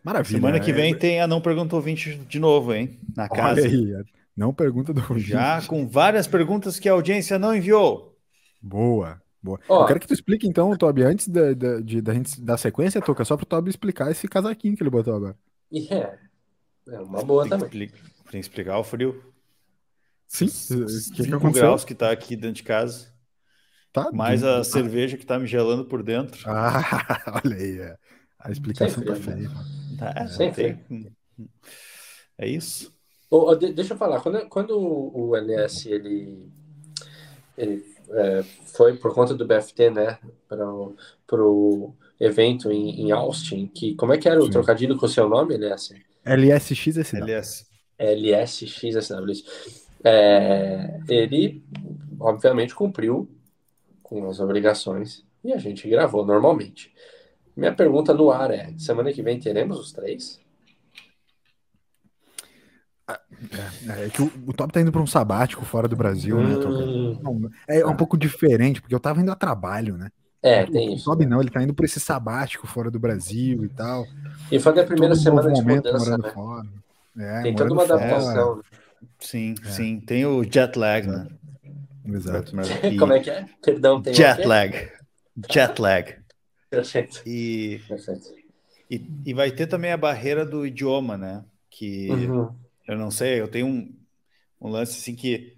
Maravilha. 0.04 0.38
Semana 0.38 0.60
que 0.60 0.72
é- 0.72 0.74
vem 0.74 0.98
tem 0.98 1.22
a 1.22 1.28
Não 1.28 1.39
Pergunta 1.39 1.76
Ouvinte 1.76 2.16
de 2.16 2.39
novo, 2.39 2.74
hein? 2.74 3.00
Na 3.16 3.24
Olha 3.24 3.41
casa. 3.41 3.62
aí, 3.68 3.94
não 4.36 4.54
pergunta 4.54 4.91
do 4.91 5.00
ouvinte. 5.00 5.30
Já 5.30 5.62
com 5.62 5.88
várias 5.88 6.28
perguntas 6.28 6.80
que 6.80 6.89
a 6.89 6.94
audiência 6.94 7.38
não 7.38 7.56
enviou. 7.56 8.18
Boa, 8.62 9.22
boa. 9.41 9.60
Ó. 9.70 9.84
Eu 9.84 9.88
quero 9.88 10.00
que 10.00 10.08
tu 10.08 10.14
explique, 10.14 10.48
então, 10.48 10.76
Toby, 10.76 11.04
antes 11.04 11.28
da, 11.28 11.54
da, 11.54 11.80
de, 11.80 12.02
da 12.02 12.14
gente 12.14 12.41
dar 12.41 12.58
sequência, 12.58 13.02
Toca, 13.02 13.24
só 13.24 13.38
pro 13.38 13.46
Toby 13.46 13.70
explicar 13.70 14.10
esse 14.12 14.28
casaquinho 14.28 14.76
que 14.76 14.82
ele 14.82 14.89
botou 14.89 15.16
agora. 15.16 15.36
E 15.72 15.88
é, 16.88 16.96
é 16.96 17.00
uma 17.00 17.24
boa 17.24 17.44
Tem 17.44 17.52
que, 17.52 17.58
também. 17.58 17.68
expli- 17.68 17.88
tem 17.90 18.32
que 18.32 18.38
explicar 18.40 18.78
o 18.80 18.84
frio. 18.84 19.34
Sim, 20.28 20.48
o 20.48 20.86
que, 21.12 21.12
que 21.12 21.22
5 21.24 21.36
aconteceu? 21.38 21.52
graus 21.52 21.86
que 21.86 21.94
tá 21.96 22.12
aqui 22.12 22.36
dentro 22.36 22.56
de 22.56 22.64
casa. 22.64 23.14
Tá, 23.92 24.10
Mais 24.12 24.44
a 24.44 24.64
cerveja 24.64 25.18
que 25.18 25.26
tá 25.26 25.38
me 25.40 25.46
gelando 25.48 25.86
por 25.86 26.04
dentro. 26.04 26.40
Ah, 26.50 26.82
olha 27.46 27.56
aí. 27.56 27.80
é. 27.80 27.98
A 28.40 28.52
explicação 28.52 29.04
tá 29.04 29.16
Sempre, 29.16 29.34
feia. 29.34 29.50
Tá, 29.98 30.28
Sem 30.28 30.52
tem- 30.52 30.80
É 32.38 32.48
isso. 32.48 32.94
Ô, 33.30 33.56
de- 33.56 33.74
deixa 33.74 33.94
eu 33.94 33.98
falar, 33.98 34.22
quando, 34.22 34.48
quando 34.48 34.78
o 34.78 35.36
LS 35.36 35.90
ele, 35.92 36.52
ele 37.58 37.84
é, 38.12 38.44
foi 38.44 38.96
por 38.98 39.14
conta 39.14 39.34
do 39.34 39.46
BFT, 39.46 39.90
né, 39.90 40.20
para 40.48 41.44
o 41.44 41.94
evento 42.20 42.72
em, 42.72 43.02
em 43.02 43.12
Austin, 43.12 43.68
que 43.68 43.96
como 43.96 44.14
é 44.14 44.18
que 44.18 44.30
era 44.30 44.40
o 44.44 44.46
Sim. 44.46 44.52
trocadilho 44.52 44.98
com 44.98 45.06
o 45.06 45.10
seu 45.10 45.28
nome, 45.28 45.56
LS? 45.56 45.96
LSXSW. 46.26 47.24
LS. 47.24 47.65
LSXSW. 47.99 49.43
É, 50.05 50.99
ele 51.07 51.63
obviamente, 52.24 52.74
cumpriu 52.74 53.30
com 54.01 54.30
as 54.30 54.39
obrigações 54.39 55.26
e 55.43 55.51
a 55.51 55.57
gente 55.57 55.88
gravou 55.89 56.26
normalmente. 56.26 56.93
Minha 57.55 57.74
pergunta 57.74 58.13
no 58.13 58.32
ar 58.32 58.51
é: 58.51 58.74
semana 58.78 59.11
que 59.11 59.21
vem 59.21 59.39
teremos 59.39 59.78
os 59.78 59.91
três? 59.91 60.41
É, 63.09 64.05
é 64.05 64.09
que 64.09 64.21
o, 64.21 64.32
o 64.47 64.53
Top 64.53 64.71
tá 64.71 64.80
indo 64.80 64.91
para 64.91 65.01
um 65.01 65.07
sabático 65.07 65.65
fora 65.65 65.88
do 65.88 65.95
Brasil, 65.95 66.38
né? 66.41 66.55
Hum. 66.65 67.19
Não, 67.21 67.51
é 67.67 67.86
um 67.86 67.95
pouco 67.95 68.17
diferente, 68.17 68.82
porque 68.82 68.95
eu 68.95 68.99
tava 68.99 69.21
indo 69.21 69.32
a 69.32 69.36
trabalho, 69.36 69.97
né? 69.97 70.09
É, 70.44 70.64
o, 70.64 70.72
tem 70.72 70.89
o 70.89 70.94
isso. 70.96 71.06
Toby 71.06 71.26
não, 71.26 71.39
ele 71.41 71.50
tá 71.50 71.64
indo 71.64 71.74
para 71.74 71.86
esse 71.86 72.00
sabático 72.00 72.68
fora 72.68 72.91
do 72.91 73.00
Brasil 73.00 73.64
e 73.64 73.70
tal. 73.70 74.06
E 74.52 74.60
foi 74.60 74.80
a 74.80 74.86
primeira 74.86 75.16
Todo 75.16 75.24
semana 75.24 75.52
de 75.54 75.62
momento 75.62 75.86
mudança, 75.86 76.06
morando 76.06 76.24
né? 76.24 76.32
fora. 76.32 76.68
É, 77.18 77.41
Tem 77.44 77.56
toda 77.56 77.74
uma 77.74 77.84
adaptação. 77.84 78.58
né? 78.58 78.64
Sim, 79.20 79.56
É. 79.66 79.70
sim. 79.72 80.00
Tem 80.00 80.26
o 80.26 80.44
jet 80.44 80.78
lag, 80.78 81.08
né? 81.08 81.28
Exato. 82.06 82.54
E- 82.84 82.98
Como 82.98 83.14
é 83.14 83.20
que 83.20 83.30
é? 83.30 83.46
Perdão, 83.62 84.02
tem 84.02 84.14
Jet 84.14 84.46
lag. 84.46 84.89
Jet 85.50 85.82
lag. 85.82 86.16
Perfeito. 86.70 87.22
E, 87.26 87.80
Perfeito. 87.88 88.34
e, 88.89 89.02
e 89.26 89.34
vai 89.34 89.52
ter 89.52 89.68
também 89.68 89.91
a 89.91 89.98
barreira 89.98 90.46
do 90.46 90.66
idioma, 90.66 91.18
né? 91.18 91.44
Que 91.70 92.10
Uhum. 92.10 92.54
eu 92.88 92.98
não 92.98 93.10
sei, 93.12 93.39
eu 93.39 93.48
tenho 93.48 93.68
um, 93.68 93.94
um 94.62 94.70
lance 94.70 95.00
assim 95.00 95.16
que 95.16 95.53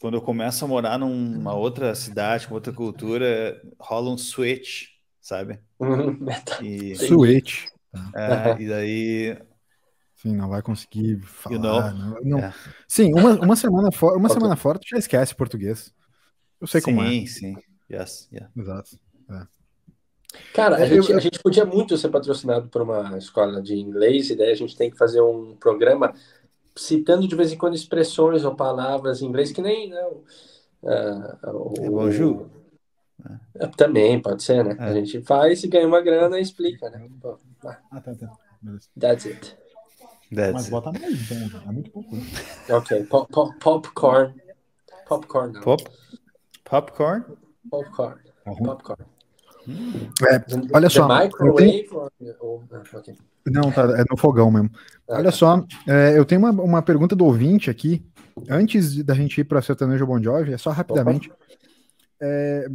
quando 0.00 0.14
eu 0.14 0.22
começo 0.22 0.64
a 0.64 0.68
morar 0.68 0.98
numa 0.98 1.54
outra 1.54 1.94
cidade, 1.94 2.46
com 2.48 2.54
outra 2.54 2.72
cultura, 2.72 3.60
rola 3.78 4.10
um 4.10 4.18
switch, 4.18 4.88
sabe? 5.20 5.58
Uhum. 5.80 6.18
E, 6.62 6.94
Switch. 6.96 7.66
é, 8.14 8.60
e 8.62 8.68
daí 8.68 9.38
Sim, 10.16 10.36
não 10.36 10.48
vai 10.48 10.62
conseguir 10.62 11.20
falar. 11.20 11.54
You 11.56 11.60
know? 11.62 11.80
não- 11.92 12.20
não- 12.22 12.38
É. 12.38 12.54
Sim, 12.88 13.12
uma, 13.12 13.32
uma 13.40 13.56
semana 13.56 13.90
fora, 13.92 14.16
uma 14.16 14.28
semana 14.28 14.56
fora, 14.56 14.78
tu 14.78 14.86
já 14.88 14.96
esquece 14.98 15.34
português. 15.34 15.92
Eu 16.60 16.66
sei 16.66 16.80
como 16.80 17.02
é. 17.02 17.10
sim, 17.10 17.26
sim. 17.26 17.56
Yes, 17.92 18.28
yeah. 18.32 18.50
Exato. 18.56 18.98
Cara, 20.52 20.76
a 20.76 20.80
Eu- 20.80 20.86
gente, 21.02 21.10
eu- 21.12 21.16
a 21.18 21.20
gente 21.20 21.38
podia 21.40 21.64
muito 21.64 21.96
ser 21.96 22.08
patrocinado 22.08 22.68
por 22.68 22.82
uma 22.82 23.16
escola 23.18 23.62
de 23.62 23.74
inglês, 23.76 24.30
e 24.30 24.36
daí 24.36 24.50
a 24.50 24.54
gente 24.56 24.76
tem 24.76 24.90
que 24.90 24.96
fazer 24.96 25.20
um 25.20 25.54
programa 25.56 26.12
citando 26.76 27.26
de 27.28 27.34
vez 27.36 27.52
em 27.52 27.56
quando 27.58 27.74
expressões 27.74 28.44
ou 28.44 28.54
palavras 28.54 29.22
em 29.22 29.26
inglês 29.26 29.52
que 29.52 29.62
nem. 29.62 29.90
Não, 29.90 30.22
ah, 30.86 31.38
o- 31.52 31.74
É 31.78 31.90
bonjour. 31.90 32.46
É, 33.56 33.66
Também, 33.68 34.20
pode 34.20 34.42
ser, 34.42 34.64
né? 34.64 34.76
É. 34.78 34.84
A 34.84 34.92
gente 34.92 35.22
faz 35.22 35.62
e 35.62 35.68
ganha 35.68 35.86
uma 35.86 36.00
grana 36.00 36.38
e 36.38 36.42
explica, 36.42 36.90
né? 36.90 37.08
Pô, 37.20 37.38
ah, 37.64 38.00
tá, 38.00 38.14
tá. 38.14 38.32
Beleza. 38.60 38.88
that's 38.98 39.26
it. 39.26 39.56
That's 40.34 40.62
it. 40.64 40.70
bota 40.70 40.92
mais, 40.92 41.30
então. 41.30 41.60
É 41.68 41.72
muito 41.72 41.90
pouco. 41.90 42.16
Ok, 42.68 43.04
pop, 43.04 43.30
pop, 43.32 43.58
popcorn. 43.60 44.34
Popcorn, 45.06 45.52
não. 45.52 45.60
Pop, 45.62 45.84
popcorn? 46.64 47.24
Popcorn. 47.70 48.20
Popcorn. 48.44 49.06
É, 50.30 50.44
olha 50.74 50.90
só, 50.90 51.06
microwave 51.08 51.88
or- 51.92 52.10
ah, 52.72 52.82
ok. 52.98 53.16
Não, 53.46 53.70
tá, 53.70 53.82
é 54.00 54.04
no 54.10 54.16
fogão 54.16 54.50
mesmo. 54.50 54.70
Ah, 55.08 55.14
Olha 55.16 55.24
tá. 55.24 55.32
só, 55.32 55.64
é, 55.86 56.18
eu 56.18 56.24
tenho 56.24 56.40
uma, 56.40 56.50
uma 56.50 56.82
pergunta 56.82 57.14
do 57.14 57.24
ouvinte 57.24 57.68
aqui. 57.70 58.04
Antes 58.48 59.02
da 59.04 59.14
gente 59.14 59.40
ir 59.40 59.44
para 59.44 59.62
Sertanejo 59.62 60.06
Bon 60.06 60.20
Jovi, 60.22 60.52
é 60.54 60.58
só 60.58 60.70
rapidamente. 60.70 61.30
É, 62.20 62.66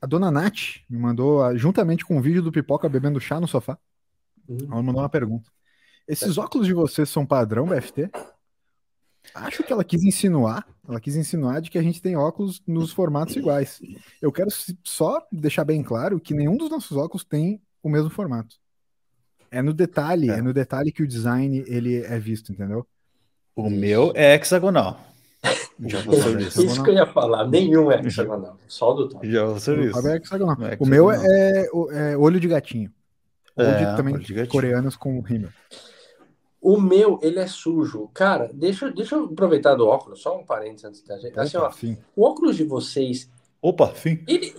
a 0.00 0.06
dona 0.06 0.30
Nath 0.30 0.80
me 0.88 0.98
mandou, 0.98 1.42
ah, 1.44 1.54
juntamente 1.56 2.04
com 2.04 2.16
o 2.18 2.22
vídeo 2.22 2.42
do 2.42 2.50
Pipoca 2.52 2.88
bebendo 2.88 3.20
chá 3.20 3.38
no 3.40 3.46
sofá, 3.46 3.78
Hum. 4.48 4.58
ela 4.72 4.82
mandou 4.82 5.02
uma 5.02 5.08
pergunta. 5.08 5.50
Esses 6.08 6.38
óculos 6.38 6.66
de 6.66 6.72
vocês 6.74 7.08
são 7.08 7.24
padrão 7.26 7.66
BFT? 7.66 8.10
Acho 9.34 9.62
que 9.62 9.72
ela 9.72 9.84
quis 9.84 10.02
insinuar, 10.02 10.66
ela 10.90 11.00
quis 11.00 11.16
insinuar 11.16 11.60
de 11.60 11.70
que 11.70 11.78
a 11.78 11.82
gente 11.82 12.02
tem 12.02 12.16
óculos 12.16 12.60
nos 12.66 12.92
formatos 12.92 13.36
iguais. 13.36 13.80
Eu 14.20 14.30
quero 14.32 14.50
só 14.84 15.24
deixar 15.32 15.64
bem 15.64 15.82
claro 15.82 16.18
que 16.20 16.34
nenhum 16.34 16.56
dos 16.56 16.68
nossos 16.70 16.96
óculos 16.96 17.24
tem 17.24 17.60
o 17.82 17.88
mesmo 17.88 18.10
formato. 18.10 18.56
É 19.50 19.62
no 19.62 19.72
detalhe, 19.72 20.30
É. 20.30 20.34
é, 20.38 20.42
no 20.42 20.52
detalhe 20.52 20.92
que 20.92 21.02
o 21.02 21.08
design 21.08 21.64
ele 21.66 22.02
é 22.04 22.18
visto, 22.18 22.52
entendeu? 22.52 22.86
O 23.56 23.68
meu 23.70 24.12
é 24.14 24.34
hexagonal. 24.34 25.00
Já 25.86 26.02
vou 26.02 26.14
sobre 26.20 26.42
isso. 26.44 26.62
Isso 26.64 26.82
que 26.82 26.90
eu 26.90 26.94
ia 26.94 27.06
falar, 27.06 27.48
nenhum 27.48 27.90
é 27.90 28.00
hexagonal, 28.00 28.56
só 28.68 28.92
o 28.92 28.94
do 28.94 29.08
top. 29.08 29.30
Já 29.30 29.44
vou 29.46 29.58
sobre 29.58 29.80
O 29.80 29.84
isso. 29.84 29.92
Fábio 29.94 30.10
é 30.10 30.16
hexagonal. 30.16 30.56
É 30.66 30.76
O 30.78 30.86
meu 30.86 31.10
é, 31.10 31.66
é 31.92 32.16
olho 32.16 32.38
de 32.38 32.46
gatinho. 32.48 32.92
Ou 33.56 33.64
É, 33.64 33.78
de, 33.90 33.96
também 33.96 34.14
olho 34.14 34.22
de 34.22 34.34
gatinho. 34.34 34.52
coreanos 34.52 34.96
com 34.96 35.18
rímel. 35.20 35.50
O 36.60 36.80
meu, 36.80 37.18
ele 37.22 37.38
é 37.38 37.46
sujo. 37.46 38.08
Cara, 38.14 38.50
deixa, 38.52 38.90
deixa 38.92 39.16
eu 39.16 39.24
aproveitar 39.26 39.74
do 39.74 39.86
óculos, 39.86 40.20
só 40.20 40.38
um 40.38 40.44
parênteses 40.44 40.84
antes 40.84 41.02
da 41.02 41.18
gente. 41.18 41.38
Assim, 41.38 41.56
ó, 41.56 41.72
o 42.14 42.24
óculos 42.24 42.56
de 42.56 42.64
vocês, 42.64 43.30
Opa, 43.62 43.94
sim. 43.94 44.18
ele, 44.26 44.54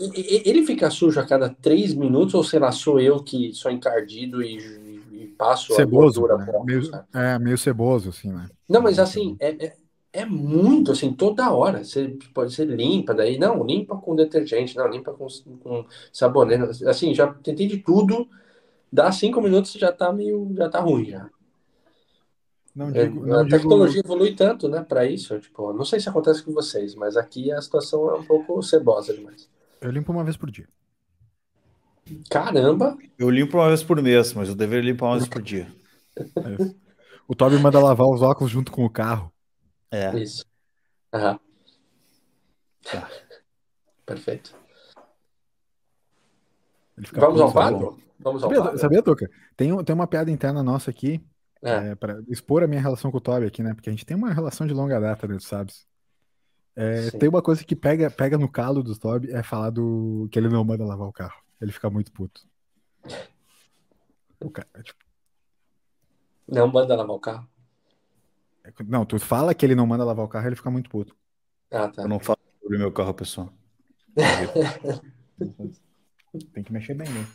ele, 0.45 0.65
fica 0.65 0.89
sujo 0.91 1.19
a 1.19 1.25
cada 1.25 1.49
três 1.49 1.93
minutos 1.93 2.33
ou 2.35 2.43
será 2.43 2.71
sou 2.71 2.99
eu 2.99 3.23
que 3.23 3.53
sou 3.53 3.71
encardido 3.71 4.41
e, 4.43 4.57
e- 4.57 5.23
e 5.23 5.27
passo 5.37 5.75
Ceboso, 5.75 6.23
a 6.23 6.27
gordura 6.27 6.35
né? 6.37 6.53
óculos, 6.53 6.91
meio, 6.91 7.01
é, 7.13 7.39
meio 7.39 7.57
ceboso, 7.57 8.09
assim, 8.09 8.31
né? 8.31 8.51
Não, 8.67 8.81
mas 8.81 8.99
assim, 8.99 9.35
é, 9.39 9.65
é, 9.67 9.77
é 10.13 10.25
muito, 10.25 10.91
assim, 10.91 11.13
toda 11.13 11.51
hora. 11.51 11.83
Você 11.83 12.17
pode 12.33 12.53
ser 12.53 12.65
limpa, 12.67 13.13
daí, 13.13 13.37
não, 13.37 13.63
limpa 13.65 13.97
com 13.97 14.15
detergente, 14.15 14.75
não, 14.75 14.87
limpa 14.87 15.13
com, 15.13 15.27
com 15.63 15.85
sabonete. 16.11 16.85
Assim, 16.87 17.13
já 17.13 17.33
tentei 17.33 17.67
de 17.67 17.77
tudo, 17.79 18.29
dá 18.91 19.11
cinco 19.11 19.41
minutos 19.41 19.73
já 19.73 19.91
tá 19.93 20.13
meio, 20.13 20.53
já 20.55 20.69
tá 20.69 20.79
ruim, 20.81 21.05
já. 21.07 21.29
Não 22.73 22.89
É, 22.89 23.05
digo, 23.05 23.23
a 23.23 23.27
não 23.27 23.43
digo, 23.45 23.57
tecnologia 23.57 24.01
evolui 24.03 24.35
tanto, 24.35 24.67
né, 24.69 24.81
para 24.81 25.05
isso. 25.05 25.37
Tipo, 25.39 25.73
não 25.73 25.83
sei 25.83 25.99
se 25.99 26.07
acontece 26.09 26.41
com 26.43 26.53
vocês, 26.53 26.95
mas 26.95 27.17
aqui 27.17 27.51
a 27.51 27.61
situação 27.61 28.09
é 28.09 28.15
um 28.15 28.23
pouco 28.23 28.61
cebosa 28.63 29.13
demais. 29.13 29.49
eu 29.81 29.91
limpo 29.91 30.11
uma 30.11 30.23
vez 30.23 30.37
por 30.37 30.49
dia. 30.49 30.67
Caramba! 32.29 32.97
Eu 33.17 33.29
limpo 33.29 33.57
uma 33.57 33.67
vez 33.67 33.83
por 33.83 34.01
mês, 34.01 34.33
mas 34.33 34.49
eu 34.49 34.55
deveria 34.55 34.91
limpar 34.91 35.07
uma 35.07 35.17
vez 35.17 35.27
por 35.27 35.41
dia. 35.41 35.67
O 37.27 37.35
Toby 37.35 37.57
manda 37.57 37.79
lavar 37.79 38.07
os 38.07 38.21
óculos 38.21 38.51
junto 38.51 38.71
com 38.71 38.83
o 38.85 38.89
carro. 38.89 39.31
É. 39.91 40.17
Isso. 40.17 40.45
Aham. 41.13 41.39
Tá. 42.83 43.09
Perfeito. 44.05 44.55
Vamos 47.13 47.41
ao 47.41 47.51
quadro? 47.51 47.97
Vamos 48.19 48.43
ao 48.43 48.49
Sabia, 48.49 48.63
quadro? 48.63 48.79
sabia 48.79 49.03
Tuca? 49.03 49.29
Tem, 49.55 49.83
tem 49.83 49.95
uma 49.95 50.07
piada 50.07 50.29
interna 50.31 50.61
nossa 50.63 50.91
aqui, 50.91 51.21
É. 51.63 51.89
é, 51.91 51.95
para 51.95 52.21
expor 52.27 52.63
a 52.63 52.67
minha 52.67 52.81
relação 52.81 53.11
com 53.11 53.17
o 53.17 53.21
Toby 53.21 53.45
aqui, 53.45 53.61
né? 53.61 53.73
Porque 53.73 53.89
a 53.89 53.93
gente 53.93 54.05
tem 54.05 54.17
uma 54.17 54.33
relação 54.33 54.65
de 54.65 54.73
longa 54.73 54.99
data, 54.99 55.27
né, 55.27 55.37
tu 55.37 55.43
sabes? 55.43 55.85
É, 56.75 57.11
tem 57.11 57.29
uma 57.29 57.41
coisa 57.41 57.63
que 57.63 57.75
pega, 57.75 58.09
pega 58.09 58.37
no 58.37 58.49
calo 58.49 58.81
do 58.81 58.97
Toby, 58.97 59.31
é 59.31 59.43
falar 59.43 59.69
do 59.69 60.27
que 60.31 60.39
ele 60.39 60.49
não 60.49 60.63
manda 60.63 60.85
lavar 60.85 61.07
o 61.07 61.13
carro. 61.13 61.39
Ele 61.59 61.71
fica 61.71 61.89
muito 61.89 62.11
puto. 62.11 62.47
O 64.39 64.49
cara, 64.49 64.67
tipo, 64.81 65.03
Não 66.47 66.67
manda 66.67 66.95
lavar 66.95 67.15
o 67.15 67.19
carro. 67.19 67.47
é- 68.63 68.71
não, 68.87 69.05
tu 69.05 69.19
fala 69.19 69.53
que 69.53 69.63
ele 69.65 69.75
não 69.75 69.85
manda 69.85 70.03
lavar 70.03 70.25
o 70.25 70.29
carro, 70.29 70.47
ele 70.47 70.55
fica 70.55 70.71
muito 70.71 70.89
puto. 70.89 71.15
Ah, 71.69 71.87
tá. 71.89 72.01
Eu 72.03 72.07
não 72.07 72.19
falo 72.19 72.39
sobre 72.61 72.77
meu 72.79 72.91
carro 72.91 73.13
pessoal. 73.13 73.53
Tem 76.53 76.63
que 76.63 76.71
mexer 76.73 76.93
bem, 76.95 77.07
né? 77.09 77.27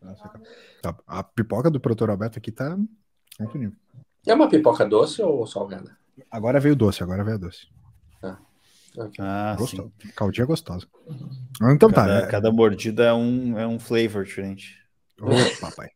Nossa. 0.00 0.28
Tá, 0.82 0.96
A 1.06 1.22
pipoca 1.22 1.70
do 1.70 1.78
Protor 1.80 2.10
Alberto 2.10 2.38
aqui 2.38 2.50
tá 2.50 2.76
muito 3.40 3.58
nível. 3.58 3.76
É 4.26 4.34
uma 4.34 4.48
pipoca 4.48 4.84
doce 4.84 5.22
ou 5.22 5.46
salgada? 5.46 5.96
Agora 6.30 6.60
veio 6.60 6.76
doce, 6.76 7.02
agora 7.02 7.24
veio 7.24 7.38
doce. 7.38 7.66
Ah, 9.18 9.54
sim. 9.58 9.58
Gostoso. 9.58 9.92
Caldinha 10.14 10.46
gostosa. 10.46 10.86
Então 11.74 11.90
tá. 11.90 12.02
Cada, 12.02 12.18
é- 12.18 12.26
cada 12.26 12.52
mordida 12.52 13.04
é 13.04 13.12
um, 13.12 13.58
é 13.58 13.66
um 13.66 13.78
flavor 13.78 14.24
diferente. 14.24 14.76
Ô, 15.20 15.30
papai. 15.60 15.88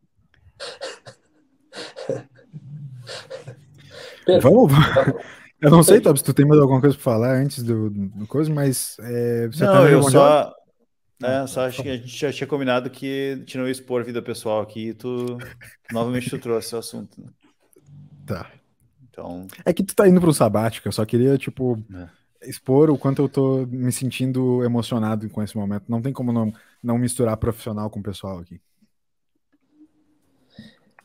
Vamos. 4.40 4.72
Eu 5.60 5.70
não 5.70 5.82
sei, 5.82 6.00
Tobi, 6.00 6.18
se 6.18 6.24
tu 6.24 6.34
tem 6.34 6.46
mais 6.46 6.60
alguma 6.60 6.80
coisa 6.80 6.94
pra 6.96 7.04
falar 7.04 7.34
antes 7.36 7.62
do, 7.62 7.90
do 7.90 8.26
coisa, 8.26 8.52
mas. 8.52 8.96
É, 9.00 9.46
você 9.48 9.64
Não, 9.64 9.72
tá 9.72 9.90
eu 9.90 10.02
só. 10.02 10.54
Ah, 11.22 11.42
É, 11.42 11.46
só 11.46 11.62
acho 11.66 11.82
que 11.82 11.88
a 11.88 11.96
gente 11.96 12.08
já 12.08 12.32
tinha 12.32 12.46
combinado 12.46 12.90
que 12.90 13.32
a 13.34 13.38
gente 13.38 13.56
não 13.58 13.64
ia 13.66 13.72
expor 13.72 14.02
a 14.02 14.04
vida 14.04 14.20
pessoal 14.20 14.60
aqui 14.60 14.88
e 14.88 14.94
tu. 14.94 15.38
Novamente 15.92 16.28
tu 16.30 16.38
trouxe 16.38 16.74
o 16.74 16.78
assunto. 16.78 17.20
né? 17.20 17.28
Tá. 18.26 18.50
Então. 19.08 19.46
É 19.64 19.72
que 19.72 19.82
tu 19.82 19.94
tá 19.94 20.06
indo 20.06 20.20
pro 20.20 20.32
sabático, 20.34 20.86
eu 20.88 20.92
só 20.92 21.06
queria, 21.06 21.38
tipo, 21.38 21.82
É. 21.94 22.48
expor 22.48 22.90
o 22.90 22.98
quanto 22.98 23.22
eu 23.22 23.28
tô 23.30 23.64
me 23.66 23.90
sentindo 23.90 24.62
emocionado 24.62 25.28
com 25.30 25.42
esse 25.42 25.56
momento. 25.56 25.84
Não 25.88 26.02
tem 26.02 26.12
como 26.12 26.32
não, 26.32 26.52
não 26.82 26.98
misturar 26.98 27.36
profissional 27.38 27.88
com 27.88 28.02
pessoal 28.02 28.38
aqui. 28.40 28.60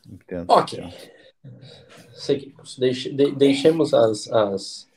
Entendo. 0.09 0.45
Ok. 0.49 0.83
Seguimos. 2.13 2.77
Deixe- 2.77 3.13
de- 3.13 3.31
deixemos 3.35 3.93
as, 3.93 4.27
as, 4.31 4.87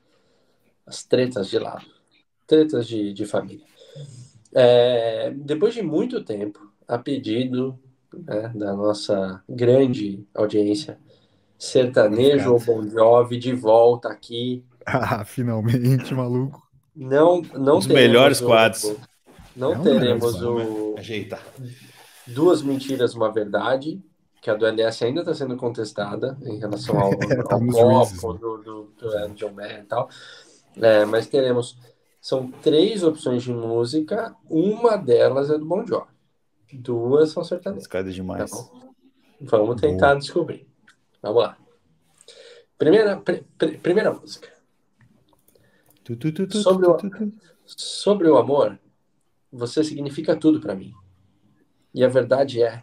as 0.87 1.05
tretas 1.05 1.49
de 1.49 1.59
lado. 1.59 1.87
Tretas 2.47 2.87
de, 2.87 3.13
de 3.13 3.25
família. 3.27 3.65
É, 4.55 5.31
depois 5.33 5.75
de 5.75 5.83
muito 5.83 6.25
tempo, 6.25 6.61
a 6.87 6.99
pedido 6.99 7.79
né, 8.13 8.49
da 8.55 8.75
nossa 8.75 9.43
grande 9.49 10.27
audiência, 10.35 10.99
sertanejo 11.59 12.53
ou 12.53 12.61
Bon 12.61 12.89
Jovi 12.89 13.39
de 13.39 13.55
volta 13.55 14.09
aqui 14.09 14.65
Ah, 14.87 15.25
finalmente, 15.25 16.15
maluco. 16.15 16.63
Não, 16.95 17.43
não 17.43 17.79
Os 17.79 17.87
melhores 17.87 18.41
o- 18.41 18.47
quadros. 18.47 18.85
Não 19.57 19.73
É 19.73 19.75
dos 19.77 19.83
teremos 19.83 20.43
o 20.43 20.95
Ajeitar. 20.99 21.43
Duas 22.27 22.63
Mentiras, 22.63 23.15
Uma 23.15 23.33
Verdade, 23.33 24.03
que 24.41 24.51
a 24.51 24.55
do 24.55 24.67
LS 24.67 25.05
ainda 25.05 25.21
está 25.21 25.35
sendo 25.35 25.57
contestada 25.57 26.37
em 26.43 26.59
relação 26.59 26.99
ao, 26.99 27.13
Tá 27.49 27.55
ao 27.55 27.61
nos 27.61 27.77
copo 27.77 28.11
juízes, 28.11 28.25
né? 28.25 28.39
do, 28.41 28.59
do, 28.59 28.85
do 28.99 29.17
é, 29.19 29.29
John 29.29 29.53
Mayer 29.53 29.81
e 29.81 29.87
tal. 29.87 30.09
É, 30.77 31.05
mas 31.05 31.27
teremos. 31.29 31.79
São 32.25 32.51
três 32.51 33.03
opções 33.03 33.43
de 33.43 33.53
música, 33.53 34.35
uma 34.49 34.97
delas 34.97 35.51
é 35.51 35.59
do 35.59 35.67
Bon 35.67 35.87
Jovi. 35.87 36.07
Duas 36.73 37.29
são 37.33 37.45
sertanejas. 37.45 37.83
Escada 37.85 38.11
demais. 38.11 38.51
Tá? 38.51 38.57
Vamos 39.43 39.79
tentar 39.79 40.15
descobrir. 40.15 40.67
Vamos 41.21 41.43
lá. 41.43 41.59
Primeira, 42.79 43.19
pri- 43.21 43.47
pri- 43.59 43.77
primeira 43.77 44.11
música. 44.11 44.49
Tu, 46.03 46.17
tu, 46.17 46.33
tu, 46.33 46.47
tu, 46.47 46.63
Sobre 46.63 46.87
tu, 46.87 46.93
o- 46.93 46.97
tu, 46.97 47.11
tu. 47.11 47.33
Sobre 47.67 48.27
o 48.31 48.39
amor, 48.39 48.79
você 49.53 49.85
significa 49.85 50.35
tudo 50.35 50.63
para 50.63 50.75
mim. 50.75 50.95
E 51.93 52.03
a 52.03 52.09
verdade 52.09 52.63
é, 52.63 52.83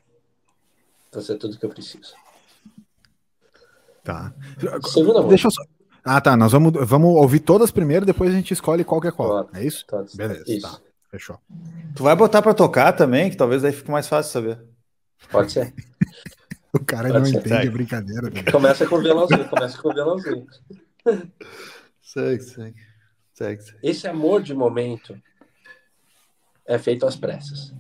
você 1.12 1.34
é 1.34 1.38
tudo 1.38 1.58
que 1.58 1.66
eu 1.66 1.70
preciso. 1.72 2.14
Tá. 4.04 4.36
Segunda 4.88 5.14
música. 5.24 5.30
Deixa 5.30 5.48
eu 5.48 5.52
só. 5.52 5.64
Ah, 6.04 6.20
tá. 6.22 6.36
Nós 6.36 6.52
vamos, 6.52 6.72
vamos 6.88 7.10
ouvir 7.16 7.40
todas 7.40 7.72
primeiro, 7.72 8.06
depois 8.06 8.32
a 8.32 8.36
gente 8.36 8.52
escolhe 8.54 8.84
qual 8.84 9.00
que 9.02 9.08
é 9.08 9.12
qual. 9.12 9.50
É 9.54 9.64
isso? 9.64 9.86
Todas. 9.88 10.16
Beleza, 10.16 10.44
Isso. 10.48 10.62
tá. 10.62 10.82
Fechou. 11.10 11.38
Tu 11.96 12.04
vai 12.04 12.16
botar 12.16 12.42
pra 12.42 12.54
tocar 12.54 12.94
também, 12.94 13.30
que 13.30 13.36
talvez 13.36 13.62
daí 13.62 13.72
fique 13.74 13.92
mais 13.92 14.08
fácil 14.08 14.32
saber. 14.32 14.60
Pode 15.32 15.52
ser. 15.52 15.74
O 16.74 16.80
cara 16.86 17.10
Pode 17.10 17.20
não 17.20 17.26
ser, 17.26 17.32
entende 17.40 17.50
segue. 17.50 17.68
a 17.68 17.72
brincadeira. 17.72 18.30
né? 18.30 18.44
Começa 18.50 18.88
com 18.88 18.98
violãozinho, 19.02 19.50
começa 19.50 19.78
com 19.82 19.94
violãozinho. 19.94 20.48
Segue, 22.02 22.42
segue. 22.44 22.76
Segue, 23.34 23.62
segue. 23.62 23.80
Esse 23.84 24.08
amor 24.08 24.42
de 24.42 24.54
momento 24.54 25.22
é 26.66 26.80
feito 26.80 27.06
às 27.06 27.18
pressas. 27.18 27.74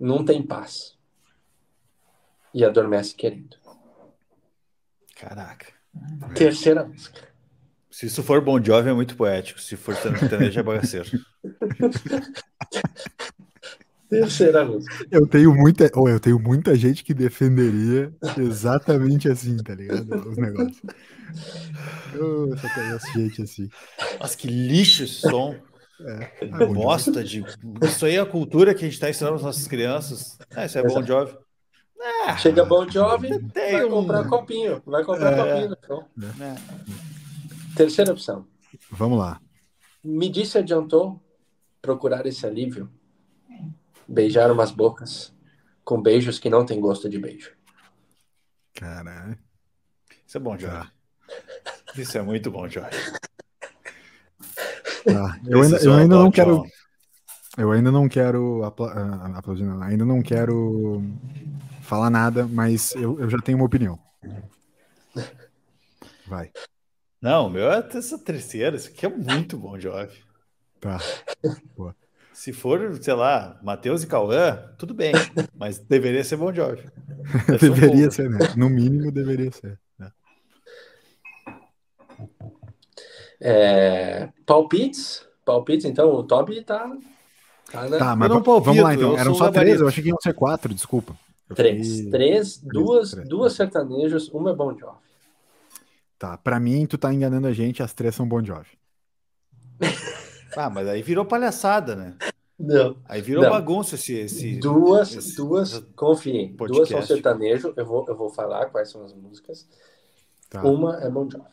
Não 0.00 0.24
tem 0.24 0.42
paz. 0.44 0.98
E 2.52 2.64
adormece 2.64 3.14
querendo. 3.14 3.56
Caraca. 5.14 5.66
Terceira 6.34 6.84
música. 6.84 7.30
Se 7.90 8.06
isso 8.06 8.22
for 8.22 8.40
Bon 8.40 8.62
Jovi 8.62 8.88
é 8.88 8.94
muito 8.94 9.16
poético. 9.16 9.60
Se 9.60 9.76
for 9.76 9.94
sertanejo 9.94 10.58
é 10.58 10.62
bagaceiro. 10.62 11.10
Terceira 14.08 14.64
música. 14.64 15.06
Eu 15.10 15.26
tenho 15.26 15.54
muita, 15.54 15.90
ou 15.94 16.08
eu 16.08 16.18
tenho 16.18 16.38
muita 16.38 16.74
gente 16.74 17.04
que 17.04 17.14
defenderia 17.14 18.12
exatamente 18.38 19.28
assim, 19.28 19.56
tá 19.58 19.74
ligado? 19.74 20.28
Os 20.28 20.36
negócios. 20.36 20.80
Eu 22.14 22.56
só 22.58 22.68
conheço 22.74 23.12
gente 23.12 23.42
assim. 23.42 23.68
Nossa, 24.18 24.36
que 24.36 24.48
lixo 24.48 25.04
esse 25.04 25.20
som. 25.20 25.54
Ah, 26.00 26.28
Jovi. 26.58 26.74
Bosta 26.74 27.22
de. 27.22 27.44
Isso 27.82 28.06
aí 28.06 28.16
é 28.16 28.20
a 28.20 28.26
cultura 28.26 28.74
que 28.74 28.84
a 28.84 28.88
gente 28.88 28.98
tá 28.98 29.10
ensinando 29.10 29.36
para 29.36 29.46
nossas 29.46 29.68
crianças. 29.68 30.38
Ah, 30.54 30.64
isso 30.64 30.78
é 30.78 30.82
Bon 30.82 31.04
Jovi. 31.04 31.36
Chega 32.38 32.64
Bon 32.64 32.88
Jovi, 32.88 33.42
Tem 33.50 33.72
vai 33.72 33.84
um- 33.84 33.90
comprar 33.90 34.26
copinho. 34.28 34.82
Vai 34.86 35.04
comprar 35.04 35.32
É. 35.32 35.36
copinho. 35.36 35.76
Então. 35.84 36.06
É. 36.40 36.56
Terceira 37.76 38.12
opção. 38.12 38.46
Vamos 38.90 39.18
lá. 39.18 39.40
Me 40.02 40.28
disse 40.28 40.56
adiantou 40.58 41.20
procurar 41.82 42.24
esse 42.26 42.46
alívio. 42.46 42.90
Beijar 44.08 44.50
umas 44.50 44.70
bocas 44.70 45.32
com 45.84 46.00
beijos 46.00 46.38
que 46.38 46.48
não 46.50 46.64
têm 46.64 46.80
gosto 46.80 47.08
de 47.08 47.18
beijo. 47.18 47.52
Caralho. 48.74 49.38
Isso 50.26 50.36
é 50.36 50.40
Bon 50.40 50.56
Jovi. 50.58 50.88
Isso 51.96 52.16
é 52.18 52.22
muito 52.22 52.50
Bon 52.50 52.68
Jovi. 52.68 52.88
Tá. 55.04 55.38
Eu 55.46 55.62
ainda, 55.62 55.76
eu 55.78 55.94
é 55.94 56.00
ainda 56.02 56.14
não 56.16 56.30
quero. 56.30 56.62
Eu 57.58 57.72
ainda 57.72 57.90
não 57.90 58.08
quero 58.08 58.62
apla 58.64 58.92
ah, 58.92 59.84
ainda 59.86 60.04
não 60.04 60.22
quero 60.22 61.02
falar 61.90 62.08
nada, 62.08 62.46
mas 62.46 62.94
eu, 62.94 63.18
eu 63.18 63.28
já 63.28 63.38
tenho 63.38 63.58
uma 63.58 63.66
opinião. 63.66 63.98
Vai. 66.24 66.52
Não, 67.20 67.48
o 67.48 67.50
meu 67.50 67.70
é 67.70 67.84
essa 67.92 68.16
terceira. 68.16 68.76
Isso 68.76 68.88
aqui 68.88 69.04
é 69.04 69.08
muito 69.08 69.58
Bon 69.58 69.78
Jovi. 69.78 70.22
Tá. 70.80 71.00
Se 72.32 72.52
for, 72.52 72.96
sei 73.02 73.12
lá, 73.12 73.58
Matheus 73.60 74.04
e 74.04 74.06
Cauã, 74.06 74.56
tudo 74.78 74.94
bem. 74.94 75.12
Mas 75.52 75.80
deveria 75.80 76.22
ser 76.22 76.36
Bon 76.36 76.54
Jovi. 76.54 76.88
Um 77.48 77.56
deveria 77.58 78.08
cover. 78.08 78.12
ser, 78.12 78.30
né? 78.30 78.38
No 78.56 78.70
mínimo 78.70 79.10
deveria 79.10 79.50
ser. 79.50 79.78
né? 79.98 80.12
É, 83.40 84.28
palpites. 84.46 85.26
Palpites, 85.44 85.86
então 85.86 86.08
o 86.14 86.22
Toby 86.22 86.62
tá. 86.62 86.88
Tá, 87.72 87.88
né? 87.88 87.98
Tá, 87.98 88.14
mas 88.14 88.28
não 88.28 88.40
palpito, 88.40 88.66
vamos 88.66 88.82
lá 88.84 88.94
então. 88.94 89.18
Eram 89.18 89.34
só 89.34 89.50
três, 89.50 89.80
eu 89.80 89.88
achei 89.88 90.02
que 90.02 90.10
iam 90.10 90.20
ser 90.22 90.34
quatro, 90.34 90.72
desculpa. 90.72 91.16
Três. 91.54 91.96
fiquei- 91.96 92.10
Três, 92.10 92.58
duas, 92.58 93.10
três. 93.12 93.28
duas 93.28 93.52
sertanejos, 93.54 94.28
uma 94.28 94.50
é 94.50 94.54
Bon 94.54 94.76
Jovi. 94.76 94.98
Tá, 96.18 96.36
pra 96.36 96.60
mim, 96.60 96.86
tu 96.86 96.98
tá 96.98 97.12
enganando 97.12 97.46
a 97.46 97.52
gente, 97.52 97.82
as 97.82 97.92
três 97.94 98.14
são 98.14 98.28
Bon 98.28 98.44
Jovi. 98.44 98.70
Ah, 100.56 100.68
mas 100.68 100.88
aí 100.88 101.00
virou 101.00 101.24
palhaçada, 101.24 101.94
né? 101.94 102.16
Não. 102.58 102.96
Aí 103.04 103.22
virou 103.22 103.44
Não. 103.44 103.50
bagunça 103.50 103.94
esse. 103.94 104.14
esse... 104.14 104.58
Duas, 104.58 105.14
esse- 105.14 105.36
duas, 105.36 105.78
confiem, 105.94 106.52
duas 106.56 106.88
são 106.88 107.00
sertanejo, 107.02 107.72
eu 107.76 107.86
vou, 107.86 108.04
eu 108.08 108.16
vou 108.16 108.28
falar 108.30 108.66
quais 108.66 108.90
são 108.90 109.04
as 109.04 109.14
músicas. 109.14 109.68
Tá. 110.50 110.60
Uma 110.64 110.96
é 111.00 111.08
Bon 111.08 111.30
Jovi. 111.30 111.44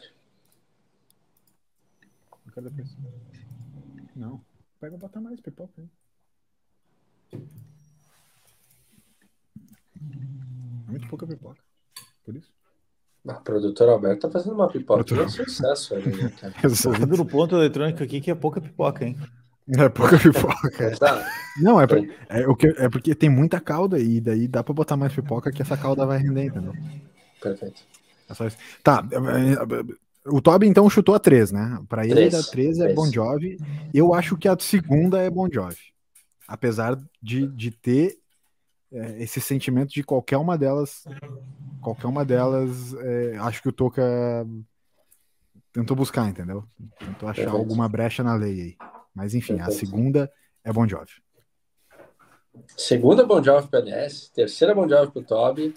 Não. 4.15 4.41
Pega 4.79 4.97
botar 4.97 5.21
mais 5.21 5.39
pipoca 5.39 5.73
aí. 5.77 7.39
Muito 10.87 11.07
pouca 11.07 11.25
pipoca. 11.27 11.57
Por 12.25 12.35
isso. 12.35 12.49
A 13.27 13.33
produtora 13.33 13.91
Alberto 13.91 14.21
tá 14.21 14.29
fazendo 14.31 14.53
uma 14.55 14.69
pipoquinha 14.69 15.03
Produtor. 15.03 15.29
sucesso 15.49 15.95
ali, 15.95 16.15
né, 16.15 16.31
cara? 16.39 16.53
Exato. 16.63 17.05
no 17.05 17.25
ponto 17.25 17.55
eletrônico 17.55 18.01
aqui 18.03 18.21
que 18.21 18.31
é 18.31 18.35
pouca 18.35 18.61
pipoca, 18.61 19.05
hein? 19.05 19.17
É 19.77 19.89
pouca 19.89 20.17
pipoca. 20.17 20.83
Exato. 20.85 21.25
Não, 21.61 21.81
é, 21.81 21.85
por- 21.87 21.97
é, 22.29 22.47
o 22.47 22.55
que, 22.55 22.67
é 22.77 22.87
porque 22.87 23.13
tem 23.13 23.29
muita 23.29 23.59
calda 23.59 23.99
e 23.99 24.21
daí 24.21 24.47
dá 24.47 24.63
pra 24.63 24.73
botar 24.73 24.95
mais 24.95 25.13
pipoca 25.13 25.51
que 25.51 25.61
essa 25.61 25.75
calda 25.75 26.05
vai 26.05 26.19
render, 26.19 26.45
entendeu? 26.45 26.73
Perfeito. 27.41 27.81
É 28.29 28.33
só 28.33 28.47
isso. 28.47 28.57
Tá, 28.81 29.05
é, 29.11 29.53
é, 29.53 30.31
o 30.31 30.41
Toby 30.41 30.67
então 30.67 30.89
chutou 30.89 31.15
a 31.15 31.19
3, 31.19 31.51
né? 31.51 31.81
Pra 31.89 32.05
ele 32.05 32.13
Três. 32.15 32.33
da 32.33 32.43
3 32.43 32.77
é 32.79 32.81
Três. 32.83 32.95
Bon 32.95 33.11
Jovi. 33.11 33.57
Eu 33.93 34.13
acho 34.13 34.37
que 34.37 34.47
a 34.47 34.57
segunda 34.57 35.19
é 35.21 35.29
Bon 35.29 35.49
Jovi. 35.51 35.75
Apesar 36.47 36.97
de, 37.21 37.47
de 37.47 37.71
ter 37.71 38.15
é, 38.91 39.21
esse 39.21 39.41
sentimento 39.41 39.89
de 39.89 40.03
qualquer 40.03 40.37
uma 40.37 40.57
delas. 40.57 41.03
Qualquer 41.81 42.07
uma 42.07 42.25
delas, 42.25 42.93
é, 42.95 43.37
acho 43.37 43.61
que 43.61 43.69
o 43.69 43.71
Toca 43.71 44.03
tentou 45.71 45.95
buscar, 45.95 46.27
entendeu? 46.27 46.63
Tentou 46.99 47.29
achar 47.29 47.43
Perfeito. 47.43 47.57
alguma 47.57 47.87
brecha 47.87 48.23
na 48.23 48.35
lei 48.35 48.61
aí. 48.61 48.77
Mas 49.13 49.33
enfim, 49.33 49.53
a 49.55 49.65
Perfeito. 49.65 49.79
segunda 49.85 50.31
é 50.63 50.73
Bon 50.73 50.87
Jovi. 50.87 51.11
Segunda 52.75 53.25
Bon 53.25 53.41
Jovi 53.43 53.67
pro 53.67 53.79
LS, 53.79 54.31
terceira 54.33 54.73
Bon 54.73 54.87
Jovi 54.89 55.11
pro 55.11 55.23
Toby. 55.23 55.73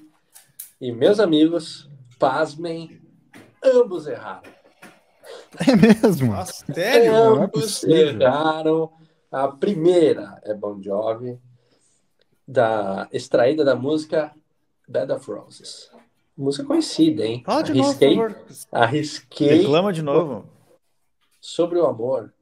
E 0.81 0.91
meus 0.93 1.21
amigos, 1.21 1.91
pasmem, 2.19 3.01
ambos 3.63 4.07
erraram. 4.07 4.51
É 5.69 5.77
mesmo? 5.77 6.33
Nossa, 6.33 6.65
sério? 6.73 7.13
é 7.13 7.17
ambos 7.17 7.51
possível. 7.51 8.21
erraram. 8.21 8.93
A 9.31 9.47
primeira 9.49 10.41
é 10.45 10.55
Bon 10.55 10.83
Jovi, 10.83 11.39
da, 12.51 13.09
extraída 13.13 13.65
da 13.65 13.77
música 13.77 14.33
Bed 14.89 15.13
of 15.13 15.31
Roses. 15.31 15.91
Música 16.37 16.65
conhecida, 16.67 17.25
hein? 17.25 17.43
Fala 17.45 17.63
de 17.63 17.75
novo, 17.75 17.89
Arrisquei, 17.91 18.17
por 18.17 18.31
favor. 18.33 18.47
arrisquei 18.73 19.49
Reclama 19.59 19.93
de 19.93 20.03
novo. 20.03 20.49
sobre 21.41 21.79
o 21.79 21.87
amor. 21.87 22.33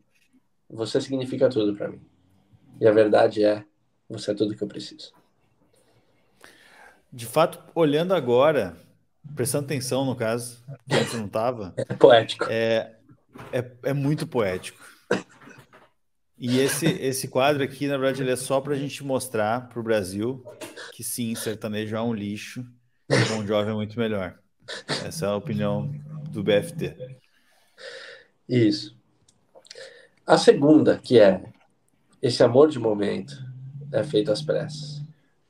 Você 0.70 1.00
significa 1.00 1.48
tudo 1.48 1.74
pra 1.74 1.88
mim. 1.88 2.00
E 2.80 2.86
a 2.86 2.92
verdade 2.92 3.42
é, 3.44 3.64
você 4.08 4.30
é 4.30 4.34
tudo 4.34 4.56
que 4.56 4.62
eu 4.62 4.68
preciso. 4.68 5.12
De 7.12 7.26
fato, 7.26 7.58
olhando 7.74 8.14
agora, 8.14 8.76
prestando 9.34 9.64
atenção 9.64 10.04
no 10.04 10.14
caso, 10.14 10.62
que 10.88 10.94
antes 10.94 11.14
não 11.14 11.28
tava, 11.28 11.74
É 11.76 11.84
poético. 11.94 12.44
é, 12.48 12.94
é, 13.52 13.70
é 13.82 13.92
muito 13.92 14.26
poético. 14.26 14.82
E 16.38 16.58
esse, 16.60 16.86
esse 16.86 17.26
quadro 17.26 17.64
aqui, 17.64 17.88
na 17.88 17.98
verdade, 17.98 18.22
ele 18.22 18.30
é 18.30 18.36
só 18.36 18.60
para 18.60 18.74
a 18.74 18.78
gente 18.78 19.02
mostrar 19.02 19.68
para 19.68 19.80
o 19.80 19.82
Brasil 19.82 20.44
que 20.92 21.02
sim, 21.02 21.34
sertanejo 21.34 21.96
é 21.96 22.00
um 22.00 22.14
lixo 22.14 22.64
e 23.08 23.16
Bon 23.28 23.44
Jovi 23.44 23.70
é 23.70 23.74
muito 23.74 23.98
melhor. 23.98 24.38
Essa 25.04 25.26
é 25.26 25.28
a 25.28 25.36
opinião 25.36 25.90
do 26.30 26.42
BFT. 26.42 27.18
Isso. 28.48 28.96
A 30.26 30.38
segunda, 30.38 30.98
que 30.98 31.18
é 31.18 31.42
esse 32.22 32.42
amor 32.42 32.68
de 32.68 32.78
momento 32.78 33.34
é 33.92 34.04
feito 34.04 34.30
às 34.30 34.42
pressas. 34.42 35.02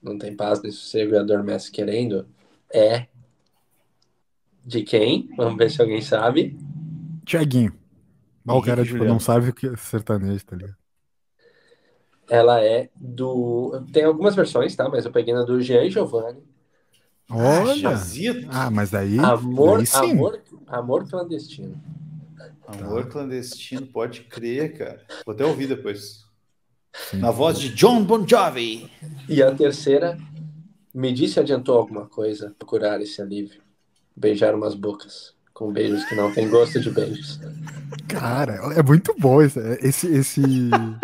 Não 0.02 0.16
tem 0.16 0.34
paz 0.34 0.62
nem 0.62 0.70
sossego 0.70 1.14
e 1.14 1.18
adormece 1.18 1.70
querendo. 1.70 2.26
É 2.72 3.06
de 4.64 4.82
quem? 4.82 5.28
Vamos 5.36 5.58
ver 5.58 5.70
se 5.70 5.80
alguém 5.80 6.00
sabe. 6.00 6.56
Tiaguinho. 7.24 7.72
Mas 8.48 8.56
o 8.56 8.62
cara, 8.62 8.82
tipo, 8.82 8.96
Juliano. 8.96 9.12
não 9.12 9.20
sabe 9.20 9.50
o 9.50 9.52
que 9.54 9.66
é 9.66 9.76
sertanejo, 9.76 10.44
tá 10.44 10.56
ligado? 10.56 10.76
Ela 12.30 12.62
é 12.64 12.88
do. 12.96 13.84
Tem 13.92 14.04
algumas 14.04 14.34
versões, 14.34 14.74
tá? 14.74 14.88
Mas 14.88 15.04
eu 15.04 15.12
peguei 15.12 15.34
na 15.34 15.44
do 15.44 15.60
Jean 15.60 15.84
e 15.84 15.90
Giovanni. 15.90 16.42
Olha! 17.30 17.74
Jazito. 17.74 18.48
Ah, 18.50 18.70
mas 18.70 18.90
daí. 18.90 19.18
Amor, 19.18 19.78
daí 19.78 19.86
sim. 19.86 20.12
amor, 20.12 20.42
amor 20.66 21.08
clandestino. 21.08 21.80
Amor 22.66 23.08
clandestino, 23.08 23.86
pode 23.86 24.22
crer, 24.22 24.76
cara. 24.76 25.06
Vou 25.24 25.34
até 25.34 25.44
ouvir 25.44 25.66
depois. 25.66 26.24
Sim. 27.10 27.18
Na 27.18 27.30
voz 27.30 27.58
de 27.58 27.70
John 27.74 28.04
Bon 28.04 28.26
Jovi. 28.26 28.90
E 29.28 29.42
a 29.42 29.54
terceira, 29.54 30.18
me 30.92 31.12
disse 31.12 31.40
adiantou 31.40 31.78
alguma 31.78 32.06
coisa 32.06 32.54
procurar 32.58 33.00
esse 33.00 33.20
alívio. 33.22 33.62
Beijar 34.14 34.54
umas 34.54 34.74
bocas 34.74 35.37
com 35.58 35.72
beijos 35.72 36.04
que 36.04 36.14
não 36.14 36.32
tem 36.32 36.48
gosto 36.48 36.78
de 36.78 36.88
beijos. 36.88 37.40
Cara, 38.06 38.54
é 38.76 38.82
muito 38.82 39.12
bom 39.18 39.42
esse, 39.42 39.58
esse, 39.82 40.06
esse, 40.06 40.42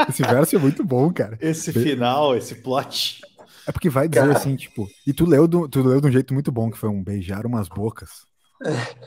esse 0.08 0.22
verso 0.22 0.54
é 0.54 0.58
muito 0.60 0.84
bom, 0.84 1.12
cara. 1.12 1.36
Esse 1.40 1.72
Be- 1.72 1.82
final, 1.82 2.36
esse 2.36 2.54
plot. 2.54 3.20
É 3.66 3.72
porque 3.72 3.90
vai 3.90 4.08
dizer 4.08 4.20
Cara. 4.20 4.36
assim, 4.36 4.54
tipo, 4.54 4.88
e 5.04 5.12
tu 5.12 5.26
leu, 5.26 5.48
do, 5.48 5.68
tu 5.68 5.82
leu 5.82 6.00
de 6.00 6.06
um 6.06 6.12
jeito 6.12 6.32
muito 6.32 6.52
bom, 6.52 6.70
que 6.70 6.78
foi 6.78 6.88
um 6.88 7.02
beijar 7.02 7.44
umas 7.46 7.68
bocas. 7.68 8.26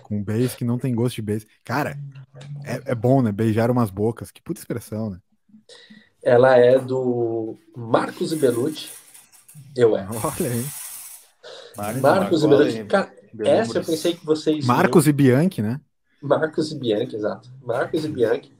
Com 0.03 0.17
um 0.17 0.23
beijo 0.23 0.57
que 0.57 0.65
não 0.65 0.77
tem 0.77 0.93
gosto 0.93 1.15
de 1.15 1.21
beijo. 1.21 1.45
Cara, 1.63 1.97
é, 2.65 2.91
é 2.91 2.95
bom, 2.95 3.21
né? 3.21 3.31
Beijar 3.31 3.71
umas 3.71 3.89
bocas. 3.89 4.31
Que 4.31 4.41
puta 4.41 4.59
expressão, 4.59 5.09
né? 5.09 5.19
Ela 6.21 6.57
é 6.57 6.77
do 6.77 7.55
Marcos 7.75 8.33
e 8.33 8.35
Belucci. 8.35 8.89
Eu 9.75 9.95
é. 9.95 10.05
Olha 10.11 10.51
aí. 10.51 10.65
Marcos 12.01 12.43
e 12.43 12.47
Belucci. 12.47 12.83
Cara. 12.83 13.16
Essa 13.39 13.79
eu 13.79 13.83
pensei 13.83 14.13
que 14.15 14.25
vocês. 14.25 14.65
Marcos 14.65 15.07
e 15.07 15.13
Bianchi, 15.13 15.61
né? 15.61 15.79
Marcos 16.21 16.71
e 16.71 16.79
Bianchi, 16.79 17.15
exato. 17.15 17.49
Marcos 17.61 18.05
e 18.05 18.09
Bianchi. 18.09 18.51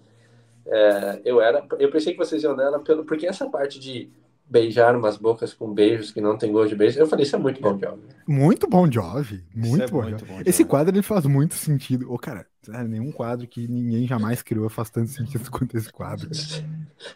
É, 0.66 1.22
eu 1.26 1.42
era. 1.42 1.66
Eu 1.80 1.90
pensei 1.90 2.14
que 2.14 2.20
vocês 2.20 2.44
iam 2.44 2.56
nela 2.56 2.80
pelo, 2.80 3.06
porque 3.06 3.26
essa 3.26 3.50
parte 3.50 3.80
de 3.80 4.12
beijar 4.50 4.96
umas 4.96 5.18
bocas 5.18 5.54
com 5.54 5.74
beijos 5.74 6.12
que 6.12 6.22
não 6.22 6.38
tem 6.38 6.52
gosto 6.52 6.70
de 6.70 6.76
beijo, 6.76 7.00
eu 7.00 7.08
falei, 7.08 7.26
isso 7.26 7.36
é 7.36 7.40
muito 7.40 7.62
bom, 7.62 7.76
Job. 7.78 8.02
Muito 8.26 8.68
bom 8.68 8.90
Jovi. 8.90 9.44
Muito 9.54 9.84
é 9.84 9.88
bom. 9.88 10.04
muito 10.04 10.20
Jovi. 10.20 10.32
bom, 10.32 10.42
Esse 10.46 10.60
Jovi. 10.60 10.70
quadro 10.70 10.96
ele 10.96 11.02
faz 11.02 11.26
muito 11.26 11.56
sentido. 11.56 12.12
Ô, 12.12 12.18
cara, 12.18 12.46
sério, 12.62 12.88
nenhum 12.88 13.12
quadro 13.12 13.46
que 13.48 13.68
ninguém 13.68 14.08
jamais 14.08 14.42
criou 14.42 14.70
faz 14.70 14.90
tanto 14.90 15.10
sentido 15.12 15.50
quanto 15.52 15.76
esse 15.78 15.92
quadro. 15.92 16.30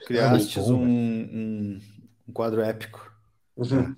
Criastes 0.05 0.57
É 0.57 0.71
um, 0.71 0.83
um, 0.83 1.79
um 2.27 2.33
quadro 2.33 2.61
épico. 2.61 3.11
Uhum. 3.55 3.95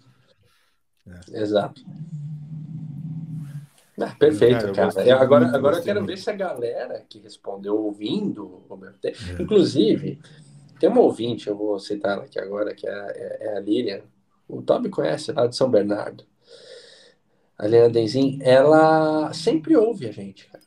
É. 1.07 1.41
Exato. 1.41 1.81
Ah, 3.99 4.15
perfeito, 4.17 4.71
Cara, 4.73 4.91
cara. 4.91 5.07
Eu- 5.07 5.17
agora 5.19 5.43
muito, 5.43 5.55
agora 5.55 5.77
eu 5.77 5.83
quero 5.83 5.99
muito. 5.99 6.09
ver 6.09 6.17
se 6.17 6.29
a 6.29 6.33
galera 6.33 7.03
que 7.07 7.19
respondeu 7.19 7.77
ouvindo, 7.77 8.63
Roberto, 8.67 8.97
tem- 8.99 9.13
É. 9.37 9.41
inclusive, 9.41 10.19
tem 10.79 10.89
uma 10.89 11.01
ouvinte, 11.01 11.47
eu 11.47 11.55
vou 11.55 11.79
citar 11.79 12.13
ela 12.13 12.23
aqui 12.23 12.39
agora, 12.39 12.73
que 12.73 12.87
é, 12.87 12.91
é- 12.91 13.37
é 13.47 13.57
a 13.57 13.59
Lilian. 13.59 14.01
O 14.49 14.61
Toby 14.61 14.89
conhece, 14.89 15.31
lá 15.31 15.45
de 15.47 15.55
São 15.55 15.69
Bernardo. 15.69 16.23
A 17.57 17.65
Lilian 17.67 17.91
Denzin, 17.91 18.39
ela 18.41 19.31
sempre 19.33 19.75
ouve 19.77 20.07
a 20.07 20.11
gente, 20.11 20.47
cara. 20.47 20.63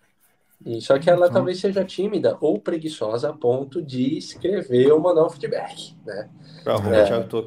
E, 0.65 0.81
só 0.81 0.99
que 0.99 1.11
ela 1.11 1.27
Então- 1.27 1.35
talvez 1.35 1.61
seja 1.61 1.85
tímida 1.85 2.37
ou 2.41 2.59
preguiçosa 2.61 3.31
a 3.31 3.33
ponto 3.33 3.83
de 3.83 4.17
escrever 4.19 4.91
ou 4.93 5.01
mandar 5.01 5.25
um 5.27 5.31
feedback, 5.31 5.95
né? 6.05 6.29
Pra 6.65 6.75
arrumar 6.75 6.97
É. 6.97 7.47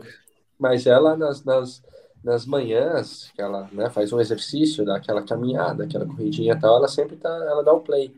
Mas 0.58 0.86
ela, 0.86 1.16
nas, 1.18 1.44
nas, 1.44 1.82
nas 2.24 2.46
manhãs, 2.46 3.32
que 3.34 3.42
ela 3.42 3.70
né, 3.72 3.90
faz 3.90 4.12
um 4.12 4.20
exercício, 4.20 4.86
dá 4.86 4.98
aquela 4.98 5.24
caminhada, 5.24 5.84
aquela 5.84 6.06
corridinha 6.06 6.54
e 6.54 6.60
tal, 6.60 6.78
ela 6.78 6.88
sempre 6.88 7.16
tá, 7.16 7.30
ela 7.30 7.64
dá 7.64 7.74
o 7.74 7.82
play. 7.82 8.14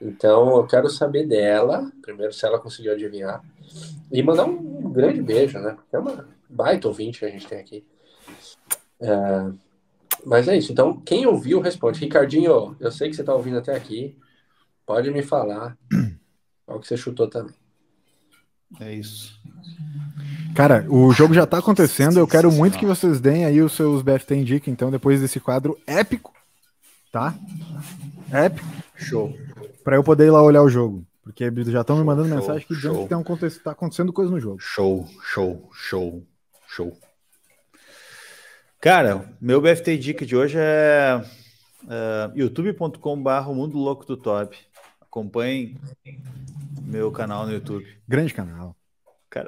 Então, 0.00 0.56
eu 0.56 0.66
quero 0.66 0.88
saber 0.88 1.26
dela, 1.26 1.90
primeiro, 2.02 2.32
se 2.32 2.44
ela 2.44 2.58
conseguiu 2.58 2.92
adivinhar, 2.92 3.42
e 4.10 4.22
mandar 4.22 4.44
um 4.44 4.92
grande 4.92 5.22
beijo, 5.22 5.58
né? 5.58 5.76
É 5.92 5.98
uma 5.98 6.28
baita 6.48 6.88
ouvinte 6.88 7.20
que 7.20 7.24
a 7.24 7.30
gente 7.30 7.46
tem 7.46 7.58
aqui. 7.58 7.86
É, 9.00 9.52
mas 10.24 10.48
é 10.48 10.56
isso. 10.56 10.72
Então, 10.72 11.00
quem 11.00 11.26
ouviu, 11.26 11.60
responde. 11.60 12.00
Ricardinho, 12.00 12.76
eu 12.78 12.92
sei 12.92 13.08
que 13.08 13.16
você 13.16 13.24
tá 13.24 13.34
ouvindo 13.34 13.58
até 13.58 13.74
aqui. 13.74 14.16
Pode 14.86 15.10
me 15.10 15.22
falar 15.22 15.76
qual 16.66 16.80
que 16.80 16.86
você 16.86 16.96
chutou 16.96 17.28
também. 17.28 17.54
É 18.80 18.92
isso. 18.94 19.38
Cara, 20.54 20.86
o 20.88 21.12
jogo 21.12 21.34
já 21.34 21.46
tá 21.46 21.58
acontecendo. 21.58 22.18
Eu 22.18 22.26
quero 22.28 22.50
muito 22.52 22.78
que 22.78 22.86
vocês 22.86 23.20
deem 23.20 23.44
aí 23.44 23.60
os 23.60 23.72
seus 23.72 24.02
BFT 24.02 24.34
em 24.36 24.44
dica, 24.44 24.70
então, 24.70 24.90
depois 24.90 25.20
desse 25.20 25.40
quadro 25.40 25.78
épico, 25.86 26.32
tá? 27.10 27.34
Épico, 28.32 28.66
Show. 28.96 29.36
pra 29.82 29.96
eu 29.96 30.04
poder 30.04 30.26
ir 30.26 30.30
lá 30.30 30.42
olhar 30.42 30.62
o 30.62 30.68
jogo. 30.68 31.04
Porque 31.22 31.50
já 31.66 31.80
estão 31.80 31.96
me 31.96 32.04
mandando 32.04 32.28
Show, 32.28 32.36
mensagem 32.38 32.66
que 32.66 32.74
dizendo 32.74 32.94
show. 32.94 33.08
que 33.08 33.14
aconte- 33.14 33.50
tá 33.60 33.70
acontecendo 33.70 34.12
coisa 34.12 34.30
no 34.30 34.38
jogo. 34.38 34.58
Show, 34.60 35.08
show, 35.22 35.68
show, 35.72 36.22
show. 36.68 36.96
Cara, 38.80 39.32
meu 39.40 39.60
BFT 39.60 39.96
dica 39.96 40.26
de 40.26 40.36
hoje 40.36 40.56
é, 40.58 41.24
é 41.88 42.30
youtube.com.br 42.34 43.48
Mundo 43.54 43.78
Louco 43.78 44.04
do 44.04 44.16
Top. 44.16 44.54
Acompanhem 45.18 45.76
meu 46.82 47.12
canal 47.12 47.46
no 47.46 47.52
YouTube. 47.52 47.86
Grande 48.08 48.34
canal. 48.34 48.74
Cara, 49.30 49.46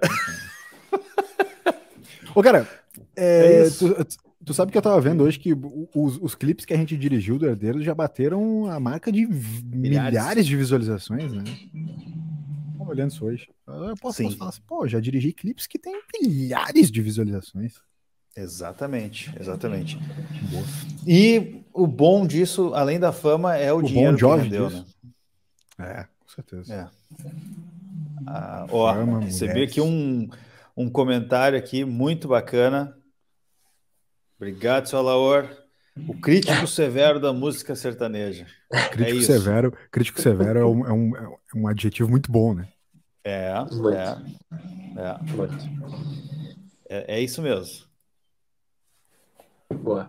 Ô, 2.33 2.41
cara, 2.41 2.69
é, 3.17 3.62
É 3.67 3.71
tu, 3.71 4.07
tu 4.45 4.55
sabe 4.55 4.71
que 4.71 4.79
eu 4.79 4.83
tava 4.83 5.01
vendo 5.01 5.25
hoje 5.25 5.41
que 5.41 5.53
os, 5.93 6.19
os 6.23 6.37
clipes 6.37 6.64
que 6.64 6.73
a 6.73 6.77
gente 6.77 6.97
dirigiu 6.97 7.37
do 7.37 7.47
Herdeiro 7.47 7.83
já 7.83 7.93
bateram 7.97 8.67
a 8.71 8.79
marca 8.79 9.11
de 9.11 9.27
milhares, 9.27 10.11
Milhares. 10.12 10.47
de 10.47 10.57
visualizações, 10.57 11.33
né? 11.33 11.43
Tava 12.79 12.91
olhando 12.91 13.11
isso 13.11 13.25
hoje. 13.25 13.49
Eu 13.67 13.97
posso, 14.01 14.23
posso 14.23 14.37
falar 14.37 14.51
assim, 14.51 14.62
pô, 14.69 14.87
já 14.87 15.01
dirigi 15.01 15.33
clipes 15.33 15.67
que 15.67 15.81
tem 15.81 16.01
milhares 16.23 16.93
de 16.93 17.03
visualizações. 17.03 17.75
exatamente, 18.37 19.33
exatamente. 19.41 19.99
E 21.05 21.62
o 21.75 21.89
bom 21.89 22.25
disso, 22.25 22.73
além 22.73 23.01
da 23.01 23.11
fama, 23.11 23.57
é 23.57 23.73
o, 23.73 23.79
O 23.79 23.83
dinheiro 23.83 24.17
que 24.17 24.49
disso. 24.49 24.71
né? 24.71 24.85
É, 25.79 26.05
com 26.05 26.29
certeza. 26.29 26.74
É. 26.74 26.89
Ah, 28.27 28.66
ó, 28.70 28.93
Fama, 28.95 29.20
recebi 29.20 29.53
mulheres. 29.53 29.70
aqui 29.72 29.81
um, 29.81 30.29
um 30.77 30.91
comentário 30.91 31.59
aqui 31.59 31.85
muito 31.85 32.29
bacana. 32.29 32.97
Obrigado, 34.37 34.87
seu 34.89 34.99
Alaor. 34.99 35.49
O 36.09 36.14
crítico 36.20 36.66
severo 36.68 37.20
da 37.20 37.33
música 37.33 37.74
sertaneja. 37.74 38.47
Crítico 38.91 39.18
isso. 39.18 39.33
severo, 39.33 39.72
crítico 39.91 40.20
severo 40.20 40.59
é 40.59 40.64
um, 40.66 40.87
é, 40.87 40.93
um, 40.93 41.16
é 41.16 41.39
um 41.55 41.68
adjetivo 41.68 42.11
muito 42.11 42.31
bom, 42.31 42.55
né? 42.55 42.68
É, 43.24 43.53
Muito. 43.72 43.91
é, 43.91 44.16
é, 44.97 45.33
Muito. 45.35 45.55
é, 46.89 47.16
é 47.16 47.20
isso 47.20 47.43
mesmo. 47.43 47.85
Boa. 49.74 50.09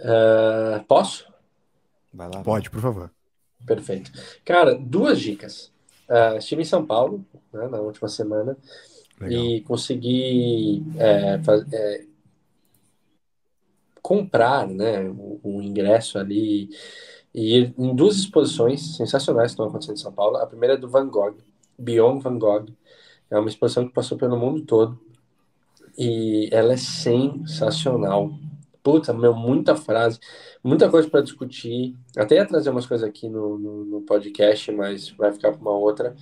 Ah, 0.00 0.84
posso? 0.88 1.32
Vai 2.12 2.28
lá. 2.28 2.42
Pode, 2.42 2.70
por 2.70 2.80
favor. 2.80 3.10
Perfeito. 3.66 4.12
Cara, 4.44 4.74
duas 4.74 5.20
dicas. 5.20 5.72
Ah, 6.08 6.36
estive 6.36 6.62
em 6.62 6.64
São 6.64 6.86
Paulo 6.86 7.24
né, 7.52 7.66
na 7.68 7.80
última 7.80 8.08
semana 8.08 8.56
Legal. 9.20 9.44
e 9.44 9.60
consegui 9.62 10.84
é, 10.98 11.42
faz- 11.42 11.72
é, 11.72 12.04
comprar 14.00 14.68
né, 14.68 15.02
o, 15.08 15.40
o 15.42 15.62
ingresso 15.62 16.18
ali 16.18 16.70
e 17.34 17.58
ir 17.58 17.74
em 17.76 17.94
duas 17.94 18.16
exposições 18.16 18.96
sensacionais 18.96 19.48
que 19.48 19.54
estão 19.54 19.66
acontecendo 19.66 19.96
em 19.96 20.00
São 20.00 20.12
Paulo. 20.12 20.36
A 20.36 20.46
primeira 20.46 20.74
é 20.74 20.76
do 20.78 20.88
Van 20.88 21.08
Gogh, 21.08 21.36
Beyond 21.78 22.22
Van 22.22 22.38
Gogh. 22.38 22.66
É 23.28 23.38
uma 23.38 23.48
exposição 23.48 23.86
que 23.86 23.92
passou 23.92 24.16
pelo 24.16 24.38
mundo 24.38 24.62
todo 24.62 24.98
e 25.98 26.48
ela 26.52 26.74
é 26.74 26.76
sensacional. 26.76 28.30
Puta, 28.86 29.12
meu, 29.12 29.34
muita 29.34 29.74
frase, 29.74 30.20
muita 30.62 30.88
coisa 30.88 31.10
para 31.10 31.20
discutir. 31.20 31.96
Até 32.16 32.36
ia 32.36 32.46
trazer 32.46 32.70
umas 32.70 32.86
coisas 32.86 33.08
aqui 33.08 33.28
no, 33.28 33.58
no, 33.58 33.84
no 33.84 34.02
podcast, 34.02 34.70
mas 34.70 35.10
vai 35.10 35.32
ficar 35.32 35.50
para 35.50 35.60
uma 35.60 35.72
outra. 35.76 36.14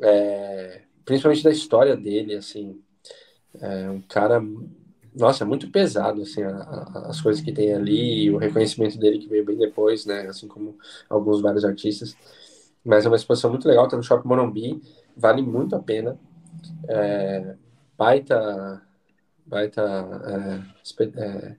É, 0.00 0.82
principalmente 1.04 1.44
da 1.44 1.50
história 1.52 1.96
dele, 1.96 2.34
assim. 2.36 2.80
É 3.60 3.90
um 3.90 4.00
cara, 4.02 4.42
nossa, 5.14 5.44
muito 5.44 5.70
pesado, 5.70 6.22
assim, 6.22 6.42
a- 6.42 6.50
a- 6.56 7.06
as 7.10 7.20
coisas 7.20 7.42
que 7.42 7.52
tem 7.52 7.74
ali, 7.74 8.30
o 8.30 8.38
reconhecimento 8.38 8.98
dele 8.98 9.18
que 9.18 9.28
veio 9.28 9.44
bem 9.44 9.56
depois, 9.58 10.06
né? 10.06 10.26
Assim 10.28 10.48
como 10.48 10.76
alguns 11.08 11.40
vários 11.42 11.64
artistas. 11.64 12.16
Mas 12.84 13.04
é 13.04 13.08
uma 13.08 13.16
exposição 13.16 13.50
muito 13.50 13.68
legal, 13.68 13.86
tá 13.88 13.96
no 13.96 14.02
Shopping 14.02 14.28
Morumbi, 14.28 14.80
vale 15.16 15.42
muito 15.42 15.76
a 15.76 15.80
pena. 15.80 16.18
É, 16.88 17.54
baita, 17.98 18.82
baita 19.46 19.82
é, 19.82 20.62
espe- 20.82 21.12
é, 21.16 21.56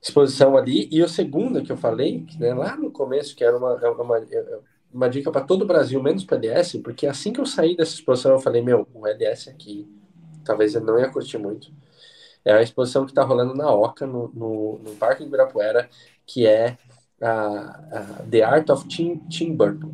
exposição 0.00 0.56
ali. 0.56 0.88
E 0.90 1.02
o 1.02 1.08
segundo 1.08 1.62
que 1.62 1.72
eu 1.72 1.76
falei, 1.76 2.26
né, 2.38 2.54
lá 2.54 2.76
no 2.76 2.90
começo, 2.90 3.34
que 3.34 3.44
era 3.44 3.56
uma, 3.56 3.78
é 3.82 3.88
uma, 3.88 4.18
é 4.18 4.58
uma 4.92 5.08
dica 5.08 5.30
para 5.30 5.44
todo 5.44 5.62
o 5.62 5.66
Brasil, 5.66 6.02
menos 6.02 6.24
para 6.24 6.36
LS, 6.36 6.78
porque 6.80 7.06
assim 7.06 7.32
que 7.32 7.40
eu 7.40 7.46
saí 7.46 7.76
dessa 7.76 7.94
exposição, 7.94 8.32
eu 8.32 8.40
falei, 8.40 8.62
meu, 8.62 8.86
o 8.94 9.06
LS 9.06 9.50
aqui, 9.50 9.88
talvez 10.44 10.74
ele 10.74 10.84
não 10.84 10.98
ia 10.98 11.10
curtir 11.10 11.38
muito. 11.38 11.70
É 12.44 12.52
a 12.52 12.62
exposição 12.62 13.04
que 13.04 13.10
está 13.10 13.22
rolando 13.22 13.54
na 13.54 13.70
Oca, 13.70 14.06
no, 14.06 14.30
no, 14.34 14.78
no 14.78 14.94
Parque 14.96 15.22
do 15.22 15.28
Ibirapuera, 15.28 15.88
que 16.26 16.46
é 16.46 16.78
a, 17.20 17.28
a 17.28 18.00
The 18.30 18.42
Art 18.42 18.70
of 18.70 18.86
Tim, 18.88 19.16
Tim 19.28 19.54
Burton. 19.54 19.92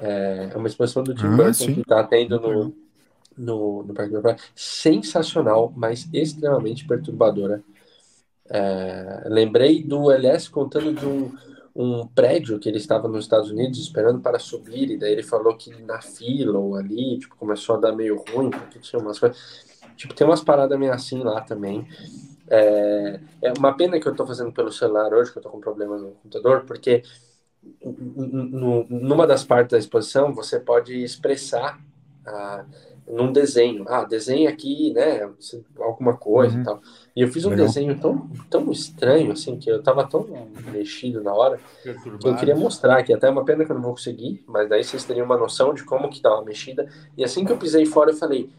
É, 0.00 0.50
é 0.52 0.56
uma 0.56 0.68
exposição 0.68 1.02
do 1.02 1.14
Tim 1.14 1.26
ah, 1.26 1.36
Burton 1.36 1.52
sim. 1.52 1.74
que 1.74 1.80
está 1.80 2.02
tendo 2.04 2.40
no, 2.40 2.74
no, 3.36 3.82
no 3.82 3.94
Parque 3.94 4.12
do 4.12 4.22
Praia. 4.22 4.38
Sensacional, 4.54 5.72
mas 5.76 6.08
extremamente 6.12 6.86
perturbadora. 6.86 7.62
É, 8.48 9.24
lembrei 9.26 9.82
do 9.82 10.10
LS 10.10 10.48
contando 10.50 10.92
de 10.92 11.04
um, 11.04 11.32
um 11.74 12.06
prédio 12.06 12.58
que 12.58 12.68
ele 12.68 12.78
estava 12.78 13.08
nos 13.08 13.24
Estados 13.24 13.50
Unidos 13.50 13.78
esperando 13.78 14.20
para 14.20 14.38
subir, 14.38 14.90
e 14.90 14.96
daí 14.96 15.12
ele 15.12 15.22
falou 15.22 15.56
que 15.56 15.70
na 15.82 16.00
fila 16.00 16.58
ou 16.58 16.76
ali, 16.76 17.18
tipo, 17.18 17.36
começou 17.36 17.76
a 17.76 17.80
dar 17.80 17.92
meio 17.92 18.22
ruim, 18.30 18.50
porque 18.50 18.78
tinha 18.78 19.00
umas 19.00 19.18
coisas. 19.18 19.38
Tipo, 19.96 20.14
tem 20.14 20.26
umas 20.26 20.42
paradas 20.42 20.78
meio 20.78 20.92
assim 20.92 21.22
lá 21.22 21.40
também. 21.40 21.86
É, 22.48 23.20
é 23.42 23.52
uma 23.58 23.76
pena 23.76 23.98
que 23.98 24.06
eu 24.06 24.12
estou 24.12 24.26
fazendo 24.26 24.52
pelo 24.52 24.70
celular 24.70 25.12
hoje, 25.12 25.32
que 25.32 25.38
eu 25.38 25.40
estou 25.40 25.50
com 25.50 25.60
problema 25.60 25.98
no 25.98 26.12
computador, 26.12 26.64
porque 26.64 27.02
numa 28.88 29.26
das 29.26 29.44
partes 29.44 29.72
da 29.72 29.78
exposição 29.78 30.32
você 30.32 30.60
pode 30.60 31.02
expressar 31.02 31.80
ah, 32.24 32.64
num 33.08 33.32
desenho. 33.32 33.84
Ah, 33.88 34.04
desenha 34.04 34.50
aqui, 34.50 34.92
né? 34.92 35.28
Alguma 35.78 36.16
coisa 36.16 36.56
uhum. 36.56 36.62
e 36.62 36.64
tal. 36.64 36.80
E 37.14 37.22
eu 37.22 37.28
fiz 37.28 37.44
um 37.44 37.50
Legal. 37.50 37.66
desenho 37.66 37.98
tão, 37.98 38.28
tão 38.50 38.70
estranho, 38.72 39.32
assim, 39.32 39.56
que 39.56 39.70
eu 39.70 39.82
tava 39.82 40.06
tão 40.06 40.26
mexido 40.72 41.22
na 41.22 41.32
hora, 41.32 41.58
que 41.82 42.28
eu 42.28 42.36
queria 42.36 42.56
mostrar 42.56 42.98
aqui. 42.98 43.12
Até 43.12 43.28
é 43.28 43.30
uma 43.30 43.44
pena 43.44 43.64
que 43.64 43.70
eu 43.70 43.74
não 43.74 43.82
vou 43.82 43.92
conseguir, 43.92 44.44
mas 44.46 44.68
daí 44.68 44.82
vocês 44.82 45.04
teriam 45.04 45.24
uma 45.24 45.36
noção 45.36 45.72
de 45.72 45.84
como 45.84 46.10
que 46.10 46.20
tava 46.20 46.44
mexida. 46.44 46.88
E 47.16 47.24
assim 47.24 47.44
que 47.44 47.52
eu 47.52 47.56
pisei 47.56 47.86
fora, 47.86 48.10
eu 48.10 48.16
falei, 48.16 48.50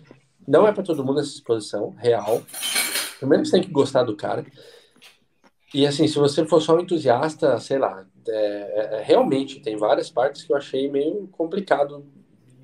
não 0.47 0.65
é 0.65 0.71
para 0.71 0.83
todo 0.83 1.03
mundo 1.03 1.19
essa 1.19 1.29
exposição, 1.29 1.93
real. 1.97 2.41
Primeiro 3.19 3.45
você 3.45 3.51
tem 3.51 3.61
que 3.61 3.71
gostar 3.71 4.03
do 4.03 4.15
cara. 4.15 4.45
E 5.73 5.85
assim, 5.85 6.07
se 6.07 6.17
você 6.17 6.45
for 6.45 6.61
só 6.61 6.75
um 6.75 6.79
entusiasta, 6.79 7.59
sei 7.59 7.77
lá, 7.77 8.05
é, 8.27 8.31
é, 8.31 8.99
é 8.99 9.03
realmente 9.03 9.59
tem 9.59 9.75
várias 9.75 10.09
partes 10.09 10.43
que 10.43 10.53
eu 10.53 10.57
achei 10.57 10.89
meio 10.89 11.27
complicado 11.27 12.05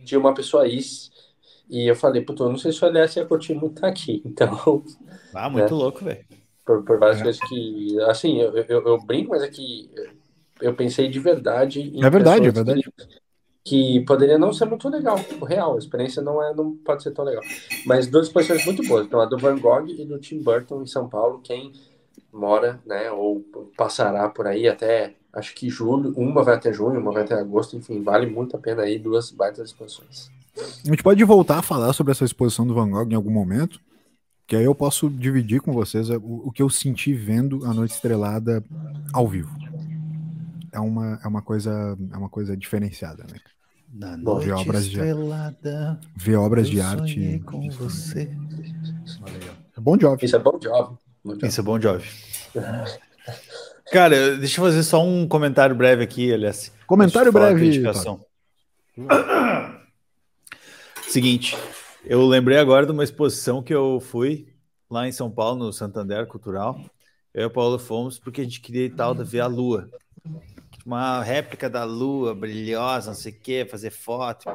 de 0.04 0.16
uma 0.16 0.34
pessoa 0.34 0.68
isso 0.68 1.13
e 1.74 1.90
eu 1.90 1.96
falei, 1.96 2.22
puto, 2.22 2.44
eu 2.44 2.50
não 2.50 2.58
sei 2.58 2.72
se 2.72 2.86
o 2.86 2.88
LS 2.88 3.18
ia 3.18 3.26
curtir 3.26 3.56
muito 3.56 3.78
estar 3.78 3.88
aqui. 3.88 4.22
Então. 4.28 4.84
Ah, 5.34 5.50
muito 5.50 5.74
né? 5.74 5.82
louco, 5.82 6.06
velho. 6.06 6.24
Por, 6.64 6.84
por, 6.84 7.00
várias 7.00 7.20
é. 7.20 7.24
coisas 7.24 7.42
que. 7.50 8.00
Assim, 8.02 8.40
eu, 8.40 8.56
eu, 8.56 8.88
eu, 8.88 8.98
brinco, 9.00 9.32
mas 9.32 9.42
é 9.42 9.48
que 9.48 9.90
eu 10.62 10.76
pensei 10.76 11.10
de 11.10 11.20
verdade. 11.20 11.92
é 12.00 12.10
verdade, 12.12 12.48
é 12.48 12.52
verdade. 12.52 12.84
Que, 12.84 13.98
que, 13.98 14.06
poderia 14.06 14.38
não 14.38 14.54
ser 14.54 14.66
muito 14.66 14.88
legal, 14.88 15.20
o 15.42 15.46
real. 15.46 15.74
A 15.74 15.80
experiência 15.80 16.22
não, 16.22 16.42
é, 16.44 16.54
não 16.54 16.76
pode 16.78 17.02
ser 17.02 17.10
tão 17.10 17.26
legal. 17.26 17.44
Mas 17.88 18.06
duas 18.06 18.28
exposições 18.28 18.64
muito 18.66 18.88
boas. 18.88 19.08
Então, 19.08 19.20
a 19.20 19.26
do 19.26 19.40
Van 19.40 19.58
Gogh 19.58 19.88
e 19.88 20.06
do 20.06 20.20
Tim 20.20 20.44
Burton 20.44 20.84
em 20.84 20.88
São 20.88 21.10
Paulo. 21.10 21.42
Quem 21.44 21.74
mora, 22.32 22.80
né, 22.86 23.12
ou 23.12 23.44
passará 23.76 24.30
por 24.30 24.46
aí 24.46 24.68
até 24.68 25.16
acho 25.34 25.56
que 25.56 25.70
julho, 25.70 26.14
uma 26.16 26.44
vai 26.44 26.56
até 26.56 26.72
junho, 26.72 27.00
uma 27.00 27.12
vai 27.12 27.24
até 27.24 27.34
agosto, 27.34 27.76
enfim, 27.76 28.04
vale 28.04 28.28
muito 28.28 28.56
a 28.56 28.60
pena 28.60 28.84
aí 28.84 29.00
duas 29.00 29.32
baitas 29.32 29.70
exposições. 29.70 30.32
A 30.58 30.88
gente 30.88 31.02
pode 31.04 31.24
voltar 31.24 31.60
a 31.60 31.64
falar 31.64 31.94
sobre 31.94 32.12
essa 32.12 32.26
exposição 32.26 32.66
do 32.68 32.74
Van 32.74 32.90
Gogh 32.90 33.12
em 33.12 33.16
algum 33.16 33.32
momento, 33.32 33.80
que 34.46 34.56
aí 34.56 34.64
eu 34.64 34.76
posso 34.76 35.10
dividir 35.10 35.62
com 35.62 35.74
vocês 35.74 36.10
o, 36.10 36.44
o 36.46 36.52
que 36.52 36.62
eu 36.62 36.70
senti 36.70 37.14
vendo 37.14 37.66
a 37.66 37.74
Noite 37.74 37.94
Estrelada 37.94 38.64
ao 39.12 39.28
vivo. 39.28 39.56
É 40.72 40.80
uma, 40.80 41.20
é 41.24 41.28
uma 41.28 41.42
coisa 41.42 41.98
é 42.12 42.18
uma 42.18 42.30
coisa 42.30 42.58
diferenciada, 42.58 43.24
né? 43.32 43.40
Na 43.94 44.18
noite 44.18 44.46
ver 44.46 44.54
obras 44.54 44.86
estrelada, 44.86 46.00
de, 46.02 46.24
ver 46.24 46.36
obras 46.36 46.68
de 46.68 46.82
arte. 46.82 47.44
com 47.46 47.70
você. 47.70 48.36
É 49.78 49.80
bom 49.80 49.96
job. 49.96 50.26
Isso 50.26 50.36
é 50.36 50.40
bom 50.40 50.58
job. 50.58 50.98
Isso 51.44 51.60
é 51.60 51.64
bom 51.64 51.78
job. 51.78 52.04
Cara, 53.92 54.36
deixa 54.38 54.60
eu 54.60 54.66
fazer 54.66 54.82
só 54.82 55.04
um 55.06 55.28
comentário 55.28 55.76
breve 55.76 56.04
aqui, 56.04 56.34
aliás. 56.34 56.72
Comentário 56.88 57.32
breve. 57.32 57.84
Seguinte, 61.14 61.56
eu 62.04 62.26
lembrei 62.26 62.58
agora 62.58 62.88
de 62.88 62.92
uma 62.92 63.04
exposição 63.04 63.62
que 63.62 63.72
eu 63.72 64.00
fui 64.00 64.52
lá 64.90 65.08
em 65.08 65.12
São 65.12 65.30
Paulo, 65.30 65.66
no 65.66 65.72
Santander 65.72 66.26
Cultural. 66.26 66.84
Eu 67.32 67.44
e 67.44 67.46
o 67.46 67.52
Paulo 67.52 67.78
fomos 67.78 68.18
porque 68.18 68.42
a 68.42 68.44
gente 68.44 68.60
queria 68.60 68.86
ir 68.86 68.96
tal 68.96 69.14
da 69.14 69.24
ver 69.24 69.42
a 69.42 69.46
Lua. 69.46 69.92
Uma 70.84 71.22
réplica 71.22 71.70
da 71.70 71.84
Lua, 71.84 72.34
brilhosa, 72.34 73.12
não 73.12 73.16
sei 73.16 73.32
o 73.32 73.40
quê, 73.40 73.64
fazer 73.64 73.92
foto. 73.92 74.50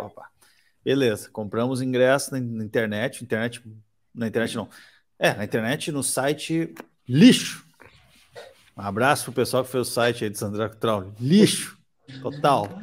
Beleza, 0.85 1.31
compramos 1.31 1.81
ingresso 1.81 2.33
na 2.33 2.65
internet, 2.65 3.23
internet, 3.23 3.63
na 4.13 4.27
internet 4.27 4.57
não. 4.57 4.69
É, 5.17 5.35
na 5.35 5.45
internet, 5.45 5.93
no 5.93 6.03
site 6.03 6.75
lixo. 7.09 7.65
Um 8.77 8.83
abraço 8.83 9.27
pro 9.27 9.33
pessoal 9.33 9.65
que 9.65 9.71
fez 9.71 9.87
o 9.87 9.91
site 9.93 10.25
aí 10.25 10.31
de 10.31 10.37
Sandra 10.37 10.69
Cultural. 10.69 11.15
Lixo, 11.21 11.79
total. 12.21 12.81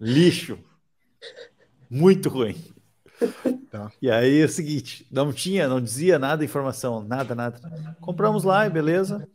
Lixo. 0.00 0.58
Muito 1.88 2.28
ruim. 2.28 2.79
Tá. 3.70 3.92
E 4.02 4.10
aí 4.10 4.40
é 4.40 4.44
o 4.44 4.48
seguinte, 4.48 5.06
não 5.10 5.32
tinha, 5.32 5.68
não 5.68 5.80
dizia 5.80 6.18
nada 6.18 6.44
informação, 6.44 7.02
nada, 7.02 7.34
nada. 7.34 7.60
Compramos 8.00 8.42
lá 8.42 8.66
e 8.66 8.70
beleza. 8.70 9.28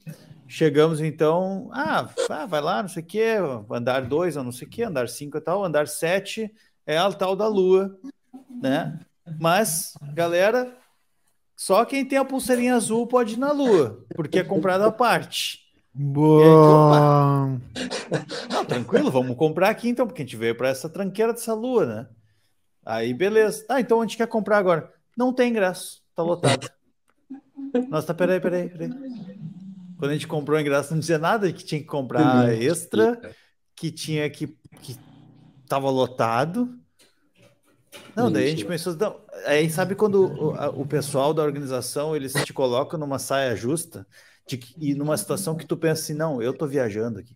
Chegamos 0.48 1.02
então, 1.02 1.70
ah, 1.72 2.10
vai 2.48 2.62
lá, 2.62 2.82
não 2.82 2.90
sei 2.90 3.02
o 3.02 3.06
que, 3.06 3.24
andar 3.72 4.02
dois, 4.02 4.38
ou 4.38 4.44
não 4.44 4.52
sei 4.52 4.68
o 4.68 4.70
que, 4.70 4.84
andar 4.84 5.10
cinco 5.10 5.38
e 5.38 5.42
tal, 5.42 5.64
andar 5.64 5.88
sete 5.88 6.54
é 6.86 6.98
a 6.98 7.12
tal 7.12 7.36
da 7.36 7.48
lua, 7.48 7.98
né? 8.62 9.00
Mas, 9.40 9.94
galera, 10.14 10.72
só 11.56 11.84
quem 11.84 12.06
tem 12.06 12.20
a 12.20 12.26
pulseirinha 12.26 12.76
azul 12.76 13.08
pode 13.08 13.34
ir 13.34 13.40
na 13.40 13.52
lua, 13.52 14.06
porque 14.16 14.40
é 14.40 14.44
comprado 14.44 14.84
à 14.84 14.92
parte. 14.92 15.62
Boa. 15.92 17.60
Aí, 18.12 18.26
não, 18.52 18.66
tranquilo, 18.66 19.10
vamos 19.10 19.36
comprar 19.38 19.70
aqui 19.70 19.90
então, 19.90 20.06
porque 20.06 20.22
a 20.22 20.26
gente 20.26 20.36
veio 20.36 20.56
para 20.56 20.70
essa 20.70 20.90
tranqueira 20.90 21.34
dessa 21.34 21.54
lua, 21.54 21.86
né? 21.86 22.08
Aí, 22.86 23.14
beleza. 23.14 23.66
Ah, 23.68 23.82
então 23.82 24.00
a 24.00 24.04
gente 24.04 24.18
quer 24.18 24.28
comprar 24.28 24.58
agora. 24.58 24.94
Não 25.18 25.34
tem 25.34 25.50
ingresso, 25.50 26.02
tá 26.14 26.22
lotado. 26.22 26.70
Nossa, 27.90 28.08
tá, 28.08 28.14
peraí, 28.14 28.40
peraí, 28.40 28.70
peraí. 28.70 28.90
Quando 29.98 30.12
a 30.12 30.14
gente 30.14 30.28
comprou 30.28 30.58
o 30.58 30.62
ingresso, 30.62 30.92
não 30.92 31.00
dizia 31.00 31.18
nada 31.18 31.52
que 31.52 31.64
tinha 31.64 31.82
que 31.82 31.88
comprar 31.88 32.54
extra, 32.54 33.20
que 33.76 33.92
tinha 33.92 34.30
que. 34.30 34.48
que 34.82 34.98
tava 35.68 35.90
lotado. 35.90 36.78
Não, 38.16 38.32
daí 38.32 38.46
a 38.46 38.50
gente 38.50 38.66
pensou, 38.66 38.96
não, 38.96 39.20
aí 39.46 39.70
sabe 39.70 39.96
quando 39.96 40.26
o, 40.26 40.82
o 40.82 40.86
pessoal 40.86 41.34
da 41.34 41.44
organização 41.44 42.16
eles 42.16 42.34
te 42.34 42.54
colocam 42.54 43.00
numa 43.00 43.20
saia 43.20 43.56
justa 43.56 44.06
de, 44.48 44.60
e 44.78 44.94
numa 44.94 45.18
situação 45.18 45.56
que 45.56 45.66
tu 45.66 45.76
pensa 45.76 46.02
assim, 46.02 46.14
não, 46.14 46.42
eu 46.42 46.54
tô 46.54 46.68
viajando 46.68 47.20
aqui. 47.20 47.36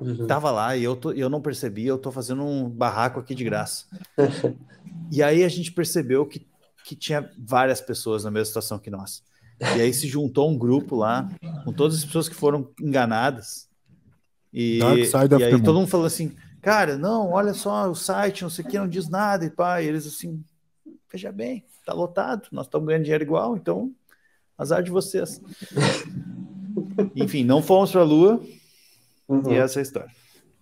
Uhum. 0.00 0.26
Tava 0.26 0.50
lá 0.50 0.76
e 0.76 0.84
eu, 0.84 0.94
tô, 0.96 1.12
eu 1.12 1.28
não 1.28 1.40
percebi, 1.40 1.86
eu 1.86 1.98
tô 1.98 2.10
fazendo 2.10 2.44
um 2.44 2.68
barraco 2.68 3.20
aqui 3.20 3.34
de 3.34 3.44
graça. 3.44 3.86
e 5.10 5.22
aí 5.22 5.44
a 5.44 5.48
gente 5.48 5.72
percebeu 5.72 6.26
que, 6.26 6.46
que 6.84 6.94
tinha 6.94 7.30
várias 7.38 7.80
pessoas 7.80 8.24
na 8.24 8.30
mesma 8.30 8.46
situação 8.46 8.78
que 8.78 8.90
nós. 8.90 9.22
E 9.60 9.80
aí 9.80 9.92
se 9.92 10.06
juntou 10.06 10.50
um 10.50 10.58
grupo 10.58 10.96
lá, 10.96 11.28
com 11.64 11.72
todas 11.72 11.96
as 11.96 12.04
pessoas 12.04 12.28
que 12.28 12.34
foram 12.34 12.70
enganadas. 12.80 13.68
E, 14.52 14.78
e 14.78 15.44
aí 15.44 15.62
todo 15.62 15.78
mundo 15.78 15.88
falou 15.88 16.06
assim, 16.06 16.34
cara, 16.60 16.96
não, 16.98 17.30
olha 17.30 17.54
só 17.54 17.90
o 17.90 17.94
site, 17.94 18.42
não 18.42 18.50
sei 18.50 18.64
o 18.64 18.68
que, 18.68 18.78
não 18.78 18.88
diz 18.88 19.08
nada, 19.08 19.44
e 19.44 19.50
pá, 19.50 19.80
e 19.80 19.86
eles 19.86 20.06
assim, 20.06 20.42
veja 21.10 21.32
bem, 21.32 21.64
tá 21.84 21.92
lotado, 21.92 22.48
nós 22.52 22.66
estamos 22.66 22.86
ganhando 22.86 23.04
dinheiro 23.04 23.24
igual, 23.24 23.56
então 23.56 23.92
azar 24.58 24.82
de 24.82 24.90
vocês. 24.90 25.40
Enfim, 27.14 27.44
não 27.44 27.62
fomos 27.62 27.90
para 27.90 28.00
a 28.02 28.04
Lua, 28.04 28.42
Uhum. 29.28 29.52
E 29.52 29.54
essa 29.56 29.78
é 29.78 29.80
a 29.80 29.82
história. 29.82 30.10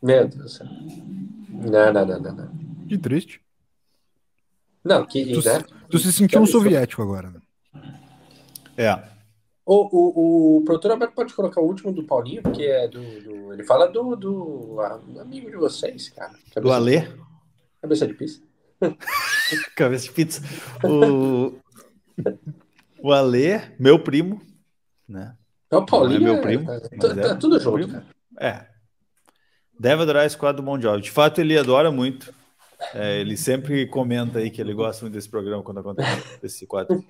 Meu 0.03 0.29
Deus 0.29 0.43
do 0.43 0.49
céu. 0.49 0.67
Não, 1.49 1.93
não, 1.93 2.07
não, 2.07 2.21
não. 2.21 2.35
não. 2.35 2.87
Que 2.89 2.99
triste. 2.99 3.41
Não, 4.85 5.07
que. 5.07 5.25
Tu, 5.33 5.49
né? 5.49 5.65
tu 5.89 5.99
se 5.99 6.13
sentiu 6.13 6.41
um 6.43 6.47
soviético 6.47 7.03
agora, 7.03 7.31
né? 7.31 7.41
É. 8.77 9.15
O, 9.67 9.89
o, 9.91 10.59
o 10.59 10.65
produtor 10.65 10.91
Alberto 10.91 11.15
pode 11.15 11.33
colocar 11.33 11.61
o 11.63 11.67
último 11.67 11.91
do 11.91 12.05
Paulinho, 12.05 12.43
porque 12.43 12.65
é 12.65 12.87
do. 12.87 13.01
do 13.01 13.53
ele 13.55 13.65
fala 13.65 13.89
do, 13.89 14.15
do, 14.15 14.79
amigo 15.19 15.51
de 15.51 15.57
vocês, 15.57 16.11
cara. 16.11 16.33
Cabeça 16.33 16.61
do 16.61 16.73
Alê? 16.73 17.09
Cabeça 17.81 18.07
de 18.07 18.15
pizza. 18.15 18.43
Cabeça 19.75 20.05
de 20.05 20.13
pizza. 20.13 20.43
O, 20.85 21.55
o 23.03 23.13
Alê, 23.13 23.63
meu 23.79 23.99
primo, 24.03 24.43
né? 25.09 25.35
É 25.71 25.77
o 25.77 25.87
Paulinho. 25.87 26.21
Não 26.21 26.29
é 26.29 26.33
meu 26.33 26.43
primo. 26.43 26.71
É, 26.71 26.81
tá, 26.81 27.15
tá, 27.15 27.35
tudo 27.37 27.59
junto, 27.59 27.89
cara. 27.89 28.14
É. 28.41 28.67
Deve 29.79 30.03
adorar 30.03 30.27
esse 30.27 30.37
quadro 30.37 30.63
do 30.63 30.67
Bon 30.67 30.81
Jovi. 30.81 31.03
De 31.03 31.11
fato, 31.11 31.41
ele 31.41 31.59
adora 31.59 31.91
muito. 31.91 32.33
É, 32.93 33.21
ele 33.21 33.37
sempre 33.37 33.87
comenta 33.87 34.39
aí 34.39 34.51
que 34.51 34.61
ele 34.61 34.75
gosta 34.75 35.03
muito 35.03 35.15
desse 35.15 35.29
programa 35.29 35.63
quando 35.63 35.79
acontece 35.79 36.23
esse 36.43 36.67
quadro. 36.67 37.05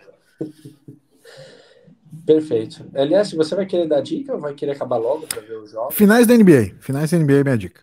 Perfeito. 2.24 2.88
LS, 2.94 3.34
você 3.34 3.54
vai 3.54 3.66
querer 3.66 3.88
dar 3.88 4.00
dica 4.00 4.34
ou 4.34 4.40
vai 4.40 4.54
querer 4.54 4.72
acabar 4.72 4.96
logo 4.96 5.26
para 5.26 5.40
ver 5.40 5.58
o 5.58 5.66
jogo? 5.66 5.90
Finais 5.90 6.26
da 6.26 6.36
NBA. 6.36 6.76
Finais 6.80 7.10
da 7.10 7.18
NBA 7.18 7.32
é 7.32 7.44
minha 7.44 7.58
dica. 7.58 7.82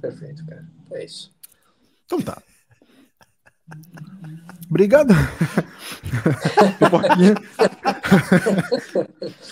Perfeito, 0.00 0.44
cara. 0.44 0.66
É 0.92 1.04
isso. 1.04 1.32
Então 2.04 2.20
tá. 2.20 2.42
Obrigado. 4.68 5.14
Pipoquinha. 6.78 7.34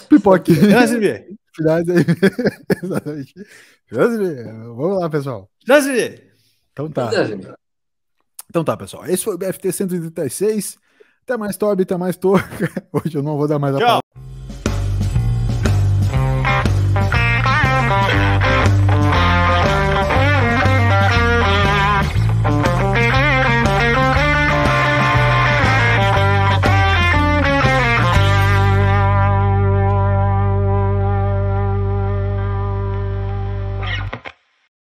Pipoquinha. 0.08 0.60
Finais 0.60 0.90
da 0.90 0.98
NBA. 0.98 1.41
Finais 1.54 1.88
aí. 1.88 2.04
Exatamente. 2.82 3.34
Vamos 3.90 5.00
lá, 5.00 5.10
pessoal. 5.10 5.50
Então 6.72 6.90
tá. 6.90 7.10
Então 8.48 8.64
tá, 8.64 8.76
pessoal. 8.76 9.06
Esse 9.06 9.24
foi 9.24 9.34
o 9.34 9.38
BFT 9.38 9.72
136. 9.72 10.78
Até 11.24 11.36
mais, 11.36 11.56
Toby, 11.56 11.82
até 11.84 11.96
mais, 11.96 12.16
Torca. 12.16 12.68
Hoje 12.92 13.16
eu 13.16 13.22
não 13.22 13.36
vou 13.36 13.46
dar 13.46 13.58
mais 13.58 13.76
a 13.76 13.78
Tchau. 13.78 14.00